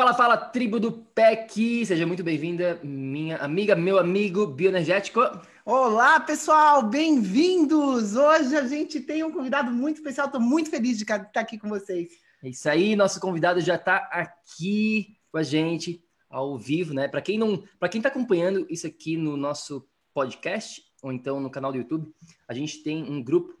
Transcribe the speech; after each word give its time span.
Fala, 0.00 0.14
fala, 0.14 0.36
tribo 0.38 0.80
do 0.80 0.92
PEC! 0.92 1.84
Seja 1.84 2.06
muito 2.06 2.24
bem-vinda, 2.24 2.80
minha 2.82 3.36
amiga, 3.36 3.76
meu 3.76 3.98
amigo 3.98 4.46
bioenergético. 4.46 5.20
Olá, 5.62 6.18
pessoal, 6.18 6.82
bem-vindos! 6.82 8.16
Hoje 8.16 8.56
a 8.56 8.66
gente 8.66 8.98
tem 8.98 9.22
um 9.22 9.30
convidado 9.30 9.70
muito 9.70 9.98
especial, 9.98 10.28
estou 10.28 10.40
muito 10.40 10.70
feliz 10.70 10.96
de 10.96 11.02
estar 11.02 11.28
aqui 11.34 11.58
com 11.58 11.68
vocês. 11.68 12.12
É 12.42 12.48
isso 12.48 12.66
aí, 12.70 12.96
nosso 12.96 13.20
convidado 13.20 13.60
já 13.60 13.74
está 13.74 13.96
aqui 14.10 15.18
com 15.30 15.36
a 15.36 15.42
gente 15.42 16.02
ao 16.30 16.56
vivo, 16.56 16.94
né? 16.94 17.06
Para 17.06 17.20
quem 17.20 17.38
não, 17.38 17.62
para 17.78 17.90
quem 17.90 17.98
está 17.98 18.08
acompanhando 18.08 18.66
isso 18.70 18.86
aqui 18.86 19.18
no 19.18 19.36
nosso 19.36 19.86
podcast 20.14 20.82
ou 21.02 21.12
então 21.12 21.40
no 21.40 21.50
canal 21.50 21.72
do 21.72 21.76
YouTube, 21.76 22.10
a 22.48 22.54
gente 22.54 22.82
tem 22.82 23.02
um 23.02 23.22
grupo 23.22 23.54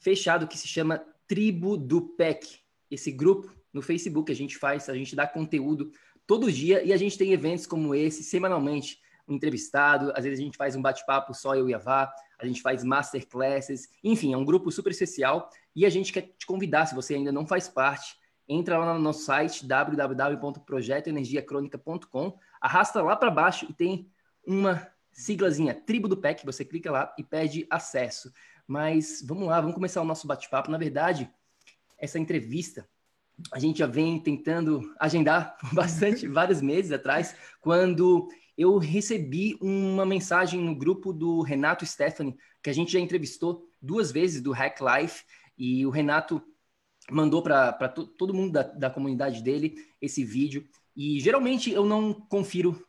fechado 0.00 0.48
que 0.48 0.58
se 0.58 0.66
chama 0.66 1.04
Tribo 1.28 1.76
do 1.76 2.02
PEC. 2.02 2.58
Esse 2.90 3.12
grupo 3.12 3.48
no 3.74 3.82
Facebook 3.82 4.32
a 4.32 4.34
gente 4.34 4.56
faz, 4.56 4.88
a 4.88 4.94
gente 4.94 5.14
dá 5.14 5.26
conteúdo 5.26 5.92
todo 6.26 6.50
dia 6.50 6.82
e 6.82 6.90
a 6.92 6.96
gente 6.96 7.18
tem 7.18 7.32
eventos 7.32 7.66
como 7.66 7.94
esse 7.94 8.24
semanalmente, 8.24 8.98
um 9.28 9.34
entrevistado, 9.34 10.12
às 10.14 10.24
vezes 10.24 10.38
a 10.38 10.42
gente 10.42 10.56
faz 10.56 10.74
um 10.76 10.82
bate-papo 10.82 11.34
só 11.34 11.54
eu 11.54 11.68
e 11.68 11.74
a 11.74 11.78
Vá, 11.78 12.10
a 12.38 12.46
gente 12.46 12.62
faz 12.62 12.84
masterclasses, 12.84 13.88
enfim, 14.02 14.32
é 14.32 14.36
um 14.36 14.44
grupo 14.44 14.70
super 14.70 14.90
especial 14.90 15.50
e 15.74 15.84
a 15.84 15.90
gente 15.90 16.12
quer 16.12 16.32
te 16.38 16.46
convidar, 16.46 16.86
se 16.86 16.94
você 16.94 17.14
ainda 17.14 17.32
não 17.32 17.46
faz 17.46 17.68
parte, 17.68 18.16
entra 18.48 18.78
lá 18.78 18.94
no 18.94 19.00
nosso 19.00 19.24
site 19.24 19.66
www.projetoenergiacronica.com, 19.66 22.38
arrasta 22.60 23.02
lá 23.02 23.16
para 23.16 23.30
baixo 23.30 23.66
e 23.68 23.72
tem 23.72 24.08
uma 24.46 24.86
siglazinha 25.10 25.74
Tribo 25.74 26.06
do 26.08 26.16
PEC, 26.16 26.44
você 26.44 26.64
clica 26.64 26.90
lá 26.90 27.14
e 27.18 27.24
pede 27.24 27.66
acesso. 27.70 28.32
Mas 28.66 29.22
vamos 29.24 29.46
lá, 29.48 29.60
vamos 29.60 29.74
começar 29.74 30.02
o 30.02 30.04
nosso 30.04 30.26
bate-papo. 30.26 30.70
Na 30.70 30.78
verdade, 30.78 31.30
essa 31.98 32.18
entrevista 32.18 32.88
a 33.52 33.58
gente 33.58 33.78
já 33.78 33.86
vem 33.86 34.18
tentando 34.18 34.94
agendar 34.98 35.56
bastante, 35.72 36.26
vários 36.26 36.60
meses 36.60 36.92
atrás, 36.92 37.34
quando 37.60 38.28
eu 38.56 38.78
recebi 38.78 39.58
uma 39.60 40.06
mensagem 40.06 40.60
no 40.60 40.74
grupo 40.74 41.12
do 41.12 41.42
Renato 41.42 41.84
Stephanie, 41.84 42.36
que 42.62 42.70
a 42.70 42.72
gente 42.72 42.92
já 42.92 43.00
entrevistou 43.00 43.68
duas 43.80 44.12
vezes 44.12 44.40
do 44.40 44.52
Hack 44.52 44.78
Life, 44.80 45.24
e 45.56 45.84
o 45.86 45.90
Renato 45.90 46.42
mandou 47.10 47.42
para 47.42 47.88
todo 47.88 48.34
mundo 48.34 48.52
da, 48.52 48.62
da 48.62 48.90
comunidade 48.90 49.42
dele 49.42 49.74
esse 50.00 50.24
vídeo. 50.24 50.66
E 50.96 51.20
geralmente 51.20 51.70
eu 51.70 51.84
não 51.84 52.12
confiro 52.12 52.80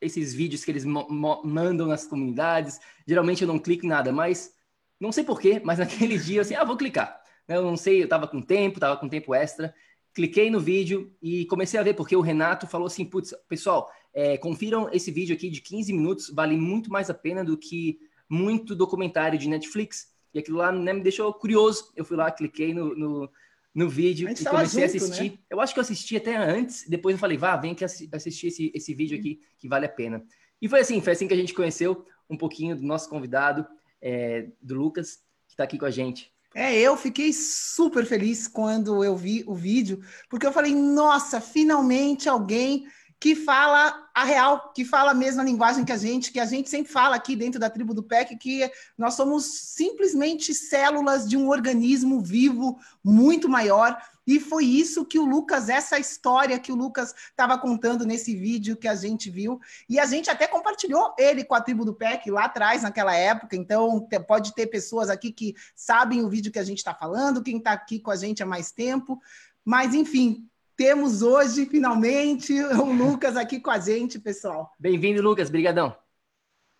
esses 0.00 0.34
vídeos 0.34 0.64
que 0.64 0.70
eles 0.70 0.84
mandam 0.84 1.86
nas 1.86 2.06
comunidades, 2.06 2.78
geralmente 3.06 3.42
eu 3.42 3.48
não 3.48 3.58
clico 3.58 3.86
em 3.86 3.88
nada, 3.88 4.12
mas 4.12 4.52
não 5.00 5.10
sei 5.10 5.24
porquê, 5.24 5.60
mas 5.64 5.78
naquele 5.80 6.18
dia 6.18 6.38
eu 6.38 6.42
assim, 6.42 6.54
ah, 6.54 6.64
vou 6.64 6.76
clicar. 6.76 7.20
Eu 7.48 7.62
não 7.62 7.76
sei, 7.76 8.00
eu 8.00 8.04
estava 8.04 8.26
com 8.26 8.40
tempo, 8.40 8.76
estava 8.76 8.96
com 8.96 9.08
tempo 9.08 9.34
extra, 9.34 9.74
cliquei 10.14 10.50
no 10.50 10.60
vídeo 10.60 11.12
e 11.20 11.44
comecei 11.46 11.78
a 11.78 11.82
ver, 11.82 11.94
porque 11.94 12.16
o 12.16 12.20
Renato 12.20 12.66
falou 12.66 12.86
assim: 12.86 13.04
putz, 13.04 13.34
pessoal, 13.48 13.90
é, 14.14 14.38
confiram 14.38 14.88
esse 14.92 15.10
vídeo 15.10 15.34
aqui 15.34 15.50
de 15.50 15.60
15 15.60 15.92
minutos, 15.92 16.30
vale 16.30 16.56
muito 16.56 16.90
mais 16.90 17.10
a 17.10 17.14
pena 17.14 17.44
do 17.44 17.58
que 17.58 17.98
muito 18.28 18.74
documentário 18.74 19.38
de 19.38 19.48
Netflix. 19.48 20.12
E 20.32 20.38
aquilo 20.38 20.58
lá 20.58 20.72
né, 20.72 20.92
me 20.92 21.02
deixou 21.02 21.32
curioso. 21.32 21.92
Eu 21.94 22.04
fui 22.04 22.16
lá, 22.16 22.30
cliquei 22.30 22.72
no, 22.72 22.96
no, 22.96 23.30
no 23.74 23.88
vídeo 23.88 24.28
e 24.28 24.44
comecei 24.44 24.82
junto, 24.82 24.82
a 24.82 24.86
assistir. 24.86 25.32
Né? 25.32 25.38
Eu 25.50 25.60
acho 25.60 25.72
que 25.72 25.78
eu 25.78 25.82
assisti 25.82 26.16
até 26.16 26.36
antes, 26.36 26.88
depois 26.88 27.14
eu 27.14 27.20
falei, 27.20 27.36
vá, 27.36 27.56
vem 27.56 27.74
que 27.74 27.84
assistir 27.84 28.48
esse, 28.48 28.72
esse 28.74 28.94
vídeo 28.94 29.18
aqui 29.18 29.40
que 29.58 29.68
vale 29.68 29.86
a 29.86 29.88
pena. 29.88 30.24
E 30.60 30.68
foi 30.68 30.80
assim, 30.80 31.00
foi 31.00 31.12
assim 31.12 31.28
que 31.28 31.34
a 31.34 31.36
gente 31.36 31.54
conheceu 31.54 32.06
um 32.28 32.36
pouquinho 32.36 32.74
do 32.74 32.82
nosso 32.82 33.08
convidado, 33.08 33.66
é, 34.00 34.48
do 34.60 34.74
Lucas, 34.74 35.16
que 35.46 35.52
está 35.52 35.64
aqui 35.64 35.78
com 35.78 35.84
a 35.84 35.90
gente. 35.90 36.33
É, 36.54 36.72
eu 36.78 36.96
fiquei 36.96 37.32
super 37.32 38.06
feliz 38.06 38.46
quando 38.46 39.02
eu 39.02 39.16
vi 39.16 39.42
o 39.44 39.54
vídeo, 39.54 40.00
porque 40.30 40.46
eu 40.46 40.52
falei, 40.52 40.72
nossa, 40.72 41.40
finalmente 41.40 42.28
alguém 42.28 42.86
que 43.18 43.34
fala 43.34 44.08
a 44.14 44.22
real, 44.22 44.72
que 44.72 44.84
fala 44.84 45.12
a 45.12 45.14
mesma 45.14 45.42
linguagem 45.42 45.84
que 45.84 45.90
a 45.90 45.96
gente, 45.96 46.30
que 46.30 46.38
a 46.38 46.44
gente 46.44 46.68
sempre 46.68 46.92
fala 46.92 47.16
aqui 47.16 47.34
dentro 47.34 47.58
da 47.58 47.70
tribo 47.70 47.94
do 47.94 48.02
PEC, 48.02 48.36
que 48.36 48.70
nós 48.98 49.14
somos 49.14 49.46
simplesmente 49.46 50.54
células 50.54 51.26
de 51.26 51.36
um 51.36 51.48
organismo 51.48 52.20
vivo 52.20 52.78
muito 53.02 53.48
maior. 53.48 53.96
E 54.26 54.40
foi 54.40 54.64
isso 54.64 55.04
que 55.04 55.18
o 55.18 55.24
Lucas, 55.24 55.68
essa 55.68 55.98
história 55.98 56.58
que 56.58 56.72
o 56.72 56.74
Lucas 56.74 57.14
estava 57.14 57.58
contando 57.58 58.06
nesse 58.06 58.34
vídeo 58.34 58.76
que 58.76 58.88
a 58.88 58.94
gente 58.94 59.30
viu. 59.30 59.60
E 59.88 59.98
a 59.98 60.06
gente 60.06 60.30
até 60.30 60.46
compartilhou 60.46 61.14
ele 61.18 61.44
com 61.44 61.54
a 61.54 61.60
tribo 61.60 61.84
do 61.84 61.94
PEC 61.94 62.30
lá 62.30 62.44
atrás, 62.44 62.82
naquela 62.82 63.14
época. 63.14 63.56
Então, 63.56 64.08
pode 64.26 64.54
ter 64.54 64.66
pessoas 64.66 65.10
aqui 65.10 65.32
que 65.32 65.54
sabem 65.74 66.22
o 66.22 66.28
vídeo 66.28 66.52
que 66.52 66.58
a 66.58 66.64
gente 66.64 66.78
está 66.78 66.94
falando, 66.94 67.42
quem 67.42 67.58
está 67.58 67.72
aqui 67.72 68.00
com 68.00 68.10
a 68.10 68.16
gente 68.16 68.42
há 68.42 68.46
mais 68.46 68.72
tempo. 68.72 69.20
Mas, 69.64 69.94
enfim, 69.94 70.48
temos 70.76 71.22
hoje, 71.22 71.66
finalmente, 71.66 72.52
o 72.74 72.92
Lucas 72.92 73.36
aqui 73.36 73.60
com 73.60 73.70
a 73.70 73.78
gente, 73.78 74.18
pessoal. 74.18 74.72
Bem-vindo, 74.78 75.22
Lucas. 75.22 75.50
Brigadão. 75.50 75.96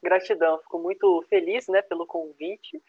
Gratidão. 0.02 0.58
Fico 0.58 0.78
muito 0.78 1.24
feliz 1.28 1.66
né, 1.68 1.80
pelo 1.82 2.06
convite. 2.06 2.82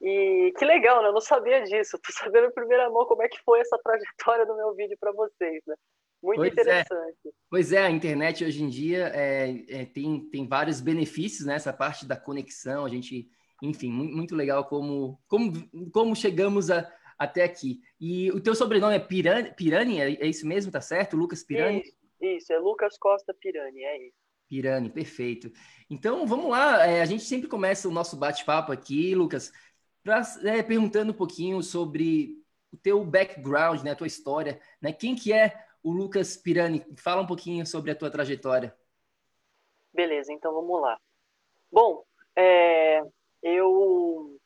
E 0.00 0.52
que 0.56 0.64
legal, 0.64 1.02
né? 1.02 1.08
Eu 1.08 1.12
não 1.12 1.20
sabia 1.20 1.62
disso. 1.62 1.98
Tô 2.02 2.12
sabendo 2.12 2.46
em 2.46 2.52
primeira 2.52 2.88
mão 2.90 3.06
como 3.06 3.22
é 3.22 3.28
que 3.28 3.42
foi 3.44 3.60
essa 3.60 3.78
trajetória 3.78 4.46
do 4.46 4.56
meu 4.56 4.74
vídeo 4.74 4.96
para 5.00 5.12
vocês, 5.12 5.62
né? 5.66 5.74
Muito 6.22 6.38
pois 6.38 6.50
é. 6.50 6.52
interessante. 6.52 7.18
É. 7.26 7.30
Pois 7.50 7.72
é, 7.72 7.78
a 7.78 7.90
internet 7.90 8.44
hoje 8.44 8.62
em 8.62 8.68
dia 8.68 9.10
é, 9.14 9.64
é, 9.68 9.86
tem, 9.86 10.28
tem 10.30 10.46
vários 10.46 10.80
benefícios, 10.80 11.46
né? 11.46 11.54
Essa 11.54 11.72
parte 11.72 12.06
da 12.06 12.16
conexão, 12.16 12.84
a 12.84 12.88
gente, 12.88 13.28
enfim, 13.62 13.90
muito, 13.90 14.34
legal 14.34 14.64
como, 14.64 15.20
como, 15.28 15.52
como 15.90 16.16
chegamos 16.16 16.70
a, 16.70 16.90
até 17.18 17.44
aqui. 17.44 17.80
E 18.00 18.30
o 18.32 18.40
teu 18.40 18.54
sobrenome 18.54 18.96
é 18.96 19.00
Pirani, 19.00 19.52
Pirani 19.54 20.00
é, 20.00 20.12
é 20.14 20.26
isso 20.26 20.46
mesmo, 20.46 20.72
tá 20.72 20.80
certo? 20.80 21.16
Lucas 21.16 21.44
Pirani? 21.44 21.82
Isso, 21.82 21.96
isso, 22.20 22.52
é 22.52 22.58
Lucas 22.58 22.98
Costa 22.98 23.34
Pirani, 23.34 23.82
é 23.82 24.06
isso. 24.08 24.28
Pirani, 24.48 24.88
perfeito. 24.88 25.52
Então, 25.90 26.26
vamos 26.26 26.50
lá. 26.50 26.86
É, 26.86 27.02
a 27.02 27.04
gente 27.04 27.22
sempre 27.22 27.48
começa 27.48 27.86
o 27.86 27.92
nosso 27.92 28.16
bate-papo 28.16 28.72
aqui, 28.72 29.14
Lucas, 29.14 29.52
pra, 30.02 30.22
é, 30.44 30.62
perguntando 30.62 31.12
um 31.12 31.16
pouquinho 31.16 31.62
sobre 31.62 32.36
o 32.72 32.76
teu 32.76 33.04
background, 33.04 33.82
né, 33.82 33.92
a 33.92 33.96
tua 33.96 34.06
história, 34.06 34.60
né? 34.80 34.92
Quem 34.92 35.14
que 35.14 35.32
é 35.32 35.66
o 35.82 35.90
Lucas 35.90 36.36
Pirani? 36.36 36.84
Fala 36.98 37.22
um 37.22 37.26
pouquinho 37.26 37.66
sobre 37.66 37.90
a 37.90 37.94
tua 37.94 38.10
trajetória. 38.10 38.76
Beleza, 39.92 40.32
então 40.32 40.52
vamos 40.52 40.80
lá. 40.80 40.98
Bom, 41.70 42.04
é, 42.36 43.00
eu 43.42 44.38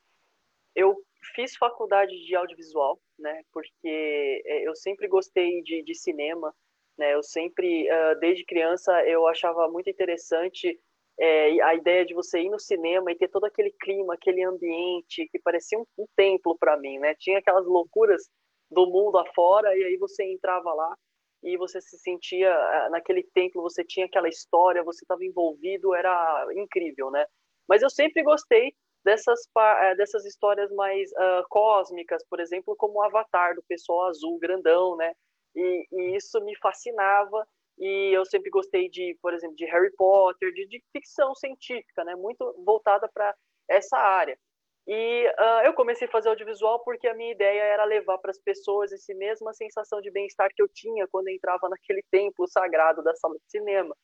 eu 0.75 0.97
fiz 1.35 1.57
faculdade 1.57 2.13
de 2.25 2.35
audiovisual, 2.35 3.01
né? 3.19 3.43
Porque 3.53 4.43
é, 4.45 4.67
eu 4.67 4.75
sempre 4.75 5.09
gostei 5.09 5.63
de, 5.63 5.83
de 5.83 5.95
cinema, 5.95 6.55
né? 6.97 7.15
Eu 7.15 7.23
sempre, 7.23 7.89
uh, 7.91 8.19
desde 8.19 8.45
criança, 8.45 8.93
eu 9.07 9.27
achava 9.27 9.69
muito 9.69 9.89
interessante 9.91 10.79
é, 11.19 11.61
a 11.63 11.75
ideia 11.75 12.05
de 12.05 12.15
você 12.15 12.41
ir 12.41 12.51
no 12.51 12.59
cinema 12.59 13.13
e 13.13 13.17
ter 13.17 13.29
todo 13.29 13.45
aquele 13.45 13.71
clima, 13.71 14.15
aquele 14.15 14.43
ambiente 14.43 15.29
que 15.31 15.39
parecia 15.39 15.79
um, 15.79 15.85
um 15.99 16.07
templo 16.17 16.57
para 16.59 16.77
mim, 16.77 16.99
né? 16.99 17.15
Tinha 17.19 17.39
aquelas 17.39 17.67
loucuras 17.67 18.29
do 18.71 18.87
mundo 18.87 19.19
afora, 19.19 19.77
e 19.77 19.85
aí 19.85 19.97
você 19.97 20.25
entrava 20.25 20.73
lá 20.73 20.97
e 21.43 21.57
você 21.57 21.81
se 21.81 21.99
sentia 21.99 22.55
naquele 22.91 23.23
templo, 23.35 23.63
você 23.63 23.85
tinha 23.85 24.07
aquela 24.07 24.29
história, 24.29 24.85
você 24.85 25.05
estava 25.05 25.25
envolvido, 25.25 25.95
era 25.95 26.47
incrível, 26.55 27.11
né? 27.11 27.27
Mas 27.69 27.83
eu 27.83 27.91
sempre 27.91 28.23
gostei 28.23 28.75
dessas, 29.05 29.41
eh, 29.57 29.95
dessas 29.97 30.25
histórias 30.25 30.71
mais 30.73 31.11
uh, 31.13 31.45
cósmicas, 31.49 32.25
por 32.29 32.41
exemplo, 32.41 32.77
como 32.77 32.95
o 32.95 33.03
Avatar, 33.03 33.55
do 33.55 33.63
pessoal 33.65 34.09
azul, 34.09 34.39
grandão, 34.39 34.97
né? 34.97 35.13
E, 35.55 35.87
e, 35.91 36.17
isso 36.17 36.41
me 36.45 36.57
fascinava, 36.57 37.47
e 37.79 38.17
eu 38.17 38.25
sempre 38.25 38.51
gostei 38.51 38.89
de, 38.89 39.17
por 39.21 39.35
exemplo, 39.35 39.57
de 39.57 39.65
Harry 39.67 39.93
Potter, 39.97 40.53
de, 40.53 40.67
de 40.67 40.83
ficção 40.93 41.35
científica, 41.35 42.05
né? 42.05 42.15
Muito 42.15 42.55
voltada 42.65 43.09
para 43.13 43.35
essa 43.69 43.97
área. 43.97 44.39
E 44.87 45.27
uh, 45.29 45.65
eu 45.65 45.75
comecei 45.75 46.09
a 46.09 46.11
fazer 46.11 46.29
audiovisual 46.29 46.83
porque 46.83 47.07
a 47.07 47.15
minha 47.15 47.33
ideia 47.33 47.63
era 47.63 47.85
levar 47.85 48.19
para 48.19 48.33
as 48.33 48.39
pessoas 48.39 48.93
essa 48.93 49.15
mesma 49.15 49.53
sensação 49.53 50.01
de 50.01 50.11
bem-estar 50.11 50.51
que 50.55 50.61
eu 50.61 50.69
tinha 50.69 51.07
quando 51.07 51.29
entrava 51.29 51.69
naquele 51.69 52.03
templo 52.11 52.49
sagrado 52.49 53.03
da 53.03 53.15
sala 53.15 53.35
de 53.35 53.49
cinema. 53.49 53.97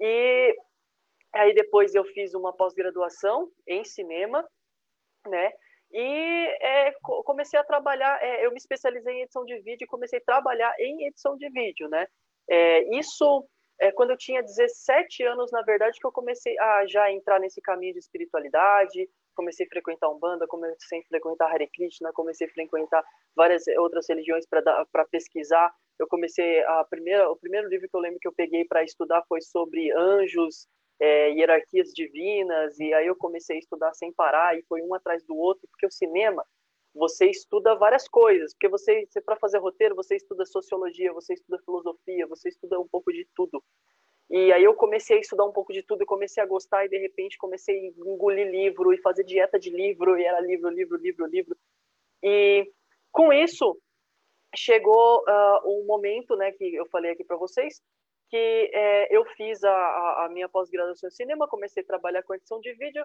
E 0.00 0.56
aí 1.32 1.54
depois 1.54 1.94
eu 1.94 2.04
fiz 2.04 2.34
uma 2.34 2.52
pós-graduação 2.52 3.50
em 3.66 3.84
cinema, 3.84 4.44
né? 5.26 5.52
E 5.90 6.46
é, 6.60 6.92
comecei 7.24 7.58
a 7.58 7.64
trabalhar, 7.64 8.22
é, 8.22 8.44
eu 8.44 8.50
me 8.50 8.58
especializei 8.58 9.14
em 9.14 9.22
edição 9.22 9.44
de 9.44 9.58
vídeo 9.60 9.84
e 9.84 9.88
comecei 9.88 10.18
a 10.18 10.24
trabalhar 10.24 10.74
em 10.78 11.06
edição 11.06 11.36
de 11.36 11.48
vídeo, 11.48 11.88
né? 11.88 12.06
É, 12.48 12.98
isso 12.98 13.46
é 13.80 13.92
quando 13.92 14.10
eu 14.10 14.16
tinha 14.16 14.42
17 14.42 15.22
anos, 15.24 15.52
na 15.52 15.62
verdade, 15.62 15.98
que 16.00 16.06
eu 16.06 16.12
comecei 16.12 16.58
a 16.58 16.86
já 16.86 17.10
entrar 17.12 17.38
nesse 17.38 17.60
caminho 17.60 17.92
de 17.92 18.00
espiritualidade, 18.00 19.08
comecei 19.36 19.66
a 19.66 19.68
frequentar 19.68 20.10
Umbanda, 20.10 20.48
comecei 20.48 20.98
a 20.98 21.08
frequentar 21.08 21.52
Hare 21.52 21.68
Krishna, 21.68 22.12
comecei 22.12 22.48
a 22.48 22.50
frequentar 22.50 23.04
várias 23.36 23.64
outras 23.78 24.08
religiões 24.08 24.44
para 24.48 25.04
pesquisar. 25.10 25.72
Eu 25.96 26.08
comecei 26.08 26.60
a 26.64 26.84
primeira, 26.84 27.30
o 27.30 27.36
primeiro 27.36 27.68
livro 27.68 27.88
que 27.88 27.96
eu 27.96 28.00
lembro 28.00 28.18
que 28.20 28.26
eu 28.26 28.34
peguei 28.34 28.64
para 28.64 28.82
estudar 28.82 29.22
foi 29.28 29.40
sobre 29.40 29.92
anjos, 29.92 30.66
é, 31.00 31.30
hierarquias 31.30 31.90
divinas, 31.94 32.78
e 32.80 32.92
aí 32.92 33.06
eu 33.06 33.14
comecei 33.14 33.56
a 33.56 33.58
estudar 33.60 33.94
sem 33.94 34.12
parar, 34.12 34.58
e 34.58 34.64
foi 34.64 34.82
um 34.82 34.92
atrás 34.94 35.24
do 35.24 35.36
outro, 35.36 35.68
porque 35.70 35.86
o 35.86 35.90
cinema, 35.90 36.44
você 36.98 37.30
estuda 37.30 37.74
várias 37.76 38.08
coisas, 38.08 38.52
porque 38.52 38.68
você, 38.68 39.06
você 39.06 39.20
para 39.20 39.36
fazer 39.36 39.58
roteiro, 39.58 39.94
você 39.94 40.16
estuda 40.16 40.44
sociologia, 40.44 41.12
você 41.12 41.34
estuda 41.34 41.62
filosofia, 41.64 42.26
você 42.26 42.48
estuda 42.48 42.78
um 42.78 42.88
pouco 42.88 43.12
de 43.12 43.26
tudo. 43.34 43.62
E 44.30 44.52
aí 44.52 44.62
eu 44.62 44.74
comecei 44.74 45.16
a 45.16 45.20
estudar 45.20 45.44
um 45.44 45.52
pouco 45.52 45.72
de 45.72 45.82
tudo, 45.82 46.04
comecei 46.04 46.42
a 46.42 46.46
gostar 46.46 46.84
e 46.84 46.88
de 46.88 46.98
repente 46.98 47.38
comecei 47.38 47.74
a 47.74 48.10
engolir 48.10 48.50
livro 48.50 48.92
e 48.92 49.00
fazer 49.00 49.24
dieta 49.24 49.58
de 49.58 49.70
livro 49.70 50.18
e 50.18 50.24
era 50.24 50.40
livro, 50.40 50.68
livro, 50.68 50.98
livro, 50.98 51.26
livro. 51.26 51.56
E 52.22 52.70
com 53.10 53.32
isso 53.32 53.80
chegou 54.54 55.20
uh, 55.20 55.60
um 55.64 55.86
momento, 55.86 56.36
né, 56.36 56.52
que 56.52 56.74
eu 56.74 56.86
falei 56.86 57.12
aqui 57.12 57.24
para 57.24 57.36
vocês, 57.36 57.80
que 58.28 58.70
é, 58.74 59.16
eu 59.16 59.24
fiz 59.36 59.64
a, 59.64 60.24
a 60.24 60.28
minha 60.30 60.48
pós-graduação 60.48 61.08
em 61.08 61.12
cinema, 61.12 61.48
comecei 61.48 61.82
a 61.82 61.86
trabalhar 61.86 62.22
com 62.22 62.34
edição 62.34 62.60
de 62.60 62.72
vídeo. 62.74 63.04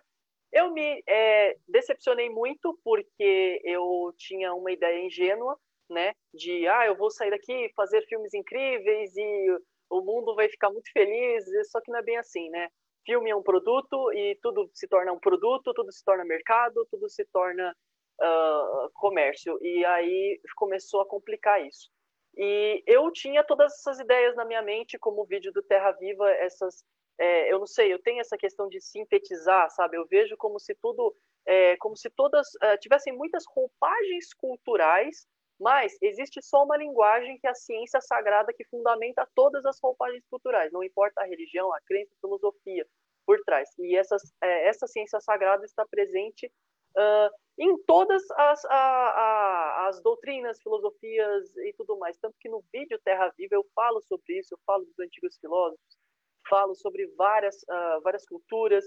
Eu 0.53 0.71
me 0.71 1.03
é, 1.07 1.57
decepcionei 1.67 2.29
muito 2.29 2.79
porque 2.83 3.59
eu 3.63 4.13
tinha 4.17 4.53
uma 4.53 4.71
ideia 4.71 5.05
ingênua, 5.05 5.57
né, 5.89 6.13
de 6.33 6.67
ah, 6.67 6.85
eu 6.85 6.95
vou 6.95 7.11
sair 7.11 7.29
daqui 7.29 7.71
fazer 7.75 8.01
filmes 8.03 8.33
incríveis 8.33 9.15
e 9.17 9.57
o 9.89 10.01
mundo 10.01 10.33
vai 10.35 10.47
ficar 10.47 10.69
muito 10.69 10.91
feliz, 10.91 11.44
só 11.69 11.81
que 11.81 11.91
não 11.91 12.00
é 12.00 12.03
bem 12.03 12.17
assim, 12.17 12.50
né? 12.50 12.69
Filme 13.05 13.29
é 13.29 13.35
um 13.35 13.44
produto 13.44 14.11
e 14.13 14.38
tudo 14.41 14.69
se 14.73 14.88
torna 14.88 15.11
um 15.11 15.19
produto, 15.19 15.73
tudo 15.73 15.91
se 15.91 16.03
torna 16.03 16.23
mercado, 16.23 16.88
tudo 16.89 17.09
se 17.09 17.25
torna 17.25 17.75
uh, 18.21 18.89
comércio. 18.94 19.57
E 19.61 19.85
aí 19.85 20.39
começou 20.55 21.01
a 21.01 21.05
complicar 21.05 21.65
isso. 21.65 21.91
E 22.35 22.83
eu 22.88 23.11
tinha 23.11 23.44
todas 23.44 23.73
essas 23.73 24.00
ideias 24.00 24.35
na 24.35 24.45
minha 24.45 24.61
mente, 24.61 24.97
como 24.97 25.21
o 25.21 25.25
vídeo 25.25 25.51
do 25.51 25.61
Terra 25.61 25.91
Viva, 25.91 26.29
essas. 26.31 26.83
É, 27.19 27.51
eu 27.51 27.60
não 27.60 27.68
sei, 27.68 27.94
eu 27.94 28.01
tenho 28.01 28.21
essa 28.21 28.38
questão 28.38 28.68
de 28.68 28.81
sintetizar, 28.81 29.69
sabe? 29.69 29.98
Eu 29.98 30.06
vejo 30.07 30.36
como 30.38 30.60
se 30.60 30.75
tudo. 30.75 31.15
É, 31.45 31.75
como 31.75 31.94
se 31.98 32.10
todas 32.10 32.48
uh, 32.56 32.77
tivessem 32.80 33.12
muitas 33.12 33.44
roupagens 33.45 34.33
culturais 34.33 35.27
mas 35.60 35.98
existe 36.01 36.42
só 36.42 36.63
uma 36.63 36.77
linguagem 36.77 37.38
que 37.39 37.48
é 37.48 37.50
a 37.50 37.56
ciência 37.56 38.01
sagrada 38.01 38.54
que 38.54 38.65
fundamenta 38.65 39.27
todas 39.33 39.65
as 39.65 39.80
roupagens 39.81 40.25
culturais, 40.30 40.71
não 40.71 40.83
importa 40.83 41.21
a 41.21 41.25
religião, 41.25 41.74
a 41.74 41.80
crença, 41.81 42.13
a 42.13 42.19
filosofia 42.19 42.86
por 43.25 43.39
trás. 43.45 43.69
E 43.80 43.95
essas, 43.95 44.21
é, 44.42 44.68
essa 44.68 44.88
ciência 44.88 45.19
sagrada 45.21 45.63
está 45.65 45.86
presente 45.86 46.51
uh, 46.98 47.30
em 47.57 47.81
todas 47.83 48.21
as, 48.31 48.65
a, 48.65 48.75
a, 48.75 49.88
as 49.88 50.01
doutrinas, 50.01 50.62
filosofias 50.62 51.56
e 51.57 51.74
tudo 51.77 51.98
mais. 51.98 52.18
Tanto 52.18 52.36
que 52.39 52.50
no 52.50 52.63
vídeo 52.74 53.00
Terra 53.04 53.31
Viva 53.38 53.56
eu 53.56 53.65
falo 53.74 54.01
sobre 54.01 54.39
isso, 54.39 54.54
eu 54.54 54.60
falo 54.65 54.83
dos 54.83 55.00
antigos 55.00 55.38
filósofos, 55.38 55.98
falo 56.47 56.75
sobre 56.75 57.07
várias, 57.15 57.55
uh, 57.63 58.01
várias 58.01 58.25
culturas, 58.25 58.85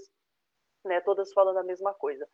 né, 0.85 1.01
todas 1.01 1.31
falando 1.33 1.57
a 1.57 1.63
mesma 1.63 1.93
coisa. 1.93 2.27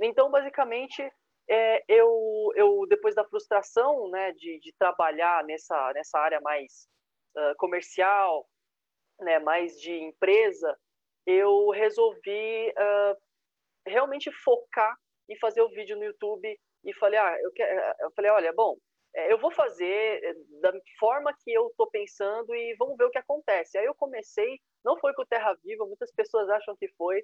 Então, 0.00 0.30
basicamente, 0.30 1.02
é, 1.48 1.84
eu, 1.88 2.50
eu, 2.56 2.86
depois 2.88 3.14
da 3.14 3.24
frustração 3.24 4.08
né, 4.10 4.32
de, 4.32 4.58
de 4.60 4.72
trabalhar 4.78 5.44
nessa, 5.44 5.92
nessa 5.92 6.18
área 6.18 6.40
mais 6.40 6.88
uh, 7.36 7.54
comercial, 7.58 8.48
né, 9.20 9.38
mais 9.38 9.80
de 9.80 9.92
empresa, 9.92 10.76
eu 11.26 11.70
resolvi 11.70 12.70
uh, 12.70 13.16
realmente 13.86 14.30
focar 14.42 14.96
e 15.28 15.38
fazer 15.38 15.62
o 15.62 15.68
vídeo 15.68 15.96
no 15.96 16.04
YouTube 16.04 16.58
e 16.84 16.94
falei, 16.94 17.18
ah, 17.18 17.36
eu, 17.40 17.52
eu 18.00 18.10
falei, 18.12 18.30
olha, 18.30 18.52
bom, 18.52 18.76
eu 19.14 19.38
vou 19.38 19.50
fazer 19.52 20.22
eh, 20.24 20.34
da 20.60 20.72
forma 20.98 21.32
que 21.42 21.52
eu 21.52 21.68
estou 21.68 21.88
pensando 21.90 22.54
e 22.54 22.74
vamos 22.76 22.96
ver 22.96 23.04
o 23.04 23.10
que 23.10 23.18
acontece. 23.18 23.78
Aí 23.78 23.84
eu 23.84 23.94
comecei, 23.94 24.58
não 24.84 24.98
foi 24.98 25.14
com 25.14 25.22
o 25.22 25.26
Terra 25.26 25.54
Viva, 25.62 25.86
muitas 25.86 26.12
pessoas 26.12 26.48
acham 26.48 26.76
que 26.76 26.88
foi, 26.96 27.22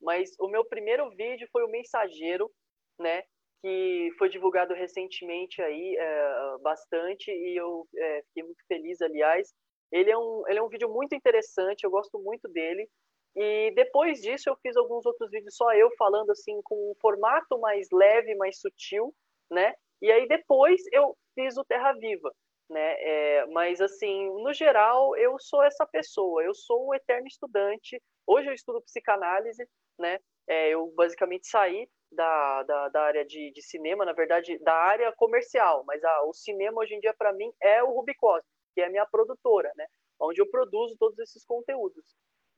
mas 0.00 0.30
o 0.38 0.48
meu 0.48 0.64
primeiro 0.64 1.08
vídeo 1.10 1.48
foi 1.52 1.64
o 1.64 1.68
Mensageiro, 1.68 2.50
né? 2.98 3.22
que 3.62 4.10
foi 4.18 4.28
divulgado 4.28 4.74
recentemente 4.74 5.60
aí 5.60 5.96
é, 5.96 6.58
bastante 6.62 7.30
e 7.30 7.56
eu 7.60 7.86
é, 7.94 8.22
fiquei 8.28 8.42
muito 8.42 8.64
feliz, 8.66 9.00
aliás. 9.02 9.52
Ele 9.92 10.10
é, 10.10 10.16
um, 10.16 10.42
ele 10.48 10.58
é 10.58 10.62
um 10.62 10.68
vídeo 10.68 10.88
muito 10.88 11.14
interessante, 11.14 11.84
eu 11.84 11.90
gosto 11.90 12.18
muito 12.18 12.48
dele. 12.48 12.88
E 13.36 13.72
depois 13.74 14.20
disso 14.20 14.48
eu 14.48 14.56
fiz 14.62 14.76
alguns 14.76 15.04
outros 15.06 15.30
vídeos 15.30 15.54
só 15.54 15.72
eu 15.74 15.90
falando 15.96 16.30
assim 16.30 16.60
com 16.64 16.74
um 16.90 16.94
formato 17.00 17.58
mais 17.60 17.88
leve, 17.92 18.34
mais 18.34 18.58
sutil, 18.58 19.14
né? 19.50 19.74
E 20.02 20.10
aí 20.10 20.26
depois 20.26 20.80
eu 20.92 21.16
fiz 21.40 21.56
o 21.56 21.64
Terra 21.64 21.92
Viva, 21.92 22.32
né? 22.68 22.94
É, 22.98 23.46
mas 23.46 23.80
assim, 23.80 24.28
no 24.42 24.52
geral 24.52 25.16
eu 25.16 25.38
sou 25.38 25.62
essa 25.62 25.86
pessoa, 25.86 26.42
eu 26.42 26.54
sou 26.54 26.88
um 26.88 26.94
eterno 26.94 27.26
estudante. 27.26 28.00
Hoje 28.26 28.48
eu 28.48 28.54
estudo 28.54 28.82
psicanálise, 28.82 29.66
né? 29.98 30.18
É, 30.46 30.68
eu 30.68 30.92
basicamente 30.94 31.46
saí 31.48 31.88
da, 32.12 32.62
da, 32.64 32.88
da 32.88 33.02
área 33.02 33.24
de, 33.24 33.52
de, 33.52 33.62
cinema, 33.62 34.04
na 34.04 34.12
verdade, 34.12 34.58
da 34.58 34.74
área 34.74 35.12
comercial, 35.12 35.84
mas 35.86 36.02
o 36.24 36.32
cinema 36.32 36.80
hoje 36.80 36.94
em 36.94 37.00
dia, 37.00 37.14
para 37.14 37.32
mim, 37.32 37.52
é 37.62 37.82
o 37.82 37.92
Ruby 37.92 38.14
Cosme, 38.16 38.48
que 38.74 38.80
é 38.80 38.86
a 38.86 38.90
minha 38.90 39.06
produtora, 39.06 39.70
né? 39.76 39.86
Onde 40.20 40.40
eu 40.40 40.50
produzo 40.50 40.96
todos 40.98 41.18
esses 41.18 41.44
conteúdos. 41.44 42.04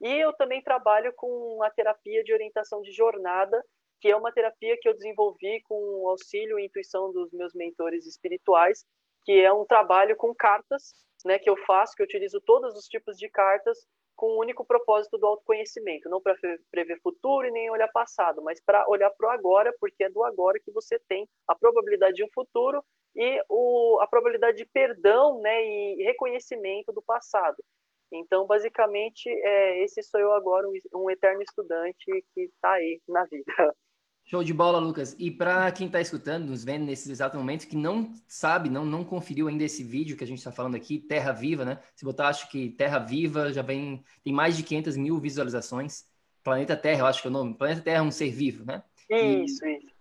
E 0.01 0.09
eu 0.09 0.33
também 0.33 0.63
trabalho 0.63 1.13
com 1.15 1.63
a 1.63 1.71
terapia 1.71 2.25
de 2.25 2.33
orientação 2.33 2.81
de 2.83 2.91
jornada, 2.91 3.63
que 4.03 4.11
é 4.11 4.17
uma 4.17 4.33
terapia 4.33 4.77
que 4.81 4.89
eu 4.89 4.95
desenvolvi 4.95 5.63
com 5.63 5.77
o 5.77 6.09
auxílio 6.09 6.59
e 6.59 6.67
intuição 6.67 7.13
dos 7.13 7.33
meus 7.33 7.55
mentores 7.55 8.05
espirituais, 8.05 8.85
que 9.25 9.41
é 9.41 9.53
um 9.53 9.65
trabalho 9.65 10.17
com 10.17 10.35
cartas, 10.35 10.93
né, 11.25 11.39
que 11.39 11.49
eu 11.49 11.57
faço, 11.59 11.95
que 11.95 12.03
eu 12.03 12.07
utilizo 12.07 12.41
todos 12.41 12.77
os 12.77 12.87
tipos 12.87 13.17
de 13.17 13.29
cartas 13.29 13.87
com 14.17 14.27
o 14.27 14.41
único 14.41 14.65
propósito 14.65 15.17
do 15.17 15.27
autoconhecimento, 15.27 16.09
não 16.09 16.21
para 16.21 16.35
prever 16.69 17.01
futuro 17.01 17.47
e 17.47 17.53
nem 17.53 17.71
olhar 17.71 17.87
passado, 17.93 18.43
mas 18.43 18.61
para 18.61 18.85
olhar 18.89 19.11
para 19.11 19.29
o 19.29 19.31
agora, 19.31 19.73
porque 19.79 20.03
é 20.03 20.11
do 20.11 20.25
agora 20.25 20.59
que 20.59 20.73
você 20.73 20.99
tem 21.09 21.29
a 21.47 21.55
probabilidade 21.55 22.17
de 22.17 22.25
um 22.25 22.31
futuro 22.35 22.85
e 23.15 23.41
o, 23.49 24.01
a 24.01 24.07
probabilidade 24.09 24.57
de 24.57 24.67
perdão 24.67 25.41
né, 25.41 25.65
e 25.65 26.03
reconhecimento 26.03 26.93
do 26.93 27.01
passado. 27.01 27.63
Então, 28.11 28.47
basicamente, 28.47 29.29
é, 29.29 29.85
esse 29.85 30.03
sou 30.03 30.21
eu 30.21 30.33
agora, 30.33 30.69
um, 30.69 30.73
um 31.03 31.11
eterno 31.11 31.41
estudante 31.41 32.05
que 32.35 32.41
está 32.43 32.73
aí 32.73 33.01
na 33.09 33.25
vida. 33.27 33.45
Show 34.25 34.43
de 34.43 34.55
bola, 34.55 34.79
Lucas. 34.79 35.15
E 35.19 35.31
para 35.31 35.71
quem 35.73 35.87
está 35.87 36.01
escutando, 36.01 36.47
nos 36.47 36.65
vendo 36.65 36.85
nesse 36.85 37.11
exato 37.11 37.37
momento, 37.37 37.67
que 37.67 37.77
não 37.77 38.13
sabe, 38.27 38.71
não, 38.71 38.85
não 38.85 39.05
conferiu 39.05 39.49
ainda 39.49 39.65
esse 39.65 39.83
vídeo 39.83 40.17
que 40.17 40.25
a 40.25 40.27
gente 40.27 40.39
está 40.39 40.53
falando 40.53 40.75
aqui, 40.75 40.99
Terra 40.99 41.33
Viva, 41.33 41.65
né? 41.65 41.81
Se 41.95 42.05
botar, 42.05 42.29
acho 42.29 42.49
que 42.51 42.71
Terra 42.71 42.99
Viva 42.99 43.53
já 43.53 43.63
vem, 43.63 44.03
tem 44.25 44.33
mais 44.33 44.57
de 44.57 44.63
500 44.63 44.97
mil 44.97 45.19
visualizações. 45.19 46.05
Planeta 46.43 46.77
Terra, 46.77 47.01
eu 47.01 47.07
acho 47.07 47.21
que 47.21 47.29
é 47.29 47.31
o 47.31 47.33
nome. 47.33 47.55
Planeta 47.55 47.83
Terra 47.83 47.99
é 47.99 48.03
um 48.03 48.11
ser 48.11 48.31
vivo, 48.31 48.65
né? 48.65 48.83
Isso, 49.11 49.65
e... 49.67 49.77
isso. 49.77 49.93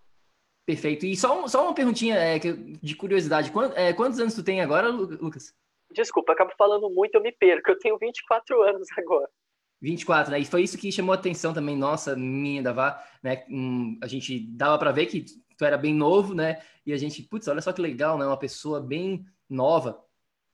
Perfeito. 0.66 1.06
E 1.06 1.16
só, 1.18 1.48
só 1.48 1.64
uma 1.64 1.74
perguntinha 1.74 2.16
é, 2.16 2.40
de 2.40 2.96
curiosidade. 2.96 3.52
Quantos, 3.52 3.78
é, 3.78 3.92
quantos 3.92 4.20
anos 4.20 4.34
tu 4.34 4.44
tem 4.44 4.62
agora, 4.62 4.88
Lucas? 4.90 5.54
Desculpa, 5.92 6.32
acabo 6.32 6.54
falando 6.58 6.90
muito, 6.90 7.16
eu 7.16 7.22
me 7.22 7.32
perco. 7.32 7.72
Eu 7.72 7.80
tenho 7.80 7.98
24 7.98 8.62
anos 8.62 8.88
agora. 8.98 9.30
24, 9.82 10.32
né? 10.32 10.40
E 10.40 10.46
foi 10.46 10.64
isso 10.64 10.78
que 10.78 10.92
chamou 10.92 11.12
a 11.12 11.16
atenção 11.16 11.54
também, 11.54 11.76
nossa, 11.76 12.16
minha 12.16 12.62
da 12.62 12.72
VAR, 12.72 13.04
né? 13.24 13.44
Um, 13.50 13.98
a 14.02 14.08
gente 14.08 14.40
dava 14.40 14.78
para 14.78 14.92
ver 14.92 15.08
que 15.08 15.26
tu 15.58 15.66
era 15.66 15.78
bem 15.78 15.94
novo, 15.94 16.34
né? 16.36 16.62
E 16.86 16.94
a 16.94 16.98
gente, 16.98 17.24
putz, 17.24 17.48
olha 17.48 17.62
só 17.62 17.74
que 17.74 17.82
legal, 17.82 18.18
né? 18.18 18.26
Uma 18.26 18.38
pessoa 18.38 18.80
bem 18.80 19.26
nova 19.50 20.00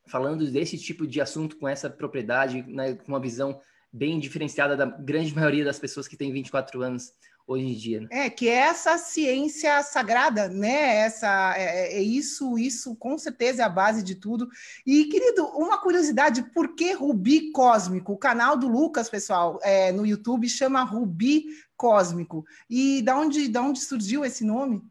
falando 0.08 0.50
desse 0.50 0.78
tipo 0.78 1.06
de 1.06 1.20
assunto 1.20 1.58
com 1.58 1.68
essa 1.68 1.90
propriedade, 1.90 2.64
né? 2.68 2.94
Com 2.94 3.10
uma 3.10 3.20
visão 3.20 3.60
bem 3.92 4.20
diferenciada 4.20 4.78
da 4.78 4.86
grande 4.86 5.36
maioria 5.36 5.66
das 5.66 5.80
pessoas 5.80 6.08
que 6.08 6.16
têm 6.16 6.32
24 6.32 6.82
anos 6.82 7.12
hoje 7.48 7.66
em 7.66 7.74
dia. 7.74 8.02
Né? 8.02 8.08
É, 8.12 8.30
que 8.30 8.50
é 8.50 8.56
essa 8.56 8.98
ciência 8.98 9.82
sagrada, 9.82 10.50
né? 10.50 10.98
Essa, 10.98 11.56
é, 11.58 11.64
é, 11.64 11.98
é, 11.98 12.02
isso, 12.02 12.58
isso 12.60 12.96
com 12.98 13.18
certeza 13.18 13.64
é 13.64 13.66
a 13.66 13.70
base 13.70 14.04
de 14.04 14.16
tudo. 14.16 14.48
E, 14.86 15.06
querido, 15.06 15.46
uma 15.58 15.82
curiosidade, 15.82 16.44
por 16.54 16.76
que 16.76 16.92
Rubi 16.92 17.52
Cósmico? 17.52 18.12
O 18.12 18.18
canal 18.18 18.58
do 18.58 18.68
Lucas, 18.68 19.10
pessoal, 19.10 19.58
é, 19.64 19.92
no 19.94 20.06
YouTube 20.06 20.50
chama 20.50 20.84
Rubi 20.84 21.46
Cósmico. 21.78 22.44
E 22.70 23.02
da 23.02 23.18
onde, 23.18 23.48
da 23.48 23.62
onde 23.62 23.80
surgiu 23.80 24.26
esse 24.26 24.44
nome? 24.46 24.82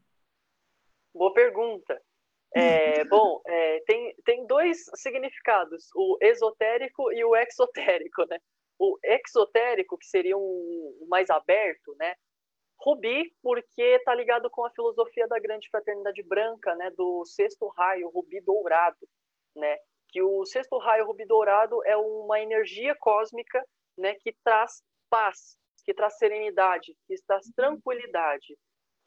Boa 1.15 1.33
pergunta. 1.35 2.01
É, 2.55 3.05
bom, 3.05 3.43
é, 3.47 3.81
tem, 3.87 4.15
tem 4.25 4.47
dois 4.47 4.87
significados, 4.95 5.89
o 5.95 6.17
esotérico 6.23 7.13
e 7.13 7.23
o 7.23 7.37
exotérico, 7.37 8.25
né? 8.31 8.39
O 8.79 8.99
exotérico, 9.03 9.97
que 9.97 10.07
seria 10.07 10.37
um 10.37 11.07
mais 11.09 11.31
aberto, 11.31 11.95
né? 11.99 12.15
Rubi, 12.87 13.35
porque 13.43 13.83
está 13.83 14.14
ligado 14.14 14.49
com 14.49 14.64
a 14.64 14.71
filosofia 14.71 15.26
da 15.26 15.40
grande 15.40 15.69
fraternidade 15.69 16.23
branca, 16.23 16.73
né, 16.76 16.88
do 16.97 17.25
sexto 17.25 17.66
raio, 17.76 18.09
rubi 18.11 18.40
dourado, 18.40 19.09
né, 19.57 19.76
que 20.09 20.23
o 20.23 20.45
sexto 20.47 20.78
raio 20.78 21.05
rubi 21.05 21.26
dourado 21.26 21.85
é 21.85 21.97
uma 21.97 22.40
energia 22.40 22.95
cósmica, 22.95 23.61
né, 23.99 24.14
que 24.14 24.33
traz 24.45 24.85
paz, 25.11 25.59
que 25.85 25.93
traz 25.93 26.16
serenidade, 26.16 26.95
que 27.09 27.16
traz 27.26 27.47
tranquilidade. 27.57 28.57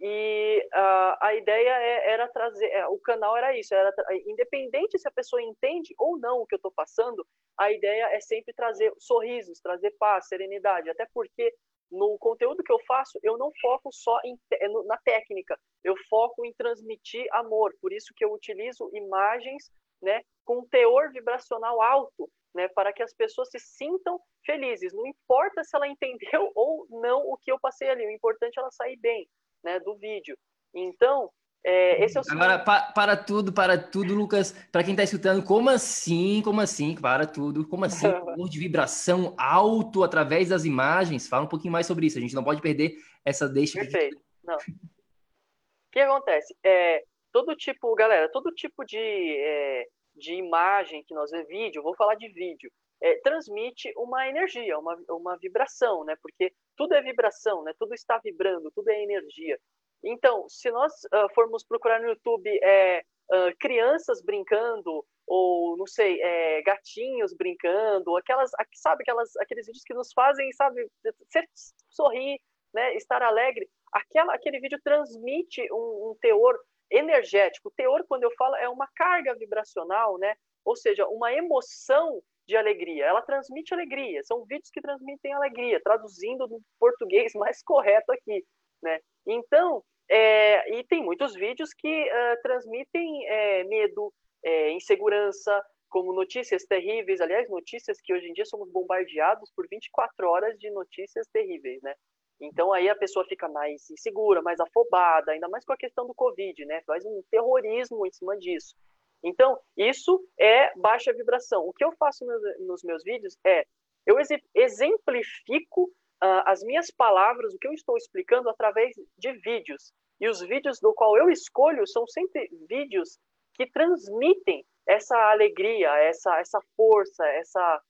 E 0.02 0.66
uh, 0.74 1.16
a 1.22 1.36
ideia 1.36 1.70
é, 1.70 2.12
era 2.12 2.28
trazer, 2.30 2.68
é, 2.68 2.88
o 2.88 2.98
canal 3.00 3.36
era 3.36 3.58
isso, 3.58 3.74
era 3.74 3.94
independente 4.28 4.98
se 4.98 5.08
a 5.08 5.12
pessoa 5.12 5.42
entende 5.42 5.94
ou 5.98 6.18
não 6.18 6.40
o 6.40 6.46
que 6.46 6.56
eu 6.56 6.58
estou 6.58 6.72
passando, 6.72 7.26
a 7.58 7.72
ideia 7.72 8.08
é 8.14 8.20
sempre 8.22 8.54
trazer 8.54 8.94
sorrisos, 8.98 9.60
trazer 9.60 9.92
paz, 10.00 10.28
serenidade, 10.28 10.90
até 10.90 11.06
porque 11.14 11.54
no 11.92 12.18
conteúdo 12.20 12.64
que 12.64 12.72
eu 12.72 12.80
faço, 12.88 13.20
eu 13.24 13.38
não 13.38 13.52
foco 13.62 13.90
só 13.92 14.20
em, 14.24 14.38
é, 14.54 14.68
na 14.86 14.98
técnica, 14.98 15.60
eu 15.84 15.96
foco 16.10 16.46
em 16.46 16.54
transmitir 16.54 17.26
amor. 17.32 17.74
Por 17.82 17.92
isso 17.92 18.14
que 18.16 18.24
eu 18.24 18.32
utilizo 18.32 18.90
imagens 18.94 19.72
né, 20.02 20.22
com 20.46 20.66
teor 20.68 21.12
vibracional 21.12 21.82
alto, 21.82 22.30
né, 22.54 22.68
para 22.70 22.94
que 22.94 23.04
as 23.04 23.14
pessoas 23.14 23.50
se 23.50 23.60
sintam 23.60 24.20
felizes. 24.46 24.94
Não 24.94 25.06
importa 25.06 25.64
se 25.64 25.76
ela 25.76 25.88
entendeu 25.90 26.52
ou 26.56 26.86
não 26.90 27.22
o 27.22 27.38
que 27.38 27.52
eu 27.52 27.60
passei 27.60 27.90
ali, 27.90 28.06
o 28.06 28.12
importante 28.12 28.58
é 28.58 28.62
ela 28.62 28.72
sair 28.72 28.98
bem 28.98 29.28
né, 29.64 29.80
do 29.80 29.96
vídeo. 29.96 30.38
Então, 30.74 31.32
é, 31.64 32.04
esse 32.04 32.18
é 32.18 32.22
o 32.22 32.24
Agora, 32.32 32.60
pa, 32.60 32.92
para 32.94 33.18
tudo, 33.18 33.52
para 33.52 33.78
tudo, 33.78 34.14
Lucas. 34.14 34.52
Para 34.72 34.84
quem 34.84 34.94
está 34.94 35.04
escutando, 35.04 35.44
como 35.44 35.70
assim? 35.70 36.42
Como 36.44 36.62
assim? 36.62 36.96
Para 36.96 37.26
tudo. 37.26 37.68
Como 37.68 37.86
assim? 37.86 38.08
de 38.50 38.60
vibração 38.60 39.36
alto 39.38 40.04
através 40.04 40.50
das 40.50 40.66
imagens. 40.66 41.28
Fala 41.28 41.46
um 41.46 41.50
pouquinho 41.50 41.74
mais 41.74 41.86
sobre 41.86 42.06
isso. 42.06 42.18
A 42.18 42.22
gente 42.22 42.36
não 42.36 42.44
pode 42.44 42.62
perder 42.62 42.96
essa 43.26 43.48
deixa. 43.48 43.80
Perfeito. 43.80 44.16
De... 44.16 44.24
Não. 44.44 44.56
O 44.56 45.92
que 45.92 46.00
acontece? 46.00 46.56
É, 46.64 47.04
todo 47.32 47.56
tipo, 47.56 47.94
galera, 47.96 48.30
todo 48.32 48.54
tipo 48.54 48.86
de, 48.86 48.98
é, 48.98 49.86
de 50.16 50.34
imagem 50.36 51.04
que 51.04 51.14
nós 51.14 51.32
vemos, 51.32 51.48
vídeo, 51.48 51.84
vou 51.84 51.96
falar 51.96 52.16
de 52.16 52.30
vídeo, 52.30 52.72
é, 53.02 53.16
transmite 53.22 53.92
uma 53.98 54.28
energia, 54.28 54.78
uma, 54.78 54.98
uma 55.10 55.38
vibração, 55.38 56.04
né? 56.04 56.16
Porque 56.22 56.54
tudo 56.78 56.94
é 56.94 57.02
vibração, 57.02 57.64
né? 57.64 57.74
Tudo 57.80 57.94
está 57.94 58.20
vibrando, 58.24 58.72
tudo 58.72 58.90
é 58.90 59.04
energia. 59.04 59.58
Então, 60.04 60.48
se 60.48 60.72
nós 60.72 60.94
uh, 61.06 61.34
formos 61.34 61.64
procurar 61.64 62.00
no 62.00 62.10
YouTube 62.10 62.50
é, 62.64 63.04
uh, 63.32 63.58
crianças 63.60 64.22
brincando, 64.22 65.06
ou 65.28 65.78
não 65.78 65.86
sei, 65.86 66.20
é, 66.22 66.62
gatinhos 66.64 67.34
brincando, 67.36 68.18
aquelas, 68.18 68.50
sabe, 68.74 69.04
aquelas, 69.04 69.36
aqueles 69.38 69.68
vídeos 69.68 69.84
que 69.84 69.94
nos 69.94 70.12
fazem, 70.14 70.52
sabe, 70.54 70.90
ser, 71.30 71.48
sorrir, 71.90 72.40
né, 72.74 72.96
estar 72.96 73.22
alegre, 73.22 73.70
aquela, 73.92 74.34
aquele 74.34 74.60
vídeo 74.60 74.80
transmite 74.84 75.62
um, 75.72 76.12
um 76.12 76.18
teor 76.20 76.58
energético. 76.90 77.70
O 77.70 77.72
teor, 77.72 78.04
quando 78.08 78.24
eu 78.24 78.32
falo, 78.38 78.56
é 78.56 78.68
uma 78.68 78.88
carga 78.96 79.36
vibracional, 79.36 80.18
né? 80.18 80.36
Ou 80.66 80.76
seja, 80.76 81.08
uma 81.08 81.32
emoção 81.32 82.22
de 82.48 82.56
alegria. 82.56 83.06
Ela 83.06 83.22
transmite 83.22 83.74
alegria. 83.74 84.24
São 84.24 84.44
vídeos 84.46 84.72
que 84.72 84.82
transmitem 84.82 85.34
alegria, 85.34 85.80
traduzindo 85.84 86.48
no 86.48 86.62
português 86.80 87.34
mais 87.36 87.62
correto 87.64 88.12
aqui, 88.12 88.44
né? 88.82 89.00
Então, 89.32 89.84
é, 90.10 90.80
e 90.80 90.84
tem 90.86 91.04
muitos 91.04 91.36
vídeos 91.36 91.70
que 91.72 92.04
uh, 92.04 92.42
transmitem 92.42 93.28
é, 93.28 93.64
medo, 93.66 94.12
é, 94.44 94.72
insegurança, 94.72 95.64
como 95.88 96.14
notícias 96.14 96.64
terríveis. 96.64 97.22
Aliás, 97.22 97.48
notícias 97.48 98.02
que 98.02 98.12
hoje 98.12 98.28
em 98.28 98.34
dia 98.34 98.46
somos 98.46 98.72
bombardeados 98.72 99.52
por 99.56 99.68
24 99.70 100.28
horas 100.28 100.58
de 100.58 100.72
notícias 100.72 101.28
terríveis, 101.32 101.80
né? 101.84 101.94
Então 102.42 102.72
aí 102.72 102.88
a 102.90 102.96
pessoa 102.96 103.26
fica 103.26 103.50
mais 103.50 103.90
insegura, 103.90 104.42
mais 104.42 104.60
afobada, 104.60 105.32
ainda 105.32 105.50
mais 105.50 105.66
com 105.66 105.74
a 105.74 105.78
questão 105.78 106.08
do 106.08 106.16
Covid, 106.16 106.66
né? 106.66 106.82
Faz 106.86 107.06
um 107.06 107.22
terrorismo 107.30 108.08
em 108.08 108.12
cima 108.12 108.38
disso. 108.38 108.74
Então, 109.22 109.60
isso 109.76 110.26
é 110.40 110.72
baixa 110.78 111.12
vibração. 111.12 111.68
O 111.68 111.74
que 111.74 111.84
eu 111.84 111.92
faço 112.00 112.26
nos 112.60 112.82
meus 112.84 113.04
vídeos 113.04 113.38
é 113.46 113.66
eu 114.06 114.16
exemplifico 114.56 115.92
uh, 116.24 116.44
as 116.46 116.62
minhas 116.64 116.92
palavras, 116.92 117.54
o 117.54 117.58
que 117.58 117.68
eu 117.68 117.74
estou 117.74 117.98
explicando 117.98 118.50
através 118.50 118.96
de 119.18 119.32
vídeos. 119.34 119.92
E 120.20 120.28
os 120.28 120.42
vídeos 120.42 120.80
do 120.80 120.94
qual 120.94 121.18
eu 121.18 121.30
escolho 121.30 121.88
são 121.88 122.06
sempre 122.08 122.50
vídeos 122.68 123.18
que 123.54 123.70
transmitem 123.70 124.66
essa 124.86 125.16
alegria, 125.32 125.90
essa, 125.98 126.40
essa 126.40 126.60
força, 126.76 127.26
essa, 127.28 127.82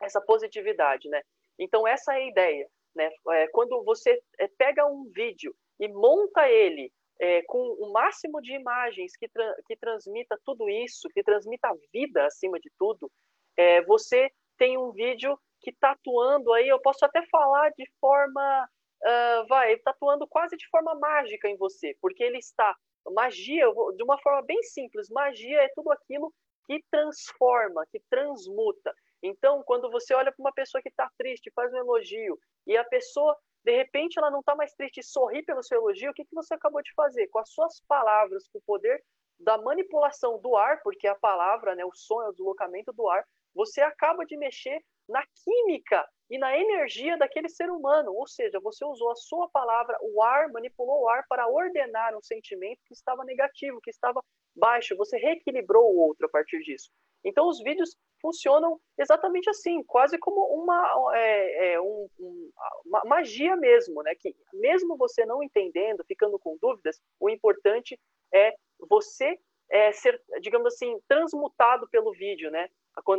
essa 0.00 0.20
positividade, 0.20 1.08
né? 1.08 1.22
Então, 1.58 1.86
essa 1.86 2.14
é 2.14 2.16
a 2.16 2.28
ideia, 2.28 2.68
né? 2.94 3.10
É, 3.30 3.46
quando 3.48 3.82
você 3.84 4.20
é, 4.38 4.48
pega 4.48 4.86
um 4.86 5.10
vídeo 5.14 5.54
e 5.78 5.88
monta 5.88 6.48
ele 6.48 6.92
é, 7.20 7.42
com 7.42 7.58
o 7.58 7.92
máximo 7.92 8.40
de 8.40 8.52
imagens 8.52 9.16
que, 9.16 9.28
tra 9.28 9.54
que 9.66 9.76
transmita 9.76 10.38
tudo 10.44 10.68
isso, 10.68 11.08
que 11.14 11.22
transmita 11.22 11.68
a 11.68 11.76
vida 11.92 12.26
acima 12.26 12.58
de 12.58 12.70
tudo, 12.78 13.10
é, 13.56 13.82
você 13.82 14.30
tem 14.58 14.76
um 14.76 14.90
vídeo 14.92 15.38
que 15.62 15.70
está 15.70 15.92
atuando 15.92 16.52
aí, 16.52 16.68
eu 16.68 16.80
posso 16.80 17.04
até 17.04 17.24
falar 17.26 17.70
de 17.70 17.84
forma, 18.00 18.68
uh, 19.02 19.46
vai, 19.48 19.74
está 19.74 19.92
atuando 19.92 20.26
quase 20.26 20.56
de 20.56 20.68
forma 20.68 20.94
mágica 20.96 21.48
em 21.48 21.56
você, 21.56 21.96
porque 22.00 22.22
ele 22.22 22.38
está, 22.38 22.74
magia, 23.12 23.66
de 23.96 24.02
uma 24.02 24.18
forma 24.18 24.42
bem 24.42 24.62
simples, 24.62 25.08
magia 25.08 25.62
é 25.62 25.68
tudo 25.74 25.90
aquilo 25.92 26.32
que 26.66 26.82
transforma, 26.90 27.86
que 27.90 28.00
transmuta. 28.10 28.94
Então, 29.22 29.62
quando 29.64 29.90
você 29.90 30.14
olha 30.14 30.32
para 30.32 30.42
uma 30.42 30.52
pessoa 30.52 30.82
que 30.82 30.88
está 30.88 31.08
triste, 31.16 31.52
faz 31.54 31.72
um 31.72 31.78
elogio, 31.78 32.38
e 32.66 32.76
a 32.76 32.84
pessoa, 32.84 33.36
de 33.64 33.76
repente, 33.76 34.18
ela 34.18 34.30
não 34.30 34.40
está 34.40 34.54
mais 34.54 34.72
triste 34.74 34.98
e 34.98 35.04
sorri 35.04 35.44
pelo 35.44 35.62
seu 35.62 35.78
elogio, 35.78 36.10
o 36.10 36.14
que, 36.14 36.24
que 36.24 36.34
você 36.34 36.54
acabou 36.54 36.82
de 36.82 36.92
fazer? 36.94 37.28
Com 37.28 37.38
as 37.38 37.50
suas 37.50 37.80
palavras, 37.86 38.48
com 38.48 38.58
o 38.58 38.62
poder 38.62 39.02
da 39.38 39.58
manipulação 39.58 40.40
do 40.40 40.56
ar, 40.56 40.80
porque 40.82 41.06
a 41.06 41.14
palavra, 41.14 41.74
né, 41.74 41.84
o 41.84 41.92
som 41.92 42.22
é 42.22 42.28
o 42.28 42.32
deslocamento 42.32 42.92
do 42.92 43.08
ar, 43.08 43.24
você 43.54 43.80
acaba 43.80 44.24
de 44.24 44.36
mexer 44.36 44.80
na 45.08 45.22
química 45.44 46.06
e 46.30 46.38
na 46.38 46.56
energia 46.56 47.16
daquele 47.18 47.48
ser 47.48 47.70
humano. 47.70 48.12
Ou 48.14 48.26
seja, 48.26 48.58
você 48.60 48.84
usou 48.84 49.10
a 49.10 49.16
sua 49.16 49.48
palavra, 49.48 49.98
o 50.00 50.22
ar, 50.22 50.50
manipulou 50.50 51.02
o 51.02 51.08
ar 51.08 51.24
para 51.28 51.48
ordenar 51.48 52.16
um 52.16 52.22
sentimento 52.22 52.80
que 52.86 52.94
estava 52.94 53.24
negativo, 53.24 53.80
que 53.82 53.90
estava 53.90 54.22
baixo. 54.54 54.96
Você 54.96 55.18
reequilibrou 55.18 55.84
o 55.84 55.98
outro 55.98 56.26
a 56.26 56.30
partir 56.30 56.60
disso. 56.60 56.90
Então, 57.24 57.48
os 57.48 57.62
vídeos 57.62 57.96
funcionam 58.20 58.80
exatamente 58.98 59.48
assim, 59.50 59.82
quase 59.84 60.18
como 60.18 60.40
uma, 60.46 61.12
é, 61.14 61.74
é, 61.74 61.80
um, 61.80 62.08
um, 62.18 62.50
uma 62.86 63.02
magia 63.04 63.56
mesmo, 63.56 64.02
né? 64.02 64.14
Que 64.18 64.34
mesmo 64.54 64.96
você 64.96 65.24
não 65.24 65.42
entendendo, 65.42 66.04
ficando 66.04 66.38
com 66.38 66.56
dúvidas, 66.60 67.00
o 67.20 67.28
importante 67.28 67.98
é 68.32 68.54
você 68.88 69.38
é, 69.70 69.92
ser, 69.92 70.20
digamos 70.40 70.74
assim, 70.74 70.98
transmutado 71.08 71.88
pelo 71.88 72.12
vídeo, 72.12 72.50
né? 72.50 72.68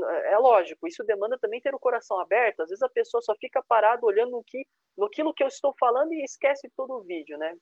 É, 0.10 0.34
é 0.34 0.38
lógico, 0.38 0.88
isso 0.88 1.04
demanda 1.04 1.38
também 1.40 1.62
ter 1.62 1.74
o 1.74 1.80
coração 1.80 2.20
aberto. 2.20 2.62
Às 2.62 2.70
vezes 2.70 2.84
a 2.84 2.90
pessoa 2.90 3.22
só 3.22 3.34
fica 3.36 3.64
parada 3.68 4.06
olhando 4.06 4.32
no 4.32 4.44
que, 4.44 4.66
no 4.98 5.06
aquilo 5.06 5.34
que 5.34 5.44
eu 5.44 5.48
estou 5.48 5.74
falando 5.80 6.14
e 6.14 6.24
esquece 6.24 6.70
todo 6.76 6.94
o 6.94 7.04
vídeo, 7.04 7.38
né? 7.38 7.56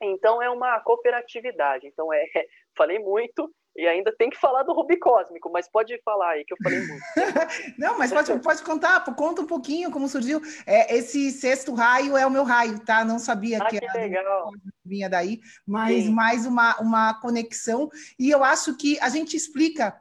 Então 0.00 0.40
é 0.42 0.50
uma 0.50 0.78
cooperatividade. 0.80 1.86
Então 1.86 2.12
é, 2.12 2.24
falei 2.76 2.98
muito 2.98 3.52
e 3.76 3.86
ainda 3.86 4.12
tem 4.16 4.28
que 4.28 4.36
falar 4.36 4.64
do 4.64 4.72
Rubi 4.72 4.98
Cósmico, 4.98 5.50
mas 5.52 5.70
pode 5.70 6.00
falar 6.02 6.30
aí 6.30 6.44
que 6.44 6.52
eu 6.52 6.58
falei 6.62 6.80
muito. 6.80 7.02
Não, 7.78 7.96
mas 7.96 8.12
pode, 8.12 8.40
pode 8.40 8.62
contar, 8.62 9.04
conta 9.14 9.42
um 9.42 9.46
pouquinho 9.46 9.90
como 9.90 10.08
surgiu. 10.08 10.40
É, 10.66 10.96
esse 10.96 11.30
sexto 11.30 11.72
raio 11.74 12.16
é 12.16 12.26
o 12.26 12.30
meu 12.30 12.42
raio, 12.42 12.80
tá? 12.84 13.04
Não 13.04 13.20
sabia 13.20 13.58
ah, 13.62 13.66
que, 13.66 13.78
que 13.78 13.84
era 13.84 13.94
legal. 13.94 14.50
Vinha 14.84 15.08
daí, 15.08 15.38
mas 15.64 16.04
Sim. 16.04 16.10
mais 16.10 16.44
uma, 16.44 16.76
uma 16.80 17.20
conexão. 17.20 17.88
E 18.18 18.30
eu 18.30 18.42
acho 18.42 18.76
que 18.76 18.98
a 18.98 19.08
gente 19.08 19.36
explica 19.36 19.96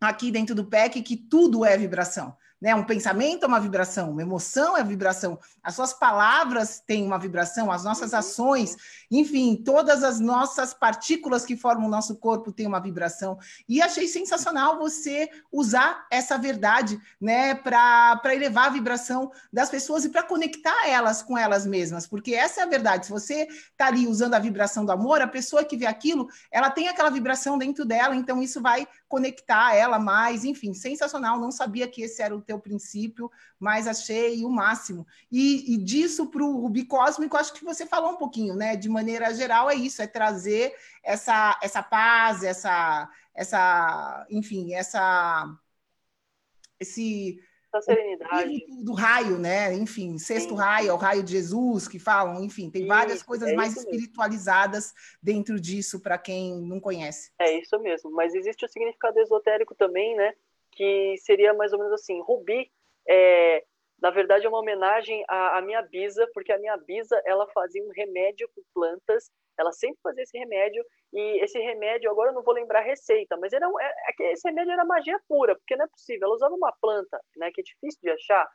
aqui 0.00 0.30
dentro 0.30 0.54
do 0.54 0.64
PEC 0.64 1.02
que 1.02 1.16
tudo 1.16 1.64
é 1.64 1.76
vibração. 1.76 2.36
Né? 2.60 2.74
Um 2.74 2.84
pensamento 2.84 3.44
é 3.44 3.48
uma 3.48 3.58
vibração, 3.58 4.10
uma 4.10 4.22
emoção 4.22 4.76
é 4.76 4.84
vibração, 4.84 5.38
as 5.62 5.74
suas 5.74 5.92
palavras 5.92 6.80
têm 6.86 7.04
uma 7.04 7.18
vibração, 7.18 7.70
as 7.70 7.84
nossas 7.84 8.12
uhum. 8.12 8.18
ações, 8.18 8.76
enfim, 9.10 9.56
todas 9.56 10.04
as 10.04 10.20
nossas 10.20 10.74
partículas 10.74 11.44
que 11.44 11.56
formam 11.56 11.86
o 11.86 11.90
nosso 11.90 12.16
corpo 12.16 12.52
têm 12.52 12.66
uma 12.66 12.80
vibração. 12.80 13.38
E 13.68 13.80
achei 13.80 14.06
sensacional 14.06 14.78
você 14.78 15.28
usar 15.50 16.06
essa 16.10 16.36
verdade, 16.36 17.00
né, 17.20 17.54
para 17.54 18.34
elevar 18.34 18.66
a 18.66 18.70
vibração 18.70 19.32
das 19.52 19.70
pessoas 19.70 20.04
e 20.04 20.08
para 20.08 20.22
conectar 20.22 20.88
elas 20.88 21.22
com 21.22 21.38
elas 21.38 21.66
mesmas, 21.66 22.06
porque 22.06 22.34
essa 22.34 22.60
é 22.60 22.64
a 22.64 22.68
verdade. 22.68 23.06
Se 23.06 23.12
você 23.12 23.46
está 23.46 23.86
ali 23.86 24.06
usando 24.06 24.34
a 24.34 24.38
vibração 24.38 24.84
do 24.84 24.92
amor, 24.92 25.22
a 25.22 25.26
pessoa 25.26 25.64
que 25.64 25.76
vê 25.76 25.86
aquilo, 25.86 26.28
ela 26.50 26.70
tem 26.70 26.88
aquela 26.88 27.10
vibração 27.10 27.56
dentro 27.56 27.84
dela, 27.84 28.14
então 28.14 28.42
isso 28.42 28.60
vai 28.60 28.86
conectar 29.08 29.74
ela 29.74 29.98
mais, 29.98 30.44
enfim, 30.44 30.74
sensacional. 30.74 31.38
Não 31.38 31.50
sabia 31.50 31.88
que 31.88 32.02
esse 32.02 32.22
era 32.22 32.34
o 32.34 32.40
teu 32.50 32.58
princípio, 32.58 33.30
mas 33.58 33.86
achei 33.86 34.44
o 34.44 34.50
máximo. 34.50 35.06
E, 35.30 35.74
e 35.74 35.76
disso 35.78 36.26
para 36.26 36.42
o 36.42 36.60
Rubi 36.60 36.84
Cósmico, 36.84 37.36
acho 37.36 37.52
que 37.52 37.64
você 37.64 37.86
falou 37.86 38.12
um 38.12 38.16
pouquinho, 38.16 38.56
né? 38.56 38.74
De 38.74 38.88
maneira 38.88 39.32
geral, 39.32 39.70
é 39.70 39.74
isso, 39.74 40.02
é 40.02 40.06
trazer 40.06 40.74
essa, 41.02 41.58
essa 41.62 41.82
paz, 41.82 42.42
essa, 42.42 43.08
essa, 43.34 44.26
enfim, 44.30 44.74
essa 44.74 45.56
esse 46.80 47.38
essa 47.72 47.82
serenidade. 47.82 48.66
Do, 48.82 48.94
raio, 48.94 49.38
né? 49.38 49.72
Enfim, 49.74 50.18
sexto 50.18 50.50
Sim. 50.50 50.56
raio, 50.56 50.88
é 50.88 50.92
o 50.92 50.96
raio 50.96 51.22
de 51.22 51.30
Jesus 51.30 51.86
que 51.86 52.00
falam, 52.00 52.42
enfim, 52.42 52.68
tem 52.68 52.82
isso, 52.82 52.88
várias 52.88 53.22
coisas 53.22 53.48
é 53.48 53.54
mais 53.54 53.76
espiritualizadas 53.76 54.86
mesmo. 54.86 55.18
dentro 55.22 55.60
disso 55.60 56.00
para 56.00 56.18
quem 56.18 56.60
não 56.62 56.80
conhece. 56.80 57.30
É 57.38 57.60
isso 57.60 57.78
mesmo, 57.78 58.10
mas 58.10 58.34
existe 58.34 58.64
o 58.64 58.68
significado 58.68 59.20
esotérico 59.20 59.72
também, 59.76 60.16
né? 60.16 60.34
Que 60.80 61.14
seria 61.18 61.52
mais 61.52 61.74
ou 61.74 61.78
menos 61.78 61.92
assim, 61.92 62.22
rubi 62.22 62.70
é, 63.06 63.62
na 64.00 64.10
verdade 64.10 64.46
é 64.46 64.48
uma 64.48 64.60
homenagem 64.60 65.22
à, 65.28 65.58
à 65.58 65.60
minha 65.60 65.82
bisa, 65.82 66.26
porque 66.32 66.52
a 66.52 66.58
minha 66.58 66.76
bisa 66.78 67.20
ela 67.26 67.46
fazia 67.48 67.84
um 67.84 67.90
remédio 67.90 68.48
com 68.54 68.62
plantas 68.72 69.30
ela 69.60 69.72
sempre 69.72 69.98
fazia 70.02 70.22
esse 70.22 70.38
remédio 70.38 70.82
e 71.12 71.44
esse 71.44 71.58
remédio, 71.58 72.10
agora 72.10 72.30
eu 72.30 72.34
não 72.34 72.42
vou 72.42 72.54
lembrar 72.54 72.80
a 72.80 72.82
receita, 72.82 73.36
mas 73.36 73.52
era, 73.52 73.66
é, 73.66 74.24
é, 74.24 74.32
esse 74.32 74.48
remédio 74.48 74.72
era 74.72 74.84
magia 74.84 75.20
pura, 75.28 75.54
porque 75.54 75.76
não 75.76 75.84
é 75.84 75.88
possível. 75.88 76.26
Ela 76.26 76.34
usava 76.34 76.54
uma 76.54 76.72
planta, 76.80 77.20
né, 77.36 77.50
que 77.52 77.60
é 77.60 77.64
difícil 77.64 78.00
de 78.02 78.10
achar, 78.10 78.48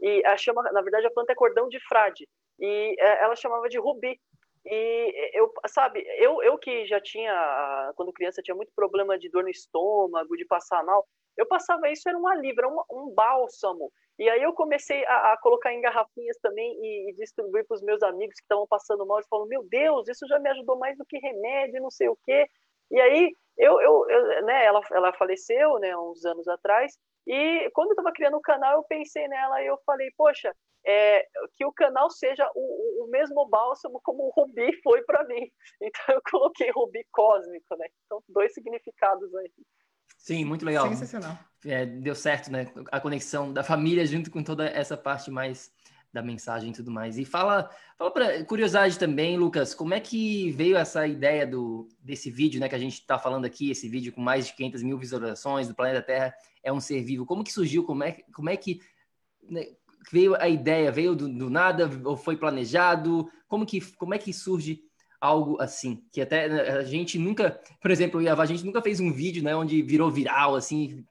e 0.00 0.24
a 0.26 0.36
chama, 0.36 0.62
na 0.72 0.82
verdade 0.82 1.06
a 1.06 1.10
planta 1.10 1.32
é 1.32 1.36
cordão 1.36 1.68
de 1.68 1.78
frade, 1.86 2.28
e 2.58 2.96
é, 2.98 3.22
ela 3.22 3.36
chamava 3.36 3.68
de 3.68 3.78
rubi. 3.78 4.20
E 4.64 5.30
eu, 5.34 5.50
sabe, 5.68 6.04
eu, 6.18 6.42
eu 6.42 6.58
que 6.58 6.86
já 6.86 7.00
tinha, 7.00 7.92
quando 7.96 8.12
criança, 8.12 8.42
tinha 8.42 8.54
muito 8.54 8.72
problema 8.74 9.18
de 9.18 9.30
dor 9.30 9.42
no 9.42 9.48
estômago, 9.48 10.36
de 10.36 10.44
passar 10.44 10.84
mal, 10.84 11.06
eu 11.36 11.46
passava 11.46 11.88
isso, 11.88 12.08
era 12.08 12.18
um 12.18 12.28
alívio, 12.28 12.60
era 12.60 12.68
um, 12.68 12.82
um 12.90 13.14
bálsamo. 13.14 13.90
E 14.18 14.28
aí 14.28 14.42
eu 14.42 14.52
comecei 14.52 15.02
a, 15.06 15.32
a 15.32 15.38
colocar 15.38 15.72
em 15.72 15.80
garrafinhas 15.80 16.36
também 16.42 16.70
e, 16.82 17.10
e 17.10 17.14
distribuir 17.14 17.66
para 17.66 17.76
os 17.76 17.82
meus 17.82 18.02
amigos 18.02 18.36
que 18.36 18.42
estavam 18.42 18.66
passando 18.66 19.06
mal. 19.06 19.16
Eles 19.16 19.28
falaram, 19.28 19.48
meu 19.48 19.64
Deus, 19.64 20.06
isso 20.08 20.26
já 20.28 20.38
me 20.38 20.50
ajudou 20.50 20.78
mais 20.78 20.98
do 20.98 21.06
que 21.06 21.18
remédio, 21.18 21.80
não 21.80 21.90
sei 21.90 22.08
o 22.08 22.18
quê. 22.24 22.46
E 22.90 23.00
aí, 23.00 23.32
eu, 23.56 23.80
eu, 23.80 24.06
eu 24.10 24.44
né, 24.44 24.64
ela, 24.64 24.82
ela 24.90 25.12
faleceu, 25.14 25.78
né, 25.78 25.96
uns 25.96 26.24
anos 26.26 26.46
atrás, 26.48 26.98
e 27.26 27.70
quando 27.70 27.88
eu 27.88 27.92
estava 27.92 28.12
criando 28.12 28.36
o 28.36 28.42
canal, 28.42 28.74
eu 28.74 28.84
pensei 28.84 29.26
nela 29.28 29.62
e 29.62 29.66
eu 29.66 29.78
falei, 29.84 30.10
poxa, 30.16 30.54
é, 30.86 31.26
que 31.54 31.64
o 31.64 31.72
canal 31.72 32.10
seja 32.10 32.48
o, 32.54 33.04
o 33.04 33.10
mesmo 33.10 33.46
bálsamo 33.48 34.00
como 34.02 34.24
o 34.24 34.30
Rubi 34.30 34.80
foi 34.82 35.02
para 35.02 35.24
mim. 35.24 35.50
Então 35.82 36.14
eu 36.14 36.22
coloquei 36.30 36.70
Rubi 36.70 37.06
Cósmico, 37.10 37.76
né? 37.76 37.86
Então, 38.04 38.22
dois 38.28 38.52
significados 38.52 39.34
aí. 39.34 39.50
Sim, 40.18 40.44
muito 40.44 40.64
legal. 40.64 40.88
Sensacional. 40.88 41.38
É, 41.64 41.86
deu 41.86 42.14
certo, 42.14 42.50
né? 42.50 42.66
A 42.90 43.00
conexão 43.00 43.52
da 43.52 43.62
família 43.62 44.06
junto 44.06 44.30
com 44.30 44.42
toda 44.42 44.66
essa 44.66 44.96
parte 44.96 45.30
mais 45.30 45.72
da 46.12 46.22
mensagem 46.22 46.70
e 46.70 46.72
tudo 46.72 46.90
mais. 46.90 47.18
E 47.18 47.24
fala, 47.24 47.70
fala 47.96 48.10
para 48.10 48.44
curiosidade 48.44 48.98
também, 48.98 49.36
Lucas, 49.36 49.74
como 49.74 49.94
é 49.94 50.00
que 50.00 50.50
veio 50.52 50.76
essa 50.76 51.06
ideia 51.06 51.46
do 51.46 51.88
desse 52.02 52.30
vídeo, 52.30 52.60
né, 52.60 52.68
que 52.68 52.74
a 52.74 52.78
gente 52.78 52.94
está 52.94 53.18
falando 53.18 53.44
aqui, 53.44 53.70
esse 53.70 53.88
vídeo 53.88 54.12
com 54.12 54.20
mais 54.20 54.46
de 54.46 54.54
500 54.54 54.82
mil 54.82 54.98
visualizações 54.98 55.68
do 55.68 55.74
planeta 55.74 56.02
Terra 56.02 56.34
é 56.62 56.72
um 56.72 56.80
ser 56.80 57.02
vivo. 57.02 57.24
Como 57.24 57.44
que 57.44 57.52
surgiu? 57.52 57.84
Como 57.84 58.02
é, 58.02 58.12
como 58.34 58.50
é 58.50 58.56
que 58.56 58.80
né, 59.48 59.66
veio 60.10 60.34
a 60.34 60.48
ideia? 60.48 60.90
Veio 60.90 61.14
do, 61.14 61.28
do, 61.28 61.48
nada 61.48 61.88
ou 62.04 62.16
foi 62.16 62.36
planejado? 62.36 63.30
Como 63.46 63.64
que 63.64 63.80
como 63.96 64.14
é 64.14 64.18
que 64.18 64.32
surge 64.32 64.82
algo 65.20 65.60
assim, 65.60 66.02
que 66.10 66.20
até 66.20 66.48
né, 66.48 66.60
a 66.70 66.84
gente 66.84 67.18
nunca, 67.18 67.60
por 67.80 67.90
exemplo, 67.90 68.20
a 68.26 68.46
gente 68.46 68.64
nunca 68.64 68.80
fez 68.80 69.00
um 69.00 69.12
vídeo, 69.12 69.42
né, 69.42 69.54
onde 69.54 69.82
virou 69.82 70.10
viral, 70.10 70.56
assim, 70.56 71.04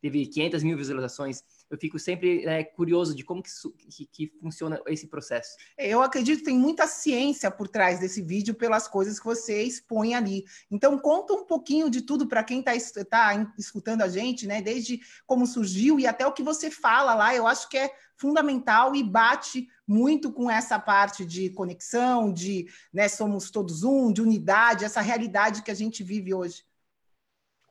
teve 0.00 0.26
500 0.26 0.62
mil 0.62 0.76
visualizações. 0.76 1.42
Eu 1.70 1.78
fico 1.78 1.98
sempre 1.98 2.44
é, 2.44 2.62
curioso 2.62 3.16
de 3.16 3.24
como 3.24 3.42
que, 3.42 3.50
que, 3.88 4.06
que, 4.06 4.32
funciona 4.40 4.80
esse 4.86 5.06
processo. 5.08 5.56
Eu 5.78 6.02
acredito 6.02 6.40
que 6.40 6.44
tem 6.44 6.58
muita 6.58 6.86
ciência 6.86 7.50
por 7.50 7.66
trás 7.66 7.98
desse 7.98 8.20
vídeo 8.20 8.54
pelas 8.54 8.86
coisas 8.86 9.18
que 9.18 9.24
você 9.24 9.62
expõe 9.62 10.14
ali. 10.14 10.44
Então, 10.70 10.98
conta 10.98 11.32
um 11.32 11.46
pouquinho 11.46 11.88
de 11.88 12.02
tudo 12.02 12.28
para 12.28 12.44
quem 12.44 12.60
está 12.60 12.72
tá 13.08 13.52
escutando 13.58 14.02
a 14.02 14.08
gente, 14.08 14.46
né? 14.46 14.60
Desde 14.60 15.00
como 15.26 15.46
surgiu 15.46 15.98
e 15.98 16.06
até 16.06 16.26
o 16.26 16.32
que 16.32 16.42
você 16.42 16.70
fala 16.70 17.14
lá. 17.14 17.34
Eu 17.34 17.46
acho 17.46 17.68
que 17.68 17.78
é 17.78 17.90
fundamental 18.16 18.94
e 18.94 19.02
bate 19.02 19.66
muito 19.86 20.32
com 20.32 20.50
essa 20.50 20.78
parte 20.78 21.24
de 21.24 21.50
conexão, 21.50 22.32
de 22.32 22.66
né, 22.92 23.08
somos 23.08 23.50
todos 23.50 23.82
um, 23.82 24.12
de 24.12 24.22
unidade, 24.22 24.84
essa 24.84 25.00
realidade 25.00 25.62
que 25.62 25.70
a 25.70 25.74
gente 25.74 26.02
vive 26.02 26.32
hoje. 26.32 26.64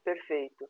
Perfeito. 0.04 0.70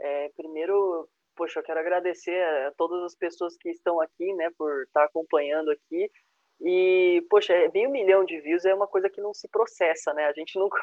É, 0.00 0.28
primeiro, 0.36 1.08
poxa, 1.34 1.60
eu 1.60 1.64
quero 1.64 1.80
agradecer 1.80 2.42
a 2.66 2.72
todas 2.72 3.02
as 3.04 3.14
pessoas 3.14 3.56
que 3.56 3.70
estão 3.70 4.00
aqui, 4.00 4.32
né, 4.34 4.50
por 4.58 4.82
estar 4.82 5.04
acompanhando 5.04 5.70
aqui. 5.70 6.10
E, 6.64 7.26
poxa, 7.28 7.52
é 7.52 7.68
meio 7.72 7.90
milhão 7.90 8.24
de 8.24 8.40
views 8.40 8.64
é 8.64 8.72
uma 8.72 8.86
coisa 8.86 9.10
que 9.10 9.20
não 9.20 9.34
se 9.34 9.48
processa, 9.48 10.14
né? 10.14 10.26
A 10.26 10.32
gente 10.32 10.56
nunca. 10.58 10.80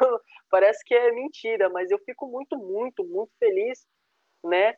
Parece 0.49 0.83
que 0.83 0.93
é 0.93 1.11
mentira, 1.11 1.69
mas 1.69 1.89
eu 1.89 1.97
fico 1.99 2.27
muito, 2.27 2.57
muito, 2.57 3.03
muito 3.05 3.31
feliz, 3.39 3.87
né? 4.43 4.75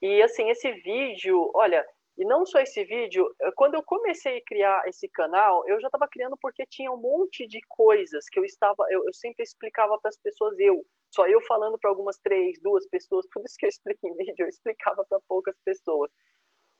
E, 0.00 0.22
assim, 0.22 0.48
esse 0.50 0.70
vídeo, 0.70 1.50
olha, 1.54 1.84
e 2.16 2.24
não 2.24 2.46
só 2.46 2.60
esse 2.60 2.84
vídeo, 2.84 3.28
quando 3.56 3.74
eu 3.74 3.82
comecei 3.82 4.38
a 4.38 4.44
criar 4.44 4.82
esse 4.86 5.08
canal, 5.08 5.66
eu 5.66 5.80
já 5.80 5.88
estava 5.88 6.06
criando 6.08 6.36
porque 6.40 6.64
tinha 6.64 6.90
um 6.90 6.96
monte 6.96 7.46
de 7.46 7.60
coisas 7.68 8.28
que 8.28 8.38
eu 8.38 8.44
estava, 8.44 8.86
eu, 8.90 9.04
eu 9.04 9.12
sempre 9.12 9.42
explicava 9.42 9.98
para 9.98 10.10
as 10.10 10.16
pessoas, 10.18 10.56
eu, 10.58 10.84
só 11.10 11.26
eu 11.26 11.40
falando 11.42 11.76
para 11.76 11.90
algumas 11.90 12.16
três, 12.18 12.60
duas 12.60 12.86
pessoas, 12.88 13.26
tudo 13.32 13.44
isso 13.46 13.56
que 13.58 13.66
eu 13.66 13.68
expliquei 13.68 14.10
em 14.10 14.16
vídeo, 14.16 14.44
eu 14.44 14.48
explicava 14.48 15.04
para 15.08 15.18
poucas 15.28 15.56
pessoas. 15.64 16.10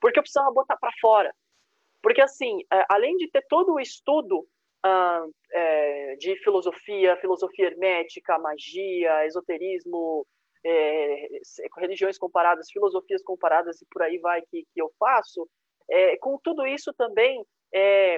Porque 0.00 0.18
eu 0.18 0.22
precisava 0.22 0.52
botar 0.52 0.76
para 0.76 0.92
fora. 1.00 1.34
Porque, 2.00 2.20
assim, 2.20 2.60
é, 2.72 2.84
além 2.88 3.16
de 3.16 3.28
ter 3.30 3.44
todo 3.48 3.72
o 3.72 3.80
estudo 3.80 4.46
é, 5.52 6.16
de 6.16 6.36
filosofia, 6.44 7.16
filosofia 7.16 7.66
hermética, 7.66 8.38
magia, 8.38 9.26
esoterismo, 9.26 10.26
é, 10.64 11.28
religiões 11.76 12.18
comparadas, 12.18 12.70
filosofias 12.70 13.22
comparadas 13.22 13.80
e 13.82 13.86
por 13.90 14.02
aí 14.02 14.18
vai 14.18 14.42
que, 14.42 14.64
que 14.72 14.80
eu 14.80 14.92
faço, 14.98 15.48
é, 15.88 16.16
com 16.16 16.38
tudo 16.38 16.66
isso 16.66 16.92
também, 16.94 17.44
é, 17.72 18.16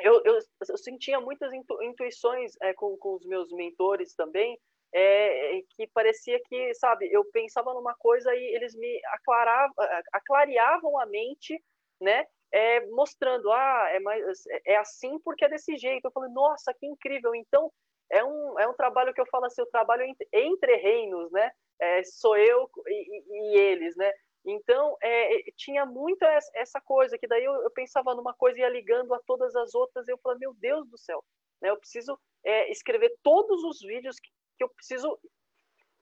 eu, 0.00 0.22
eu, 0.24 0.38
eu, 0.68 0.78
sentia 0.78 1.20
muitas 1.20 1.52
intu, 1.52 1.82
intuições 1.82 2.52
é, 2.62 2.74
com, 2.74 2.96
com 2.98 3.14
os 3.14 3.24
meus 3.24 3.50
mentores 3.52 4.14
também, 4.14 4.58
é, 4.94 5.60
que 5.70 5.86
parecia 5.88 6.40
que, 6.48 6.74
sabe, 6.74 7.10
eu 7.10 7.24
pensava 7.32 7.74
numa 7.74 7.94
coisa 7.94 8.34
e 8.34 8.54
eles 8.54 8.74
me 8.74 9.00
aclaravam, 9.06 9.74
aclareavam 10.12 10.98
a 10.98 11.06
mente, 11.06 11.60
né, 12.00 12.24
é, 12.52 12.86
mostrando, 12.86 13.50
ah, 13.52 13.88
é, 13.90 14.00
mais, 14.00 14.44
é 14.64 14.76
assim 14.76 15.18
porque 15.20 15.44
é 15.44 15.48
desse 15.48 15.76
jeito. 15.76 16.04
Eu 16.04 16.12
falei, 16.12 16.30
nossa, 16.32 16.72
que 16.72 16.86
incrível. 16.86 17.34
Então, 17.34 17.70
é 18.10 18.24
um, 18.24 18.58
é 18.58 18.68
um 18.68 18.74
trabalho 18.74 19.12
que 19.12 19.20
eu 19.20 19.26
falo 19.26 19.46
assim, 19.46 19.62
o 19.62 19.66
trabalho 19.66 20.02
entre, 20.02 20.28
entre 20.32 20.76
reinos, 20.76 21.30
né? 21.32 21.50
É, 21.80 22.02
sou 22.04 22.36
eu 22.36 22.70
e, 22.86 23.24
e, 23.28 23.58
eles, 23.58 23.96
né? 23.96 24.10
Então, 24.44 24.96
é, 25.02 25.42
tinha 25.56 25.84
muito 25.84 26.22
essa 26.54 26.80
coisa, 26.80 27.18
que 27.18 27.26
daí 27.26 27.44
eu, 27.44 27.52
eu, 27.62 27.70
pensava 27.70 28.14
numa 28.14 28.32
coisa 28.32 28.58
e 28.58 28.62
ia 28.62 28.68
ligando 28.68 29.12
a 29.12 29.20
todas 29.26 29.54
as 29.56 29.74
outras, 29.74 30.06
e 30.06 30.12
eu 30.12 30.18
falei, 30.18 30.38
meu 30.38 30.54
Deus 30.54 30.88
do 30.88 30.96
céu, 30.96 31.22
né? 31.60 31.70
Eu 31.70 31.78
preciso 31.78 32.18
é, 32.44 32.70
escrever 32.70 33.12
todos 33.22 33.62
os 33.64 33.80
vídeos 33.80 34.16
que, 34.20 34.30
que, 34.56 34.64
eu 34.64 34.68
preciso 34.68 35.18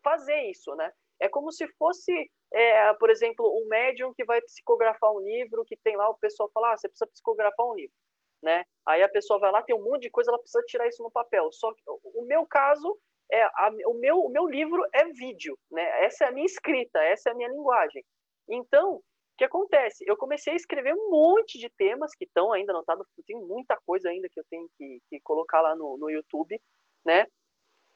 fazer 0.03 0.43
isso, 0.51 0.75
né? 0.75 0.93
É 1.19 1.29
como 1.29 1.51
se 1.51 1.67
fosse, 1.79 2.13
é, 2.53 2.93
por 2.95 3.09
exemplo, 3.09 3.47
um 3.47 3.67
médium 3.69 4.13
que 4.15 4.25
vai 4.25 4.43
psicografar 4.43 5.11
um 5.11 5.21
livro, 5.21 5.65
que 5.65 5.77
tem 5.77 5.97
lá 5.97 6.09
o 6.11 6.19
pessoal 6.19 6.51
fala, 6.53 6.73
ah, 6.73 6.77
você 6.77 6.89
precisa 6.89 7.11
psicografar 7.11 7.67
um 7.67 7.75
livro 7.75 7.95
né? 8.45 8.65
Aí 8.87 9.03
a 9.03 9.09
pessoa 9.09 9.41
vai 9.41 9.51
lá, 9.51 9.63
tem 9.63 9.75
um 9.75 9.83
monte 9.83 10.03
de 10.03 10.11
coisa, 10.11 10.31
ela 10.31 10.39
precisa 10.39 10.63
tirar 10.67 10.87
isso 10.87 11.03
no 11.03 11.11
papel. 11.11 11.51
Só 11.51 11.73
que 11.73 11.83
o 11.87 12.23
meu 12.27 12.47
caso 12.47 12.97
é 13.33 13.43
a, 13.43 13.71
o 13.87 13.95
meu 13.95 14.19
o 14.21 14.29
meu 14.29 14.47
livro 14.47 14.85
é 14.93 15.07
vídeo, 15.07 15.59
né? 15.71 16.05
Essa 16.05 16.27
é 16.27 16.29
a 16.29 16.33
minha 16.33 16.47
escrita, 16.47 17.03
essa 17.03 17.31
é 17.31 17.33
a 17.33 17.35
minha 17.35 17.49
linguagem. 17.49 18.05
Então, 18.47 18.97
o 18.97 19.03
que 19.39 19.45
acontece? 19.45 20.05
Eu 20.07 20.17
comecei 20.17 20.53
a 20.53 20.57
escrever 20.57 20.95
um 20.95 21.11
monte 21.11 21.59
de 21.59 21.71
temas 21.71 22.15
que 22.15 22.25
estão 22.25 22.53
ainda 22.53 22.73
anotados, 22.73 23.07
tem 23.27 23.37
muita 23.37 23.77
coisa 23.87 24.11
ainda 24.11 24.29
que 24.29 24.39
eu 24.39 24.45
tenho 24.51 24.69
que, 24.77 25.01
que 25.09 25.21
colocar 25.21 25.63
lá 25.63 25.75
no, 25.75 25.97
no 25.97 26.11
YouTube, 26.11 26.61
né? 27.05 27.27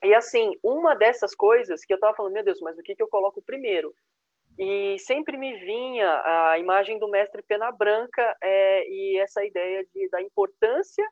E 0.02 0.14
assim, 0.14 0.52
uma 0.62 0.94
dessas 0.94 1.34
coisas 1.34 1.84
que 1.84 1.92
eu 1.92 2.00
tava 2.00 2.16
falando, 2.16 2.32
meu 2.32 2.44
Deus, 2.44 2.60
mas 2.60 2.78
o 2.78 2.82
que, 2.82 2.94
que 2.94 3.02
eu 3.02 3.08
coloco 3.08 3.42
primeiro? 3.42 3.94
E 4.58 4.98
sempre 4.98 5.36
me 5.36 5.56
vinha 5.58 6.22
a 6.24 6.58
imagem 6.58 6.98
do 6.98 7.08
mestre 7.08 7.42
Pena 7.42 7.70
Branca 7.70 8.36
é, 8.42 8.88
e 8.88 9.18
essa 9.18 9.44
ideia 9.44 9.86
de, 9.94 10.08
da 10.08 10.20
importância 10.20 11.04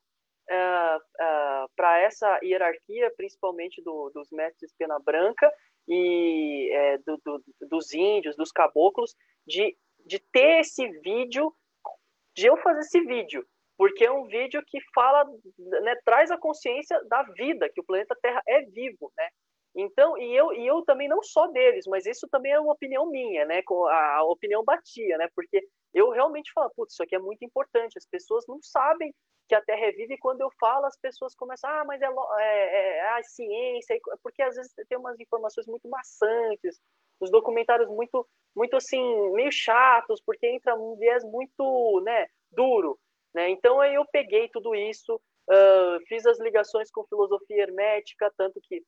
uh, 0.50 0.96
uh, 0.96 1.70
para 1.76 2.00
essa 2.00 2.40
hierarquia, 2.42 3.12
principalmente 3.16 3.80
do, 3.82 4.10
dos 4.10 4.28
mestres 4.32 4.74
Pena 4.76 4.98
Branca 4.98 5.48
e 5.86 6.68
é, 6.72 6.98
do, 6.98 7.20
do, 7.24 7.44
dos 7.68 7.94
índios, 7.94 8.34
dos 8.34 8.50
caboclos, 8.50 9.14
de, 9.46 9.76
de 10.04 10.18
ter 10.32 10.60
esse 10.60 10.88
vídeo, 11.00 11.54
de 12.34 12.46
eu 12.46 12.56
fazer 12.56 12.80
esse 12.80 13.00
vídeo, 13.02 13.46
porque 13.78 14.04
é 14.04 14.10
um 14.10 14.24
vídeo 14.24 14.60
que 14.66 14.80
fala, 14.92 15.24
né, 15.82 15.94
traz 16.04 16.32
a 16.32 16.38
consciência 16.38 17.00
da 17.04 17.22
vida, 17.22 17.70
que 17.72 17.80
o 17.80 17.84
planeta 17.84 18.16
Terra 18.20 18.42
é 18.48 18.62
vivo, 18.62 19.12
né? 19.16 19.28
Então, 19.76 20.16
e 20.16 20.34
eu, 20.34 20.54
e 20.54 20.66
eu 20.66 20.82
também 20.82 21.06
não 21.06 21.22
só 21.22 21.46
deles, 21.48 21.86
mas 21.86 22.06
isso 22.06 22.26
também 22.28 22.52
é 22.52 22.58
uma 22.58 22.72
opinião 22.72 23.10
minha, 23.10 23.44
né? 23.44 23.62
A, 23.90 24.24
opinião 24.24 24.64
batia, 24.64 25.18
né? 25.18 25.28
Porque 25.34 25.62
eu 25.92 26.08
realmente 26.10 26.50
falo, 26.54 26.72
putz, 26.74 26.94
isso 26.94 27.02
aqui 27.02 27.14
é 27.14 27.18
muito 27.18 27.44
importante. 27.44 27.98
As 27.98 28.06
pessoas 28.06 28.46
não 28.48 28.58
sabem 28.62 29.14
que 29.46 29.54
a 29.54 29.60
Terra 29.60 29.86
é 29.86 29.90
e 29.90 30.18
quando 30.18 30.40
eu 30.40 30.50
falo, 30.58 30.86
as 30.86 30.98
pessoas 30.98 31.34
começam, 31.34 31.70
ah, 31.70 31.84
mas 31.84 32.00
é, 32.00 32.06
é, 32.38 32.98
é 32.98 33.08
a 33.18 33.22
ciência, 33.22 33.98
porque 34.22 34.42
às 34.42 34.56
vezes 34.56 34.72
tem 34.88 34.98
umas 34.98 35.20
informações 35.20 35.66
muito 35.66 35.88
maçantes, 35.88 36.80
os 37.20 37.30
documentários 37.30 37.88
muito, 37.88 38.26
muito 38.54 38.76
assim, 38.76 39.30
meio 39.32 39.52
chatos, 39.52 40.20
porque 40.24 40.46
entra 40.46 40.74
um 40.74 40.96
viés 40.96 41.22
muito, 41.22 42.00
né, 42.04 42.26
duro, 42.50 42.98
né? 43.34 43.48
Então 43.50 43.80
aí 43.80 43.94
eu 43.94 44.04
peguei 44.10 44.48
tudo 44.48 44.74
isso, 44.74 45.14
uh, 45.14 46.00
fiz 46.08 46.26
as 46.26 46.40
ligações 46.40 46.90
com 46.90 47.06
filosofia 47.06 47.62
hermética, 47.62 48.32
tanto 48.36 48.60
que 48.62 48.82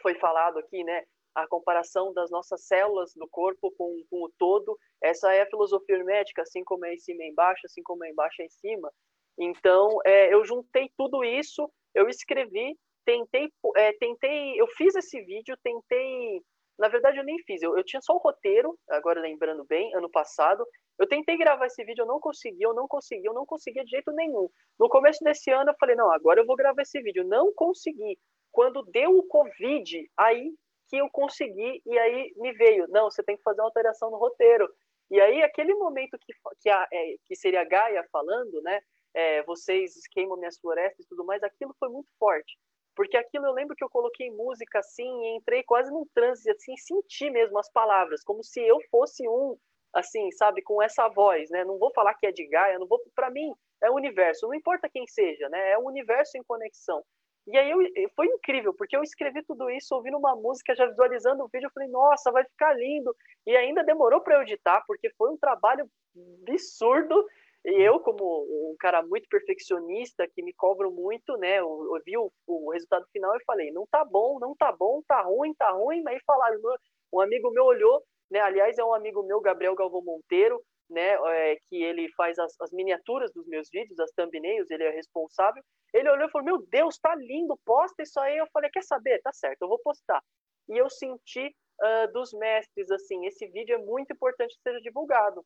foi 0.00 0.14
falado 0.16 0.58
aqui, 0.58 0.82
né? 0.84 1.04
A 1.34 1.46
comparação 1.46 2.12
das 2.12 2.30
nossas 2.30 2.66
células 2.66 3.14
do 3.14 3.28
corpo 3.28 3.70
com, 3.72 4.02
com 4.10 4.24
o 4.24 4.32
todo. 4.38 4.76
Essa 5.02 5.32
é 5.32 5.42
a 5.42 5.46
filosofia 5.46 5.96
hermética, 5.96 6.42
assim 6.42 6.64
como 6.64 6.84
é 6.84 6.94
em 6.94 6.98
cima 6.98 7.22
e 7.22 7.28
embaixo, 7.28 7.62
assim 7.64 7.82
como 7.82 8.04
é 8.04 8.10
embaixo 8.10 8.42
e 8.42 8.46
em 8.46 8.50
cima. 8.50 8.92
Então, 9.38 9.88
é, 10.04 10.32
eu 10.34 10.44
juntei 10.44 10.90
tudo 10.96 11.24
isso, 11.24 11.70
eu 11.94 12.08
escrevi, 12.08 12.76
tentei, 13.04 13.50
é, 13.76 13.92
tentei, 13.94 14.60
eu 14.60 14.66
fiz 14.68 14.94
esse 14.94 15.22
vídeo, 15.22 15.56
tentei, 15.62 16.42
na 16.78 16.88
verdade 16.88 17.18
eu 17.18 17.24
nem 17.24 17.38
fiz, 17.44 17.62
eu, 17.62 17.76
eu 17.76 17.82
tinha 17.84 18.02
só 18.02 18.14
o 18.14 18.18
roteiro, 18.18 18.78
agora 18.88 19.20
lembrando 19.20 19.64
bem, 19.64 19.94
ano 19.94 20.10
passado, 20.10 20.66
eu 20.98 21.08
tentei 21.08 21.38
gravar 21.38 21.66
esse 21.66 21.82
vídeo, 21.84 22.02
eu 22.02 22.06
não 22.06 22.20
consegui, 22.20 22.62
eu 22.62 22.74
não 22.74 22.86
consegui, 22.86 23.26
eu 23.26 23.32
não 23.32 23.46
conseguia 23.46 23.82
de 23.82 23.90
jeito 23.90 24.12
nenhum. 24.12 24.50
No 24.78 24.88
começo 24.90 25.24
desse 25.24 25.50
ano 25.50 25.70
eu 25.70 25.76
falei, 25.80 25.96
não, 25.96 26.12
agora 26.12 26.40
eu 26.40 26.46
vou 26.46 26.56
gravar 26.56 26.82
esse 26.82 27.00
vídeo, 27.00 27.24
não 27.24 27.52
consegui. 27.54 28.18
Quando 28.52 28.82
deu 28.82 29.16
o 29.16 29.26
Covid, 29.26 30.10
aí 30.16 30.52
que 30.88 30.96
eu 30.96 31.08
consegui 31.08 31.80
e 31.86 31.98
aí 31.98 32.32
me 32.36 32.52
veio, 32.52 32.86
não, 32.88 33.10
você 33.10 33.22
tem 33.22 33.36
que 33.36 33.42
fazer 33.42 33.60
uma 33.60 33.68
alteração 33.68 34.10
no 34.10 34.16
roteiro. 34.16 34.68
E 35.10 35.20
aí 35.20 35.42
aquele 35.42 35.74
momento 35.74 36.18
que, 36.18 36.32
que, 36.60 36.68
a, 36.68 36.88
é, 36.92 37.14
que 37.26 37.36
seria 37.36 37.60
a 37.60 37.64
Gaia 37.64 38.04
falando, 38.12 38.60
né, 38.62 38.80
é, 39.14 39.42
vocês 39.44 39.94
queimam 40.10 40.36
minhas 40.36 40.58
florestas 40.58 41.04
e 41.04 41.08
tudo 41.08 41.24
mais, 41.24 41.42
aquilo 41.42 41.74
foi 41.78 41.88
muito 41.88 42.10
forte. 42.18 42.58
Porque 42.94 43.16
aquilo 43.16 43.46
eu 43.46 43.52
lembro 43.52 43.76
que 43.76 43.84
eu 43.84 43.88
coloquei 43.90 44.30
música 44.30 44.80
assim 44.80 45.08
e 45.24 45.36
entrei 45.36 45.62
quase 45.62 45.90
num 45.92 46.04
transe, 46.12 46.50
assim, 46.50 46.76
senti 46.76 47.30
mesmo 47.30 47.58
as 47.58 47.70
palavras, 47.70 48.22
como 48.22 48.42
se 48.42 48.60
eu 48.60 48.78
fosse 48.90 49.26
um, 49.28 49.56
assim, 49.92 50.30
sabe, 50.32 50.62
com 50.62 50.82
essa 50.82 51.08
voz, 51.08 51.50
né? 51.50 51.64
Não 51.64 51.78
vou 51.78 51.92
falar 51.92 52.14
que 52.14 52.26
é 52.26 52.32
de 52.32 52.46
Gaia, 52.46 52.78
não 52.78 52.86
vou, 52.86 53.00
para 53.14 53.30
mim 53.30 53.52
é 53.82 53.90
o 53.90 53.94
universo, 53.94 54.46
não 54.46 54.54
importa 54.54 54.88
quem 54.88 55.06
seja, 55.06 55.48
né? 55.48 55.70
É 55.70 55.78
o 55.78 55.86
universo 55.86 56.36
em 56.36 56.42
conexão. 56.42 57.02
E 57.46 57.56
aí 57.56 57.70
eu, 57.70 57.80
foi 58.14 58.26
incrível, 58.26 58.72
porque 58.74 58.96
eu 58.96 59.02
escrevi 59.02 59.42
tudo 59.44 59.68
isso 59.70 59.94
ouvindo 59.94 60.18
uma 60.18 60.36
música, 60.36 60.74
já 60.74 60.86
visualizando 60.86 61.42
o 61.42 61.48
vídeo, 61.48 61.66
eu 61.66 61.72
falei, 61.72 61.88
nossa, 61.88 62.30
vai 62.30 62.44
ficar 62.44 62.74
lindo. 62.74 63.14
E 63.46 63.56
ainda 63.56 63.82
demorou 63.82 64.20
para 64.20 64.36
eu 64.36 64.42
editar, 64.42 64.82
porque 64.86 65.10
foi 65.16 65.30
um 65.30 65.36
trabalho 65.36 65.88
absurdo. 66.46 67.26
E 67.64 67.82
eu, 67.82 68.00
como 68.00 68.24
um 68.24 68.76
cara 68.78 69.02
muito 69.02 69.28
perfeccionista, 69.28 70.26
que 70.28 70.42
me 70.42 70.52
cobro 70.54 70.90
muito, 70.90 71.36
né? 71.36 71.58
Eu, 71.60 71.94
eu 71.94 72.02
vi 72.04 72.16
o, 72.16 72.32
o, 72.46 72.70
resultado 72.70 73.06
final 73.12 73.36
e 73.36 73.44
falei, 73.44 73.70
não 73.70 73.86
tá 73.90 74.04
bom, 74.04 74.38
não 74.38 74.54
tá 74.56 74.72
bom, 74.72 75.02
tá 75.06 75.20
ruim, 75.22 75.52
tá 75.54 75.70
ruim. 75.70 76.02
Aí 76.06 76.18
falaram, 76.26 76.58
um 77.12 77.20
amigo 77.20 77.50
meu 77.50 77.64
olhou, 77.64 78.02
né? 78.30 78.40
Aliás, 78.40 78.78
é 78.78 78.84
um 78.84 78.94
amigo 78.94 79.22
meu, 79.22 79.40
Gabriel 79.40 79.74
Galvão 79.74 80.02
Monteiro, 80.02 80.62
né, 80.90 81.14
é, 81.14 81.56
que 81.68 81.82
ele 81.82 82.10
faz 82.14 82.38
as, 82.38 82.54
as, 82.60 82.72
miniaturas 82.72 83.32
dos 83.32 83.46
meus 83.46 83.68
vídeos, 83.70 83.98
as 84.00 84.10
thumbnails, 84.12 84.70
ele 84.70 84.84
é 84.84 84.90
responsável. 84.90 85.62
Ele 85.94 86.10
olhou 86.10 86.28
e 86.28 86.30
falou: 86.30 86.44
Meu 86.44 86.66
Deus, 86.66 86.98
tá 86.98 87.14
lindo, 87.14 87.58
posta 87.64 88.02
isso 88.02 88.18
aí. 88.20 88.36
Eu 88.36 88.46
falei: 88.52 88.70
Quer 88.70 88.82
saber? 88.82 89.20
Tá 89.22 89.32
certo, 89.32 89.62
eu 89.62 89.68
vou 89.68 89.78
postar. 89.78 90.22
E 90.68 90.76
eu 90.76 90.90
senti 90.90 91.46
uh, 91.46 92.12
dos 92.12 92.32
mestres, 92.32 92.90
assim, 92.90 93.26
esse 93.26 93.46
vídeo 93.48 93.74
é 93.74 93.78
muito 93.78 94.12
importante 94.12 94.54
que 94.54 94.62
seja 94.62 94.80
divulgado, 94.80 95.44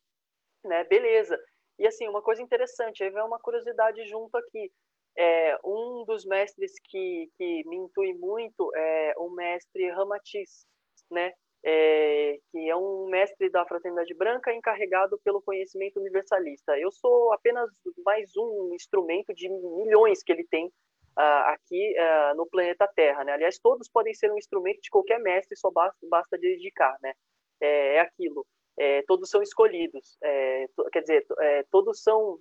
né? 0.64 0.85
Beleza. 0.85 1.38
E 1.78 1.87
assim, 1.87 2.09
uma 2.09 2.22
coisa 2.22 2.42
interessante, 2.42 3.02
aí 3.02 3.11
vem 3.11 3.22
uma 3.22 3.38
curiosidade 3.38 4.04
junto 4.07 4.37
aqui. 4.37 4.70
É, 5.16 5.57
um 5.64 6.04
dos 6.04 6.24
mestres 6.24 6.72
que, 6.85 7.30
que 7.37 7.62
me 7.68 7.76
intui 7.76 8.14
muito 8.14 8.70
é 8.74 9.14
o 9.16 9.30
mestre 9.30 9.90
Ramatiz, 9.90 10.66
né? 11.11 11.33
É, 11.64 12.38
que 12.50 12.68
é 12.68 12.77
um 12.77 13.07
mestre 13.09 13.48
da 13.48 13.64
Fraternidade 13.64 14.12
Branca 14.14 14.53
encarregado 14.53 15.18
pelo 15.24 15.40
conhecimento 15.40 15.98
universalista. 15.98 16.79
Eu 16.79 16.90
sou 16.90 17.33
apenas 17.33 17.70
mais 18.05 18.37
um 18.37 18.74
instrumento 18.74 19.33
de 19.33 19.48
milhões 19.48 20.22
que 20.22 20.31
ele 20.31 20.44
tem 20.44 20.66
uh, 20.66 21.44
aqui 21.46 21.94
uh, 21.98 22.37
no 22.37 22.46
planeta 22.46 22.87
Terra. 22.94 23.24
Né? 23.24 23.33
Aliás, 23.33 23.59
todos 23.59 23.88
podem 23.88 24.12
ser 24.12 24.31
um 24.31 24.38
instrumento 24.38 24.83
de 24.83 24.90
qualquer 24.90 25.18
mestre, 25.20 25.57
só 25.57 25.70
basta, 25.70 25.98
basta 26.09 26.37
dedicar. 26.37 26.98
Né? 27.03 27.14
É, 27.61 27.96
é 27.96 28.00
aquilo. 28.00 28.46
É, 28.77 29.03
todos 29.03 29.31
são 29.31 29.40
escolhidos. 29.40 30.18
É, 30.22 30.66
quer 30.92 31.00
dizer, 31.00 31.27
é, 31.40 31.62
todos 31.70 32.03
são. 32.03 32.38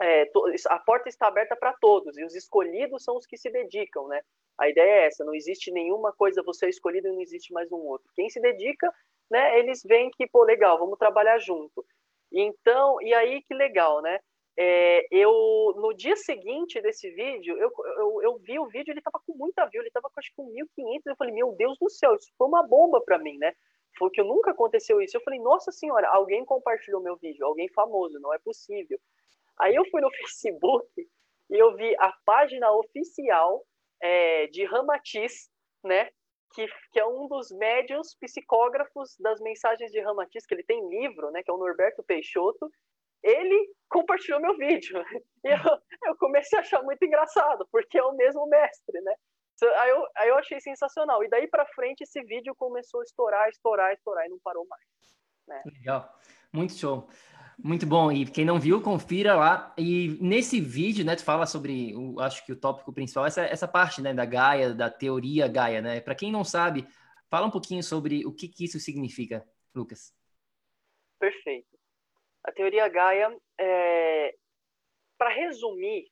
É, 0.00 0.30
a 0.68 0.78
porta 0.80 1.08
está 1.08 1.28
aberta 1.28 1.54
para 1.54 1.72
todos 1.74 2.18
e 2.18 2.24
os 2.24 2.34
escolhidos 2.34 3.04
são 3.04 3.16
os 3.16 3.26
que 3.26 3.36
se 3.36 3.50
dedicam, 3.50 4.08
né? 4.08 4.20
A 4.58 4.68
ideia 4.68 5.02
é 5.02 5.06
essa, 5.06 5.24
não 5.24 5.34
existe 5.34 5.70
nenhuma 5.70 6.12
coisa 6.12 6.42
você 6.42 6.66
é 6.66 6.68
escolhido 6.68 7.08
e 7.08 7.12
não 7.12 7.20
existe 7.20 7.52
mais 7.52 7.70
um 7.70 7.78
outro. 7.78 8.10
Quem 8.14 8.28
se 8.28 8.40
dedica, 8.40 8.92
né, 9.30 9.58
eles 9.58 9.82
veem 9.84 10.10
que, 10.10 10.26
pô, 10.28 10.44
legal, 10.44 10.78
vamos 10.78 10.98
trabalhar 10.98 11.38
junto. 11.38 11.84
Então, 12.32 13.00
e 13.02 13.12
aí 13.14 13.42
que 13.42 13.54
legal, 13.54 14.02
né? 14.02 14.18
É, 14.56 15.06
eu, 15.10 15.32
no 15.76 15.92
dia 15.92 16.14
seguinte 16.14 16.80
desse 16.80 17.10
vídeo, 17.10 17.56
eu, 17.58 17.72
eu, 17.98 18.22
eu 18.22 18.38
vi 18.38 18.58
o 18.58 18.68
vídeo, 18.68 18.92
ele 18.92 19.02
tava 19.02 19.20
com 19.26 19.34
muita 19.36 19.66
view, 19.66 19.82
ele 19.82 19.90
tava 19.90 20.08
com 20.08 20.20
acho 20.20 20.30
que 20.30 20.36
com 20.36 20.48
1.500, 20.52 21.00
eu 21.06 21.16
falei, 21.16 21.34
meu 21.34 21.52
Deus 21.52 21.76
do 21.78 21.90
céu, 21.90 22.14
isso 22.14 22.30
foi 22.38 22.46
uma 22.46 22.62
bomba 22.62 23.00
para 23.00 23.18
mim, 23.18 23.36
né? 23.38 23.52
Foi 23.98 24.10
que 24.10 24.22
nunca 24.22 24.52
aconteceu 24.52 25.00
isso. 25.00 25.16
Eu 25.16 25.20
falei, 25.22 25.40
nossa 25.40 25.70
senhora, 25.72 26.08
alguém 26.08 26.44
compartilhou 26.44 27.00
meu 27.00 27.16
vídeo, 27.16 27.44
alguém 27.44 27.68
famoso, 27.68 28.18
não 28.20 28.32
é 28.32 28.38
possível. 28.38 28.98
Aí 29.60 29.74
eu 29.74 29.84
fui 29.90 30.00
no 30.00 30.10
Facebook 30.16 31.08
e 31.50 31.56
eu 31.56 31.74
vi 31.76 31.94
a 31.98 32.12
página 32.24 32.70
oficial 32.72 33.64
é, 34.02 34.46
de 34.48 34.64
Ramatiz, 34.64 35.48
né? 35.82 36.08
Que, 36.54 36.66
que, 36.92 37.00
é 37.00 37.06
um 37.06 37.26
dos 37.26 37.50
médios 37.50 38.14
psicógrafos 38.20 39.16
das 39.18 39.40
mensagens 39.40 39.90
de 39.90 40.00
Ramatiz, 40.00 40.46
que 40.46 40.54
ele 40.54 40.62
tem 40.62 40.88
livro, 40.88 41.30
né? 41.30 41.42
Que 41.42 41.50
é 41.50 41.54
o 41.54 41.58
Norberto 41.58 42.02
Peixoto. 42.02 42.70
Ele 43.22 43.72
compartilhou 43.88 44.40
meu 44.40 44.56
vídeo. 44.56 45.02
E 45.44 45.48
eu, 45.48 45.58
eu 46.06 46.16
comecei 46.16 46.58
a 46.58 46.62
achar 46.62 46.82
muito 46.82 47.04
engraçado, 47.04 47.68
porque 47.70 47.98
é 47.98 48.02
o 48.02 48.16
mesmo 48.16 48.46
mestre, 48.46 48.98
né? 49.02 49.14
Aí 49.76 49.90
eu, 49.90 50.06
aí 50.16 50.28
eu 50.30 50.38
achei 50.38 50.58
sensacional. 50.58 51.22
E 51.22 51.28
daí 51.28 51.46
para 51.46 51.66
frente 51.66 52.02
esse 52.02 52.22
vídeo 52.22 52.54
começou 52.54 53.00
a 53.00 53.04
estourar, 53.04 53.48
estourar, 53.50 53.92
estourar 53.92 54.26
e 54.26 54.30
não 54.30 54.38
parou 54.42 54.66
mais. 54.66 54.82
Né? 55.46 55.62
Legal, 55.66 56.18
muito 56.52 56.72
show. 56.72 57.06
Muito 57.62 57.86
bom. 57.86 58.10
E 58.10 58.26
quem 58.26 58.44
não 58.44 58.58
viu, 58.58 58.82
confira 58.82 59.34
lá. 59.34 59.74
E 59.78 60.18
nesse 60.20 60.60
vídeo, 60.60 61.04
né, 61.04 61.14
tu 61.16 61.24
fala 61.24 61.46
sobre, 61.46 61.94
o, 61.94 62.18
acho 62.20 62.44
que 62.44 62.52
o 62.52 62.56
tópico 62.58 62.92
principal, 62.92 63.26
essa, 63.26 63.42
essa 63.42 63.68
parte, 63.68 64.02
né, 64.02 64.12
da 64.12 64.24
Gaia, 64.24 64.74
da 64.74 64.90
teoria 64.90 65.46
Gaia, 65.46 65.80
né? 65.80 66.00
Para 66.00 66.14
quem 66.14 66.32
não 66.32 66.44
sabe, 66.44 66.86
fala 67.30 67.46
um 67.46 67.50
pouquinho 67.50 67.82
sobre 67.82 68.26
o 68.26 68.32
que, 68.32 68.48
que 68.48 68.64
isso 68.64 68.78
significa, 68.80 69.46
Lucas. 69.74 70.12
Perfeito. 71.18 71.78
A 72.42 72.52
teoria 72.52 72.88
Gaia, 72.88 73.34
é... 73.58 74.34
para 75.16 75.30
resumir, 75.30 76.10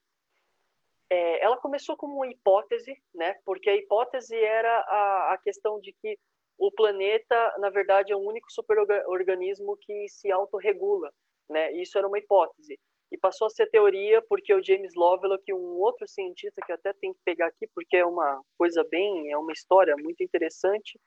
é... 1.10 1.44
ela 1.44 1.56
começou 1.56 1.96
como 1.96 2.16
uma 2.16 2.28
hipótese, 2.28 2.96
né? 3.14 3.34
Porque 3.44 3.68
a 3.68 3.76
hipótese 3.76 4.36
era 4.36 4.78
a, 4.80 5.32
a 5.34 5.38
questão 5.38 5.80
de 5.80 5.92
que 5.92 6.18
o 6.56 6.70
planeta, 6.70 7.56
na 7.58 7.68
verdade, 7.68 8.12
é 8.12 8.16
o 8.16 8.20
único 8.20 8.50
superorganismo 8.52 9.76
que 9.78 10.08
se 10.08 10.30
autorregula 10.30 11.12
né? 11.52 11.72
Isso 11.72 11.96
era 11.98 12.08
uma 12.08 12.18
hipótese. 12.18 12.78
E 13.12 13.18
passou 13.18 13.46
a 13.46 13.50
ser 13.50 13.68
teoria 13.68 14.22
porque 14.26 14.54
o 14.54 14.64
James 14.64 14.94
Lovelock, 14.96 15.52
um 15.52 15.78
outro 15.78 16.08
cientista 16.08 16.62
que 16.64 16.72
até 16.72 16.94
tem 16.94 17.12
que 17.12 17.20
pegar 17.24 17.46
aqui 17.48 17.68
porque 17.74 17.98
é 17.98 18.06
uma 18.06 18.40
coisa 18.56 18.82
bem, 18.90 19.30
é 19.30 19.36
uma 19.36 19.52
história 19.52 19.94
muito 19.98 20.22
interessante, 20.22 20.98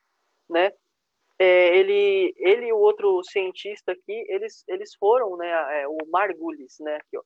né? 0.47 0.71
É, 1.39 1.75
ele, 1.75 2.33
ele 2.37 2.67
e 2.67 2.73
o 2.73 2.77
outro 2.77 3.21
cientista 3.23 3.91
aqui, 3.91 4.25
eles, 4.29 4.63
eles 4.67 4.95
foram, 4.95 5.35
né? 5.35 5.81
É, 5.81 5.87
o 5.87 5.97
Margulis, 6.07 6.75
né? 6.79 6.95
Aqui, 6.97 7.17
ó, 7.17 7.23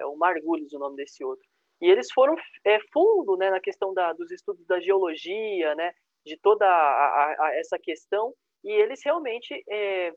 é 0.00 0.06
o 0.06 0.16
Margulis 0.16 0.72
o 0.72 0.78
nome 0.78 0.96
desse 0.96 1.22
outro. 1.22 1.46
E 1.80 1.90
eles 1.90 2.10
foram 2.12 2.34
é, 2.64 2.78
fundo, 2.92 3.36
né? 3.36 3.50
Na 3.50 3.60
questão 3.60 3.92
da, 3.92 4.12
dos 4.14 4.30
estudos 4.30 4.66
da 4.66 4.80
geologia, 4.80 5.74
né? 5.74 5.92
De 6.24 6.38
toda 6.38 6.66
a, 6.66 6.70
a, 6.70 7.46
a 7.48 7.54
essa 7.56 7.78
questão. 7.78 8.34
E 8.64 8.70
eles 8.72 9.00
realmente 9.04 9.62
é, 9.68 10.12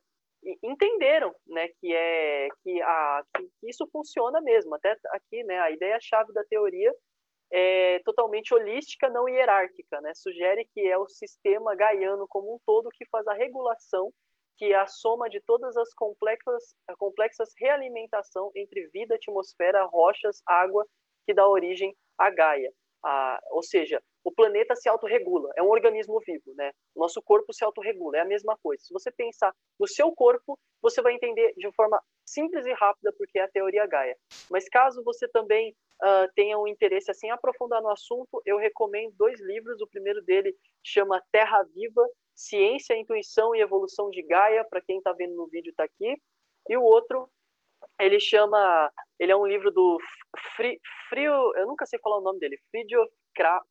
entenderam, 0.63 1.33
né, 1.47 1.67
que 1.79 1.93
é 1.93 2.47
que, 2.63 2.81
a, 2.81 3.23
que 3.35 3.69
isso 3.69 3.87
funciona 3.91 4.41
mesmo. 4.41 4.75
Até 4.75 4.95
aqui, 5.09 5.43
né, 5.43 5.59
a 5.59 5.71
ideia 5.71 5.97
chave 6.01 6.31
da 6.33 6.43
teoria 6.43 6.93
é 7.51 7.99
totalmente 8.03 8.53
holística, 8.53 9.09
não 9.09 9.29
hierárquica, 9.29 10.01
né? 10.01 10.13
Sugere 10.15 10.65
que 10.73 10.81
é 10.81 10.97
o 10.97 11.07
sistema 11.07 11.75
gaiano 11.75 12.27
como 12.27 12.55
um 12.55 12.59
todo 12.65 12.89
que 12.89 13.05
faz 13.07 13.27
a 13.27 13.33
regulação, 13.33 14.11
que 14.57 14.73
é 14.73 14.75
a 14.75 14.87
soma 14.87 15.29
de 15.29 15.41
todas 15.41 15.75
as 15.77 15.93
complexas, 15.93 16.75
complexas 16.97 17.49
realimentação 17.59 18.51
entre 18.55 18.87
vida, 18.87 19.15
atmosfera, 19.15 19.85
rochas, 19.85 20.41
água, 20.47 20.85
que 21.25 21.33
dá 21.33 21.47
origem 21.47 21.95
à 22.17 22.29
Gaia. 22.29 22.71
Ou 23.51 23.61
seja, 23.61 24.01
o 24.23 24.31
planeta 24.31 24.75
se 24.75 24.89
autorregula, 24.89 25.51
é 25.55 25.61
um 25.61 25.69
organismo 25.69 26.19
vivo, 26.25 26.53
né? 26.55 26.71
Nosso 26.95 27.21
corpo 27.21 27.53
se 27.53 27.63
autorregula, 27.63 28.17
é 28.17 28.21
a 28.21 28.25
mesma 28.25 28.57
coisa. 28.57 28.83
Se 28.83 28.91
você 28.91 29.11
pensar 29.11 29.53
no 29.79 29.87
seu 29.87 30.11
corpo, 30.11 30.57
você 30.81 31.01
vai 31.01 31.13
entender 31.13 31.53
de 31.55 31.71
forma 31.73 32.01
simples 32.25 32.65
e 32.65 32.73
rápida 32.73 33.13
porque 33.17 33.37
é 33.37 33.43
a 33.43 33.47
teoria 33.47 33.85
Gaia. 33.85 34.17
Mas 34.49 34.67
caso 34.67 35.03
você 35.03 35.27
também 35.27 35.75
uh, 36.01 36.27
tenha 36.35 36.57
um 36.57 36.67
interesse 36.67 37.11
assim 37.11 37.29
aprofundar 37.29 37.81
no 37.81 37.89
assunto, 37.89 38.41
eu 38.45 38.57
recomendo 38.57 39.13
dois 39.15 39.39
livros. 39.39 39.79
O 39.81 39.87
primeiro 39.87 40.23
dele 40.23 40.55
chama 40.83 41.23
Terra 41.31 41.61
Viva: 41.73 42.07
Ciência, 42.33 42.97
Intuição 42.97 43.55
e 43.55 43.61
Evolução 43.61 44.09
de 44.09 44.23
Gaia. 44.23 44.65
Para 44.65 44.81
quem 44.81 44.97
está 44.97 45.13
vendo 45.13 45.35
no 45.35 45.47
vídeo, 45.47 45.69
está 45.69 45.83
aqui. 45.83 46.17
E 46.67 46.75
o 46.75 46.81
outro 46.81 47.29
ele 47.99 48.19
chama, 48.19 48.91
ele 49.19 49.31
é 49.31 49.35
um 49.35 49.45
livro 49.45 49.71
do 49.71 49.97
Frio, 50.55 50.79
Frio 51.09 51.55
eu 51.55 51.67
nunca 51.67 51.85
sei 51.85 51.99
falar 51.99 52.17
o 52.17 52.23
nome 52.23 52.39
dele, 52.39 52.59
Fridio 52.69 52.99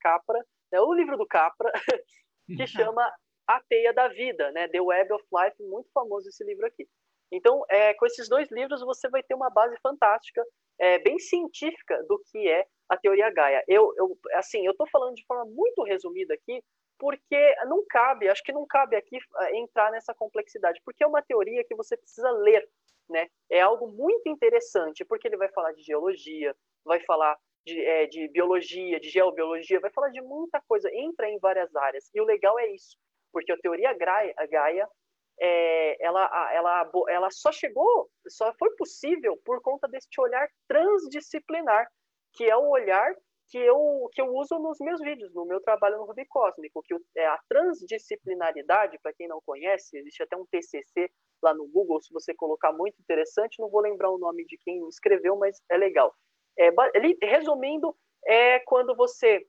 Capra, 0.01 0.45
é 0.73 0.81
o 0.81 0.93
livro 0.93 1.17
do 1.17 1.27
Capra, 1.27 1.71
que 2.47 2.67
chama 2.67 3.13
A 3.47 3.61
Teia 3.69 3.93
da 3.93 4.09
Vida, 4.09 4.51
né? 4.53 4.69
The 4.69 4.81
Web 4.81 5.13
of 5.13 5.25
Life, 5.33 5.63
muito 5.63 5.91
famoso 5.93 6.29
esse 6.29 6.45
livro 6.45 6.67
aqui. 6.67 6.87
Então, 7.33 7.65
é, 7.69 7.95
com 7.95 8.07
esses 8.07 8.29
dois 8.29 8.51
livros, 8.51 8.81
você 8.81 9.09
vai 9.09 9.23
ter 9.23 9.35
uma 9.35 9.51
base 9.51 9.77
fantástica, 9.83 10.45
é, 10.79 10.99
bem 10.99 11.19
científica 11.19 12.03
do 12.05 12.21
que 12.31 12.49
é 12.49 12.67
a 12.89 12.97
teoria 12.97 13.31
Gaia. 13.31 13.65
Eu, 13.67 13.93
eu 13.97 14.17
assim, 14.35 14.65
eu 14.65 14.73
estou 14.73 14.87
falando 14.89 15.15
de 15.15 15.25
forma 15.27 15.45
muito 15.47 15.83
resumida 15.83 16.35
aqui, 16.35 16.63
porque 16.99 17.55
não 17.67 17.85
cabe, 17.89 18.29
acho 18.29 18.43
que 18.43 18.53
não 18.53 18.67
cabe 18.67 18.97
aqui 18.97 19.19
é, 19.41 19.57
entrar 19.57 19.91
nessa 19.91 20.15
complexidade, 20.15 20.81
porque 20.85 21.03
é 21.03 21.07
uma 21.07 21.23
teoria 21.23 21.65
que 21.65 21.75
você 21.75 21.97
precisa 21.97 22.31
ler, 22.31 22.67
né? 23.09 23.29
É 23.51 23.61
algo 23.61 23.89
muito 23.89 24.29
interessante, 24.29 25.05
porque 25.05 25.29
ele 25.29 25.37
vai 25.37 25.49
falar 25.49 25.73
de 25.73 25.83
geologia, 25.83 26.55
vai 26.85 27.01
falar 27.01 27.37
de, 27.65 27.81
é, 27.81 28.07
de 28.07 28.29
biologia, 28.29 29.01
de 29.01 29.09
geobiologia, 29.09 29.81
vai 29.81 29.91
falar 29.91 30.11
de 30.11 30.21
muita 30.21 30.61
coisa, 30.69 30.91
entra 30.93 31.29
em 31.29 31.39
várias 31.39 31.75
áreas. 31.75 32.11
E 32.15 32.21
o 32.21 32.25
legal 32.25 32.59
é 32.59 32.69
isso, 32.69 32.97
porque 33.33 33.53
a 33.53 33.59
teoria 33.59 33.93
Gaia, 33.95 34.35
Gaia 34.51 34.89
é, 35.41 36.05
ela, 36.05 36.53
ela, 36.53 36.91
ela 37.09 37.31
só 37.31 37.51
chegou, 37.51 38.09
só 38.29 38.53
foi 38.55 38.71
possível 38.77 39.37
por 39.45 39.61
conta 39.63 39.89
deste 39.89 40.21
olhar 40.21 40.49
transdisciplinar, 40.69 41.89
que 42.33 42.45
é 42.45 42.57
o 42.57 42.69
olhar 42.69 43.15
que 43.49 43.59
eu, 43.59 44.09
que 44.13 44.21
eu 44.21 44.35
uso 44.35 44.59
nos 44.59 44.79
meus 44.81 45.01
vídeos, 45.01 45.33
no 45.35 45.45
meu 45.45 45.61
trabalho 45.61 45.99
no 45.99 46.05
Rubi 46.05 46.25
Cósmico, 46.27 46.83
que 46.83 46.95
é 47.17 47.27
a 47.27 47.39
transdisciplinaridade, 47.49 48.99
para 49.03 49.13
quem 49.13 49.29
não 49.29 49.41
conhece, 49.45 49.97
existe 49.99 50.23
até 50.23 50.37
um 50.37 50.47
TCC 50.47 51.11
lá 51.43 51.53
no 51.53 51.67
Google, 51.69 52.01
se 52.01 52.13
você 52.13 52.35
colocar 52.35 52.73
muito 52.73 52.99
interessante, 53.01 53.61
não 53.61 53.69
vou 53.69 53.81
lembrar 53.81 54.11
o 54.11 54.19
nome 54.19 54.45
de 54.47 54.57
quem 54.59 54.87
escreveu, 54.89 55.37
mas 55.37 55.61
é 55.71 55.77
legal. 55.77 56.15
É, 56.59 56.71
resumindo, 57.23 57.95
é 58.27 58.61
quando 58.61 58.97
você 58.97 59.47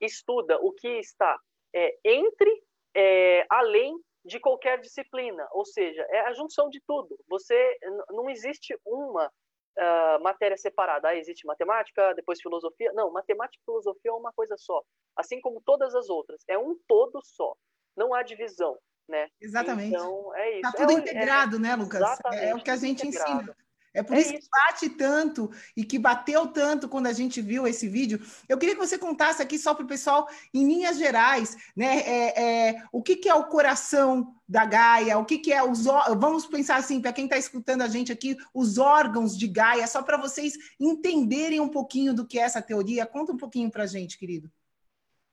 estuda 0.00 0.58
o 0.60 0.72
que 0.72 0.88
está 0.98 1.38
é, 1.74 1.98
entre, 2.04 2.62
é, 2.94 3.46
além 3.50 3.94
de 4.24 4.40
qualquer 4.40 4.80
disciplina, 4.80 5.46
ou 5.52 5.64
seja, 5.64 6.02
é 6.10 6.20
a 6.20 6.32
junção 6.32 6.68
de 6.68 6.80
tudo. 6.86 7.18
Você 7.28 7.78
não 8.10 8.28
existe 8.28 8.78
uma 8.84 9.30
uh, 9.78 10.22
matéria 10.22 10.56
separada. 10.56 11.08
Ah, 11.08 11.16
existe 11.16 11.46
matemática, 11.46 12.12
depois 12.14 12.40
filosofia. 12.40 12.92
Não, 12.92 13.10
matemática 13.10 13.60
e 13.60 13.64
filosofia 13.64 14.10
é 14.10 14.12
uma 14.12 14.32
coisa 14.32 14.56
só, 14.56 14.82
assim 15.16 15.40
como 15.40 15.62
todas 15.64 15.94
as 15.94 16.08
outras. 16.08 16.42
É 16.48 16.58
um 16.58 16.76
todo 16.86 17.20
só. 17.22 17.54
Não 17.96 18.12
há 18.14 18.22
divisão, 18.22 18.78
né? 19.08 19.28
Exatamente. 19.40 19.94
Então 19.94 20.34
é 20.34 20.52
isso. 20.52 20.62
Tá 20.62 20.72
tudo 20.72 20.92
é, 20.92 20.94
integrado, 20.94 21.56
é, 21.56 21.58
né, 21.58 21.76
Lucas? 21.76 22.18
É 22.32 22.54
o 22.54 22.62
que 22.62 22.70
a 22.70 22.76
gente 22.76 23.06
integrado. 23.06 23.42
ensina. 23.42 23.56
É 23.94 24.02
por 24.02 24.16
é 24.16 24.20
isso, 24.20 24.34
isso, 24.34 24.42
que 24.42 24.48
bate 24.50 24.90
tanto 24.90 25.50
e 25.76 25.84
que 25.84 25.98
bateu 25.98 26.46
tanto 26.48 26.88
quando 26.88 27.06
a 27.06 27.12
gente 27.12 27.40
viu 27.40 27.66
esse 27.66 27.88
vídeo. 27.88 28.20
Eu 28.48 28.58
queria 28.58 28.74
que 28.74 28.80
você 28.80 28.98
contasse 28.98 29.42
aqui 29.42 29.58
só 29.58 29.74
para 29.74 29.84
o 29.84 29.88
pessoal, 29.88 30.28
em 30.52 30.66
linhas 30.66 30.98
gerais, 30.98 31.56
né? 31.76 32.00
É, 32.00 32.42
é, 32.42 32.82
o 32.92 33.02
que, 33.02 33.16
que, 33.16 33.28
é 33.28 33.34
o 33.34 33.48
coração 33.48 34.34
da 34.46 34.64
Gaia, 34.64 35.18
o 35.18 35.24
que, 35.24 35.38
que 35.38 35.52
é 35.52 35.62
os. 35.62 35.84
Vamos 36.18 36.46
pensar 36.46 36.76
assim, 36.76 37.00
para 37.00 37.12
quem 37.12 37.24
está 37.24 37.36
escutando 37.36 37.82
a 37.82 37.88
gente 37.88 38.12
aqui, 38.12 38.36
os 38.54 38.78
órgãos 38.78 39.36
de 39.36 39.48
Gaia, 39.48 39.86
só 39.86 40.02
para 40.02 40.16
vocês 40.16 40.54
entenderem 40.78 41.60
um 41.60 41.68
pouquinho 41.68 42.14
do 42.14 42.26
que 42.26 42.38
é 42.38 42.42
essa 42.42 42.62
teoria. 42.62 43.06
Conta 43.06 43.32
um 43.32 43.36
pouquinho 43.36 43.70
para 43.70 43.84
a 43.84 43.86
gente, 43.86 44.18
querido. 44.18 44.50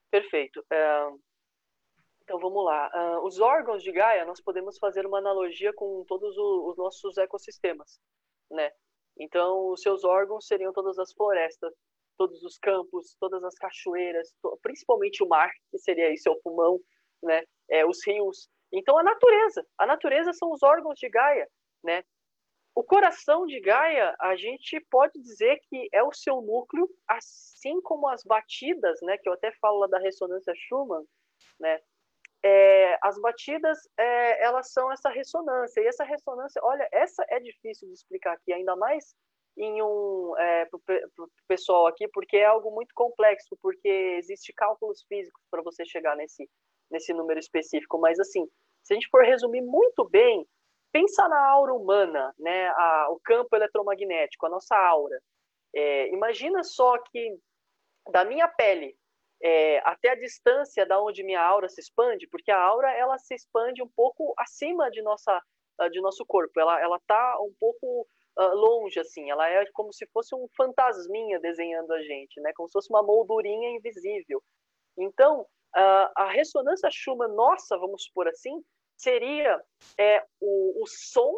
Perfeito. 0.09 0.65
É, 0.71 1.07
então 2.23 2.39
vamos 2.39 2.63
lá. 2.63 2.89
Uh, 3.19 3.27
os 3.27 3.39
órgãos 3.39 3.83
de 3.83 3.91
Gaia, 3.91 4.25
nós 4.25 4.39
podemos 4.41 4.77
fazer 4.77 5.05
uma 5.05 5.17
analogia 5.17 5.73
com 5.73 6.05
todos 6.07 6.35
os 6.37 6.77
nossos 6.77 7.17
ecossistemas 7.17 7.99
né? 8.51 8.71
Então, 9.17 9.69
os 9.71 9.81
seus 9.81 10.03
órgãos 10.03 10.47
seriam 10.47 10.73
todas 10.73 10.99
as 10.99 11.13
florestas, 11.13 11.73
todos 12.17 12.43
os 12.43 12.57
campos, 12.57 13.15
todas 13.19 13.43
as 13.43 13.55
cachoeiras, 13.55 14.33
principalmente 14.61 15.23
o 15.23 15.27
mar, 15.27 15.51
que 15.71 15.77
seria 15.77 16.07
aí 16.07 16.17
seu 16.17 16.35
pulmão, 16.41 16.79
né? 17.23 17.43
É, 17.69 17.85
os 17.85 18.05
rios. 18.05 18.49
Então, 18.71 18.97
a 18.97 19.03
natureza. 19.03 19.65
A 19.77 19.85
natureza 19.85 20.33
são 20.33 20.51
os 20.51 20.61
órgãos 20.63 20.97
de 20.99 21.09
Gaia, 21.09 21.47
né? 21.83 22.03
O 22.75 22.83
coração 22.83 23.45
de 23.45 23.59
Gaia, 23.61 24.13
a 24.19 24.35
gente 24.35 24.81
pode 24.91 25.13
dizer 25.21 25.59
que 25.69 25.87
é 25.93 26.03
o 26.03 26.11
seu 26.11 26.41
núcleo, 26.41 26.89
assim 27.07 27.81
como 27.81 28.07
as 28.09 28.21
batidas, 28.23 28.99
né? 29.01 29.17
Que 29.17 29.29
eu 29.29 29.33
até 29.33 29.51
falo 29.61 29.79
lá 29.79 29.87
da 29.87 29.99
ressonância 29.99 30.53
Schumann, 30.55 31.05
né? 31.57 31.79
É, 32.45 32.99
as 33.01 33.19
batidas 33.19 33.79
é, 33.97 34.43
elas 34.43 34.71
são 34.71 34.91
essa 34.91 35.09
ressonância. 35.09 35.81
E 35.81 35.87
essa 35.87 36.03
ressonância 36.03 36.61
olha 36.63 36.87
essa 36.91 37.25
é 37.29 37.39
difícil 37.39 37.87
de 37.87 37.95
explicar 37.95 38.33
aqui 38.33 38.53
ainda 38.53 38.75
mais 38.75 39.15
em 39.57 39.81
um 39.81 40.37
é, 40.37 40.65
para 40.65 40.77
o 40.77 41.29
pessoal 41.47 41.87
aqui 41.87 42.07
porque 42.09 42.37
é 42.37 42.45
algo 42.45 42.69
muito 42.69 42.93
complexo 42.93 43.57
porque 43.61 43.87
existe 44.19 44.53
cálculos 44.53 45.03
físicos 45.07 45.41
para 45.49 45.63
você 45.63 45.83
chegar 45.85 46.15
nesse 46.15 46.47
nesse 46.91 47.13
número 47.13 47.39
específico. 47.39 47.97
Mas 47.99 48.19
assim 48.19 48.47
se 48.83 48.93
a 48.93 48.95
gente 48.95 49.09
for 49.09 49.23
resumir 49.23 49.61
muito 49.61 50.07
bem 50.07 50.45
pensa 50.91 51.27
na 51.27 51.49
aura 51.49 51.73
humana 51.73 52.31
né? 52.37 52.67
A, 52.67 53.07
o 53.09 53.19
campo 53.23 53.55
eletromagnético 53.55 54.45
a 54.45 54.49
nossa 54.49 54.77
aura. 54.77 55.19
É, 55.73 56.09
imagina 56.09 56.63
só 56.63 56.95
que 56.99 57.39
da 58.11 58.23
minha 58.23 58.47
pele 58.47 58.95
é, 59.41 59.79
até 59.79 60.09
a 60.09 60.15
distância 60.15 60.85
da 60.85 61.01
onde 61.01 61.23
minha 61.23 61.41
aura 61.41 61.69
se 61.69 61.81
expande, 61.81 62.27
porque 62.27 62.51
a 62.51 62.61
aura 62.61 62.91
ela 62.91 63.17
se 63.17 63.35
expande 63.35 63.81
um 63.83 63.89
pouco 63.95 64.33
acima 64.37 64.89
de 64.89 65.01
nossa 65.01 65.41
ah, 65.77 65.89
de 65.89 65.99
nosso 66.01 66.25
corpo, 66.25 66.59
ela 66.59 66.79
ela 66.79 66.99
tá 67.05 67.37
um 67.41 67.53
pouco 67.59 68.07
uh, 68.39 68.55
longe 68.55 68.99
assim, 68.99 69.29
ela 69.29 69.49
é 69.49 69.65
como 69.73 69.91
se 69.91 70.07
fosse 70.07 70.33
um 70.33 70.47
fantasminha 70.55 71.39
desenhando 71.39 71.91
a 71.91 72.01
gente, 72.01 72.39
né? 72.41 72.51
Como 72.55 72.67
se 72.67 72.73
fosse 72.73 72.89
uma 72.89 73.03
moldurinha 73.03 73.69
invisível. 73.71 74.41
Então, 74.97 75.41
uh, 75.41 76.09
a 76.15 76.29
ressonância 76.31 76.89
Schumann 76.91 77.33
nossa, 77.35 77.77
vamos 77.77 78.03
supor 78.03 78.27
assim, 78.27 78.63
seria 78.97 79.61
é, 79.97 80.23
o, 80.39 80.83
o 80.83 80.87
som 80.87 81.33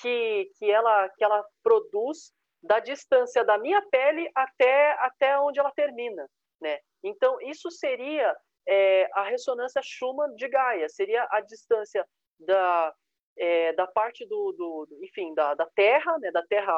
que, 0.00 0.50
que, 0.58 0.70
ela, 0.70 1.08
que 1.10 1.24
ela 1.24 1.44
produz 1.62 2.32
da 2.62 2.80
distância 2.80 3.44
da 3.44 3.58
minha 3.58 3.80
pele 3.90 4.30
até, 4.34 4.92
até 5.00 5.38
onde 5.38 5.58
ela 5.58 5.70
termina. 5.70 6.28
Né? 6.60 6.78
Então, 7.02 7.40
isso 7.40 7.70
seria 7.70 8.36
é, 8.66 9.08
a 9.14 9.24
ressonância 9.24 9.80
Schumann 9.82 10.34
de 10.34 10.48
Gaia, 10.48 10.88
seria 10.88 11.26
a 11.30 11.40
distância 11.40 12.06
da, 12.38 12.94
é, 13.36 13.72
da 13.74 13.86
parte 13.86 14.26
do, 14.26 14.52
do, 14.52 14.86
do, 14.86 15.04
enfim, 15.04 15.34
da, 15.34 15.54
da 15.54 15.66
Terra, 15.74 16.18
né, 16.18 16.30
da 16.30 16.42
Terra, 16.46 16.72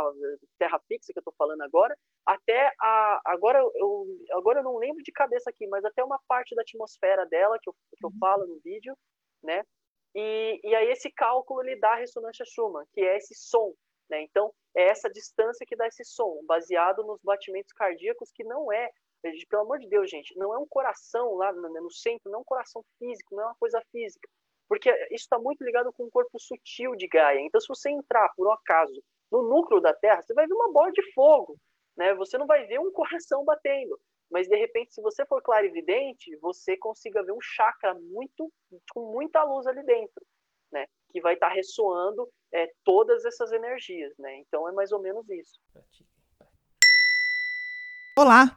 Terra 0.58 0.80
fixa 0.86 1.12
que 1.12 1.18
eu 1.18 1.20
estou 1.20 1.34
falando 1.38 1.62
agora, 1.62 1.96
até 2.26 2.72
a, 2.80 3.20
agora 3.24 3.58
eu, 3.58 4.06
agora 4.32 4.60
eu 4.60 4.64
não 4.64 4.76
lembro 4.76 5.02
de 5.02 5.12
cabeça 5.12 5.48
aqui, 5.48 5.66
mas 5.66 5.84
até 5.84 6.04
uma 6.04 6.20
parte 6.28 6.54
da 6.54 6.62
atmosfera 6.62 7.24
dela 7.26 7.58
que 7.62 7.70
eu, 7.70 7.74
que 7.96 8.04
eu 8.04 8.10
uhum. 8.10 8.18
falo 8.18 8.46
no 8.46 8.60
vídeo, 8.60 8.94
né? 9.42 9.64
E, 10.14 10.60
e 10.62 10.74
aí 10.74 10.90
esse 10.90 11.10
cálculo 11.10 11.62
ele 11.62 11.76
dá 11.76 11.92
a 11.92 11.96
ressonância 11.96 12.44
Schumann, 12.44 12.84
que 12.92 13.00
é 13.00 13.16
esse 13.16 13.34
som, 13.34 13.72
né? 14.10 14.20
Então 14.22 14.52
é 14.76 14.88
essa 14.88 15.08
distância 15.08 15.64
que 15.66 15.76
dá 15.76 15.86
esse 15.86 16.04
som, 16.04 16.40
baseado 16.44 17.02
nos 17.04 17.20
batimentos 17.22 17.72
cardíacos, 17.72 18.30
que 18.32 18.44
não 18.44 18.70
é 18.72 18.90
pelo 19.48 19.62
amor 19.62 19.78
de 19.78 19.88
Deus, 19.88 20.10
gente, 20.10 20.36
não 20.36 20.54
é 20.54 20.58
um 20.58 20.66
coração 20.66 21.34
lá 21.34 21.52
no 21.52 21.90
centro, 21.90 22.30
não 22.30 22.38
é 22.38 22.42
um 22.42 22.44
coração 22.44 22.84
físico, 22.98 23.34
não 23.34 23.42
é 23.42 23.46
uma 23.46 23.54
coisa 23.56 23.80
física. 23.90 24.28
Porque 24.68 24.90
isso 25.10 25.24
está 25.24 25.38
muito 25.38 25.64
ligado 25.64 25.92
com 25.92 26.04
o 26.04 26.10
corpo 26.10 26.38
sutil 26.38 26.94
de 26.94 27.08
Gaia. 27.08 27.40
Então, 27.40 27.60
se 27.60 27.68
você 27.68 27.90
entrar, 27.90 28.32
por 28.36 28.46
um 28.46 28.52
acaso, 28.52 29.02
no 29.32 29.42
núcleo 29.42 29.80
da 29.80 29.94
Terra, 29.94 30.22
você 30.22 30.34
vai 30.34 30.46
ver 30.46 30.54
uma 30.54 30.70
bola 30.72 30.92
de 30.92 31.02
fogo. 31.12 31.56
Né? 31.96 32.14
Você 32.14 32.36
não 32.36 32.46
vai 32.46 32.66
ver 32.66 32.78
um 32.78 32.92
coração 32.92 33.44
batendo. 33.44 33.98
Mas, 34.30 34.46
de 34.46 34.56
repente, 34.56 34.92
se 34.92 35.00
você 35.00 35.24
for 35.24 35.42
clarividente, 35.42 36.36
você 36.36 36.76
consiga 36.76 37.22
ver 37.22 37.32
um 37.32 37.40
chakra 37.40 37.94
muito, 37.94 38.52
com 38.92 39.10
muita 39.10 39.42
luz 39.42 39.66
ali 39.66 39.82
dentro. 39.84 40.24
Né? 40.70 40.86
Que 41.10 41.20
vai 41.22 41.32
estar 41.32 41.48
tá 41.48 41.54
ressoando 41.54 42.28
é, 42.52 42.70
todas 42.84 43.24
essas 43.24 43.52
energias, 43.52 44.16
né? 44.18 44.36
Então 44.36 44.68
é 44.68 44.72
mais 44.72 44.92
ou 44.92 45.00
menos 45.00 45.28
isso. 45.28 45.60
Olá, 48.18 48.56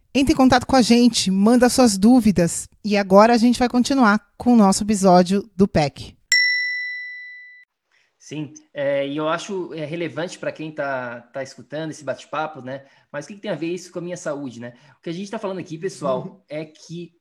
Entre 0.13 0.33
em 0.33 0.35
contato 0.35 0.67
com 0.67 0.75
a 0.75 0.81
gente, 0.81 1.31
manda 1.31 1.69
suas 1.69 1.97
dúvidas 1.97 2.67
e 2.83 2.97
agora 2.97 3.33
a 3.33 3.37
gente 3.37 3.57
vai 3.57 3.69
continuar 3.69 4.19
com 4.37 4.51
o 4.51 4.57
nosso 4.57 4.83
episódio 4.83 5.49
do 5.55 5.69
PEC. 5.69 6.13
Sim, 8.19 8.53
é, 8.73 9.07
e 9.07 9.15
eu 9.15 9.29
acho 9.29 9.73
é, 9.73 9.85
relevante 9.85 10.37
para 10.37 10.51
quem 10.51 10.69
está 10.69 11.21
tá 11.21 11.41
escutando 11.41 11.91
esse 11.91 12.03
bate-papo, 12.03 12.61
né? 12.61 12.85
Mas 13.09 13.23
o 13.23 13.29
que, 13.29 13.35
que, 13.35 13.41
tem 13.41 13.51
a 13.51 13.55
ver 13.55 13.73
isso 13.73 13.89
com 13.89 13.99
a 13.99 14.01
minha 14.01 14.17
saúde, 14.17 14.59
né? 14.59 14.73
O 14.97 15.01
que 15.01 15.09
a 15.09 15.13
gente 15.13 15.23
está 15.23 15.39
falando 15.39 15.59
aqui, 15.59 15.77
pessoal, 15.77 16.27
uhum. 16.27 16.41
é 16.49 16.65
que 16.65 17.13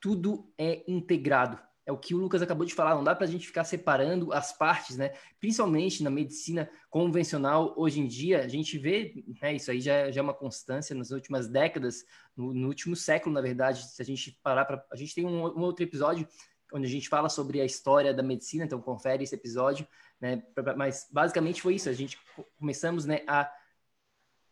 tudo 0.00 0.48
é 0.56 0.84
integrado. 0.86 1.58
É 1.86 1.92
o 1.92 1.98
que 1.98 2.14
o 2.14 2.18
Lucas 2.18 2.42
acabou 2.42 2.66
de 2.66 2.74
falar, 2.74 2.94
não 2.94 3.02
dá 3.02 3.14
para 3.14 3.24
a 3.24 3.28
gente 3.28 3.46
ficar 3.46 3.64
separando 3.64 4.32
as 4.32 4.56
partes, 4.56 4.96
né? 4.96 5.12
Principalmente 5.38 6.02
na 6.02 6.10
medicina 6.10 6.70
convencional, 6.88 7.74
hoje 7.76 8.00
em 8.00 8.06
dia, 8.06 8.44
a 8.44 8.48
gente 8.48 8.78
vê, 8.78 9.24
né, 9.40 9.54
isso 9.54 9.70
aí 9.70 9.80
já, 9.80 10.10
já 10.10 10.20
é 10.20 10.22
uma 10.22 10.34
constância 10.34 10.94
nas 10.94 11.10
últimas 11.10 11.48
décadas, 11.48 12.04
no, 12.36 12.52
no 12.52 12.68
último 12.68 12.94
século, 12.94 13.34
na 13.34 13.40
verdade, 13.40 13.82
se 13.90 14.00
a 14.00 14.04
gente 14.04 14.38
parar 14.42 14.64
para. 14.66 14.84
A 14.92 14.96
gente 14.96 15.14
tem 15.14 15.24
um, 15.24 15.46
um 15.46 15.62
outro 15.62 15.82
episódio 15.82 16.28
onde 16.72 16.86
a 16.86 16.90
gente 16.90 17.08
fala 17.08 17.28
sobre 17.28 17.60
a 17.60 17.64
história 17.64 18.14
da 18.14 18.22
medicina, 18.22 18.64
então 18.64 18.80
confere 18.80 19.24
esse 19.24 19.34
episódio, 19.34 19.86
né? 20.20 20.42
Mas 20.76 21.08
basicamente 21.10 21.62
foi 21.62 21.74
isso, 21.74 21.88
a 21.88 21.92
gente 21.92 22.18
começamos, 22.58 23.04
né, 23.04 23.22
a 23.26 23.50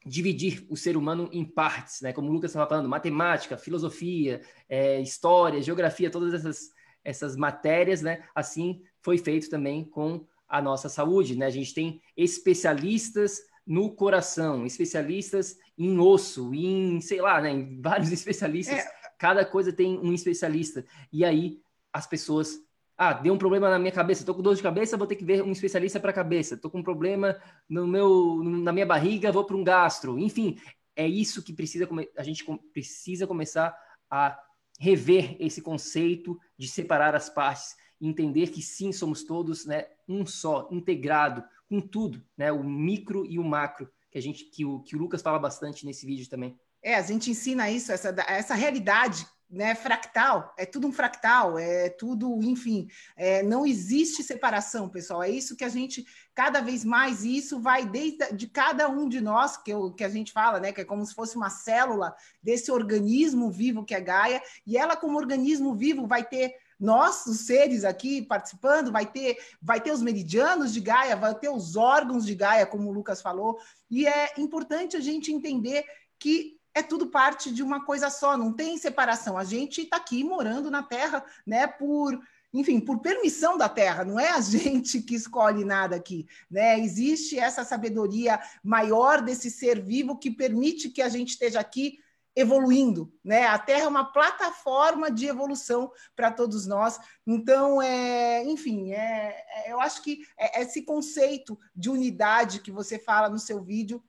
dividir 0.05 0.67
o 0.71 0.77
ser 0.77 0.97
humano 0.97 1.29
em 1.33 1.45
partes, 1.45 2.01
né? 2.01 2.12
Como 2.12 2.29
o 2.29 2.33
Lucas 2.33 2.51
estava 2.51 2.69
falando, 2.69 2.88
matemática, 2.88 3.57
filosofia, 3.57 4.41
é, 4.69 5.01
história, 5.01 5.62
geografia, 5.62 6.11
todas 6.11 6.33
essas 6.33 6.71
essas 7.04 7.37
matérias, 7.37 8.02
né? 8.02 8.24
Assim 8.34 8.82
foi 9.00 9.18
feito 9.18 9.48
também 9.48 9.84
com 9.84 10.26
a 10.48 10.62
nossa 10.62 10.88
saúde, 10.88 11.37
né? 11.37 11.46
A 11.46 11.50
gente 11.50 11.74
tem 11.74 12.00
especialistas 12.16 13.40
no 13.66 13.90
coração, 13.92 14.64
especialistas 14.64 15.58
em 15.76 15.98
osso, 15.98 16.54
em, 16.54 17.00
sei 17.00 17.20
lá, 17.20 17.40
né? 17.40 17.50
Em 17.50 17.80
vários 17.80 18.11
especialistas. 18.12 18.78
É. 18.78 18.90
Cada 19.18 19.44
coisa 19.44 19.72
tem 19.72 19.98
um 19.98 20.12
especialista. 20.12 20.84
E 21.12 21.24
aí 21.24 21.61
as 21.92 22.06
pessoas 22.06 22.58
ah, 22.96 23.12
deu 23.12 23.32
um 23.32 23.38
problema 23.38 23.70
na 23.70 23.78
minha 23.78 23.92
cabeça, 23.92 24.24
tô 24.24 24.34
com 24.34 24.42
dor 24.42 24.56
de 24.56 24.62
cabeça, 24.62 24.96
vou 24.96 25.06
ter 25.06 25.14
que 25.14 25.24
ver 25.24 25.42
um 25.42 25.52
especialista 25.52 26.00
para 26.00 26.12
cabeça. 26.12 26.56
Tô 26.56 26.68
com 26.68 26.78
um 26.78 26.82
problema 26.82 27.40
no 27.68 27.87
meu, 27.87 28.42
na 28.42 28.72
minha 28.72 28.87
barriga, 28.87 29.30
vou 29.30 29.44
para 29.44 29.56
um 29.56 29.62
gastro. 29.62 30.18
Enfim, 30.18 30.58
é 30.96 31.06
isso 31.06 31.44
que 31.44 31.52
precisa 31.52 31.88
a 32.16 32.22
gente 32.24 32.44
precisa 32.72 33.24
começar 33.24 33.76
a 34.11 34.37
rever 34.79 35.37
esse 35.41 35.61
conceito 35.61 36.38
de 36.57 36.69
separar 36.69 37.14
as 37.14 37.29
partes, 37.29 37.77
entender 38.01 38.51
que 38.51 38.62
sim, 38.62 38.93
somos 38.93 39.25
todos, 39.25 39.67
né, 39.67 39.87
um 40.09 40.25
só, 40.25 40.69
integrado 40.71 41.45
com 41.69 41.81
tudo, 41.81 42.25
né, 42.37 42.51
o 42.53 42.62
micro 42.62 43.27
e 43.27 43.38
o 43.38 43.45
macro, 43.45 43.91
que 44.11 44.17
a 44.17 44.23
gente 44.23 44.45
que 44.45 44.64
o 44.64 44.81
que 44.81 44.97
o 44.97 44.99
Lucas 44.99 45.21
fala 45.21 45.38
bastante 45.38 45.85
nesse 45.85 46.07
vídeo 46.07 46.29
também. 46.31 46.59
É, 46.83 46.95
a 46.95 47.03
gente 47.03 47.31
ensina 47.31 47.71
isso, 47.71 47.91
essa, 47.91 48.14
essa 48.29 48.55
realidade 48.55 49.27
né, 49.50 49.74
fractal, 49.74 50.52
é 50.58 50.66
tudo 50.66 50.87
um 50.87 50.92
fractal, 50.92 51.58
é 51.58 51.88
tudo, 51.88 52.38
enfim, 52.42 52.87
é, 53.16 53.42
não 53.42 53.66
existe 53.66 54.22
separação, 54.22 54.88
pessoal. 54.88 55.22
É 55.22 55.30
isso 55.30 55.56
que 55.56 55.64
a 55.64 55.68
gente, 55.68 56.04
cada 56.34 56.61
vez 56.61 56.84
mais, 56.84 57.24
isso 57.24 57.58
vai 57.58 57.87
desde 57.87 58.32
de 58.32 58.46
cada 58.46 58.88
um 58.88 59.08
de 59.08 59.20
nós, 59.20 59.56
que, 59.56 59.70
eu, 59.70 59.90
que 59.92 60.04
a 60.04 60.08
gente 60.08 60.32
fala, 60.32 60.61
né, 60.61 60.70
que 60.70 60.82
é 60.82 60.84
como 60.84 61.04
se 61.04 61.14
fosse 61.14 61.37
uma 61.37 61.48
célula 61.48 62.14
desse 62.42 62.70
organismo 62.70 63.50
vivo 63.50 63.84
que 63.84 63.94
é 63.94 64.00
Gaia, 64.00 64.42
e 64.66 64.76
ela, 64.76 64.96
como 64.96 65.16
organismo 65.16 65.74
vivo, 65.74 66.06
vai 66.06 66.24
ter 66.24 66.54
nós, 66.78 67.26
os 67.26 67.40
seres 67.40 67.84
aqui 67.84 68.22
participando, 68.22 68.92
vai 68.92 69.06
ter, 69.06 69.37
vai 69.61 69.80
ter 69.80 69.92
os 69.92 70.02
meridianos 70.02 70.72
de 70.72 70.80
Gaia, 70.80 71.16
vai 71.16 71.34
ter 71.34 71.48
os 71.48 71.74
órgãos 71.74 72.24
de 72.24 72.34
Gaia, 72.34 72.66
como 72.66 72.88
o 72.88 72.92
Lucas 72.92 73.22
falou, 73.22 73.58
e 73.90 74.06
é 74.06 74.34
importante 74.37 74.96
a 74.96 75.00
gente 75.00 75.32
entender 75.32 75.84
que 76.18 76.58
é 76.79 76.83
tudo 76.83 77.09
parte 77.09 77.53
de 77.53 77.62
uma 77.62 77.85
coisa 77.85 78.11
só, 78.11 78.37
não 78.37 78.53
tem 78.53 78.79
separação. 78.79 79.37
A 79.37 79.45
gente 79.45 79.83
está 79.83 79.97
aqui 79.97 80.23
morando 80.25 80.71
na 80.71 80.83
Terra, 80.83 81.25
né, 81.47 81.67
por 81.67 82.19
enfim, 82.53 82.81
por 82.81 83.01
permissão 83.01 83.59
da 83.59 83.69
Terra, 83.69 84.05
não 84.05 84.19
é 84.19 84.31
a 84.31 84.41
gente 84.41 85.03
que 85.03 85.14
escolhe 85.14 85.64
nada 85.64 85.97
aqui, 85.97 86.27
né? 86.51 86.81
Existe 86.81 87.38
essa 87.38 87.62
sabedoria 87.62 88.41
maior 88.64 89.21
desse 89.21 89.51
ser 89.51 89.83
vivo 89.83 90.19
que 90.19 90.31
permite 90.31 90.88
que 90.88 91.03
a 91.03 91.11
gente 91.11 91.31
esteja 91.31 91.61
aqui 91.61 91.99
evoluindo, 92.35 93.12
né? 93.23 93.47
A 93.47 93.59
Terra 93.59 93.85
é 93.85 93.88
uma 93.88 94.12
plataforma 94.12 95.11
de 95.11 95.27
evolução 95.27 95.91
para 96.14 96.31
todos 96.31 96.67
nós. 96.67 96.99
Então, 97.27 97.83
é, 97.83 98.45
enfim, 98.45 98.93
é, 98.93 99.45
é, 99.67 99.73
eu 99.73 99.81
acho 99.81 100.03
que 100.03 100.21
é, 100.38 100.62
esse 100.62 100.83
conceito 100.83 101.59
de 101.75 101.91
unidade 101.91 102.61
que 102.61 102.71
você 102.71 102.99
fala 102.99 103.29
no 103.29 103.38
seu 103.38 103.62
vídeo 103.62 104.03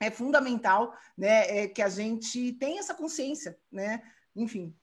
é 0.00 0.10
fundamental, 0.10 0.94
né, 1.16 1.64
é 1.64 1.68
que 1.68 1.82
a 1.82 1.88
gente 1.88 2.54
tenha 2.54 2.80
essa 2.80 2.94
consciência, 2.94 3.58
né? 3.70 4.02
Enfim. 4.34 4.74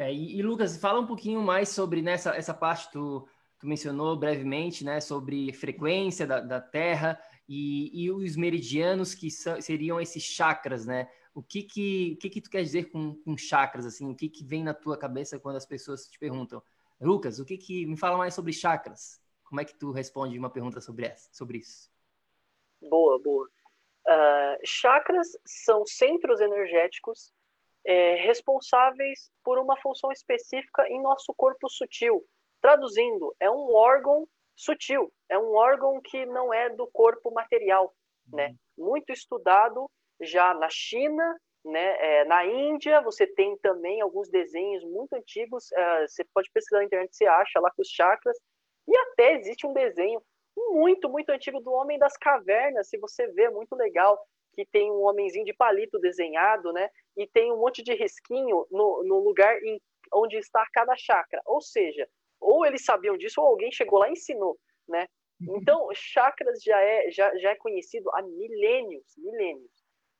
É, 0.00 0.12
e, 0.12 0.38
e, 0.38 0.42
Lucas, 0.42 0.76
fala 0.76 1.00
um 1.00 1.06
pouquinho 1.06 1.40
mais 1.40 1.68
sobre 1.68 2.02
nessa 2.02 2.32
né, 2.32 2.38
essa 2.38 2.52
parte 2.52 2.90
tu, 2.90 3.26
tu 3.58 3.66
mencionou 3.66 4.16
brevemente, 4.16 4.84
né, 4.84 5.00
sobre 5.00 5.52
frequência 5.52 6.26
da, 6.26 6.40
da 6.40 6.60
Terra 6.60 7.18
e, 7.48 8.04
e 8.04 8.10
os 8.10 8.36
meridianos 8.36 9.14
que 9.14 9.30
seriam 9.30 10.00
esses 10.00 10.22
chakras, 10.22 10.84
né? 10.86 11.08
O 11.34 11.42
que 11.42 11.62
que, 11.62 12.16
que, 12.16 12.28
que 12.28 12.40
tu 12.40 12.50
quer 12.50 12.62
dizer 12.62 12.90
com, 12.90 13.14
com 13.24 13.36
chakras, 13.36 13.86
assim? 13.86 14.10
O 14.10 14.14
que 14.14 14.28
que 14.28 14.44
vem 14.44 14.62
na 14.62 14.74
tua 14.74 14.98
cabeça 14.98 15.38
quando 15.38 15.56
as 15.56 15.66
pessoas 15.66 16.06
te 16.06 16.18
perguntam, 16.18 16.62
Lucas, 17.00 17.38
o 17.38 17.44
que 17.44 17.56
que 17.56 17.86
me 17.86 17.96
fala 17.96 18.18
mais 18.18 18.34
sobre 18.34 18.52
chakras? 18.52 19.20
Como 19.44 19.60
é 19.60 19.64
que 19.64 19.74
tu 19.74 19.90
responde 19.90 20.38
uma 20.38 20.50
pergunta 20.50 20.80
sobre 20.80 21.06
essa, 21.06 21.28
sobre 21.32 21.58
isso? 21.58 21.90
Boa, 22.80 23.18
boa. 23.18 23.48
Uh, 24.06 24.58
chakras 24.64 25.28
são 25.46 25.86
centros 25.86 26.40
energéticos 26.40 27.32
é, 27.84 28.14
responsáveis 28.16 29.30
por 29.44 29.58
uma 29.58 29.76
função 29.76 30.10
específica 30.12 30.88
em 30.88 31.00
nosso 31.00 31.32
corpo 31.34 31.68
sutil. 31.68 32.24
Traduzindo, 32.60 33.34
é 33.40 33.50
um 33.50 33.74
órgão 33.74 34.26
sutil, 34.54 35.12
é 35.28 35.38
um 35.38 35.54
órgão 35.54 36.00
que 36.00 36.24
não 36.26 36.52
é 36.52 36.68
do 36.70 36.86
corpo 36.88 37.32
material, 37.32 37.92
né? 38.32 38.54
Uhum. 38.76 38.86
Muito 38.86 39.12
estudado 39.12 39.90
já 40.20 40.54
na 40.54 40.68
China, 40.70 41.36
né? 41.64 41.96
É, 42.20 42.24
na 42.24 42.46
Índia, 42.46 43.00
você 43.00 43.26
tem 43.26 43.56
também 43.58 44.00
alguns 44.00 44.28
desenhos 44.28 44.84
muito 44.84 45.14
antigos. 45.14 45.70
Uh, 45.72 46.08
você 46.08 46.24
pode 46.32 46.50
pesquisar 46.52 46.78
na 46.78 46.84
internet, 46.84 47.16
você 47.16 47.26
acha 47.26 47.60
lá 47.60 47.70
com 47.70 47.82
os 47.82 47.88
chakras. 47.88 48.36
E 48.86 48.96
até 48.96 49.34
existe 49.34 49.66
um 49.66 49.72
desenho 49.72 50.22
muito, 50.56 51.08
muito 51.08 51.30
antigo 51.30 51.60
do 51.60 51.72
Homem 51.72 51.98
das 51.98 52.16
Cavernas, 52.16 52.88
se 52.88 52.98
você 52.98 53.26
vê, 53.28 53.48
muito 53.50 53.74
legal, 53.74 54.18
que 54.54 54.66
tem 54.66 54.90
um 54.90 55.06
homenzinho 55.06 55.44
de 55.44 55.54
palito 55.54 55.98
desenhado, 55.98 56.72
né? 56.72 56.90
E 57.16 57.26
tem 57.26 57.52
um 57.52 57.58
monte 57.58 57.82
de 57.82 57.94
risquinho 57.94 58.66
no, 58.70 59.02
no 59.04 59.18
lugar 59.20 59.56
em, 59.62 59.80
onde 60.12 60.36
está 60.36 60.66
cada 60.72 60.94
chakra. 60.96 61.40
Ou 61.46 61.60
seja, 61.60 62.08
ou 62.40 62.66
eles 62.66 62.84
sabiam 62.84 63.16
disso, 63.16 63.40
ou 63.40 63.46
alguém 63.46 63.72
chegou 63.72 63.98
lá 63.98 64.08
e 64.08 64.12
ensinou, 64.12 64.58
né? 64.88 65.06
Então, 65.40 65.88
chakras 65.92 66.62
já 66.62 66.80
é, 66.80 67.10
já, 67.10 67.36
já 67.36 67.50
é 67.50 67.56
conhecido 67.56 68.10
há 68.14 68.22
milênios, 68.22 69.04
milênios, 69.16 69.72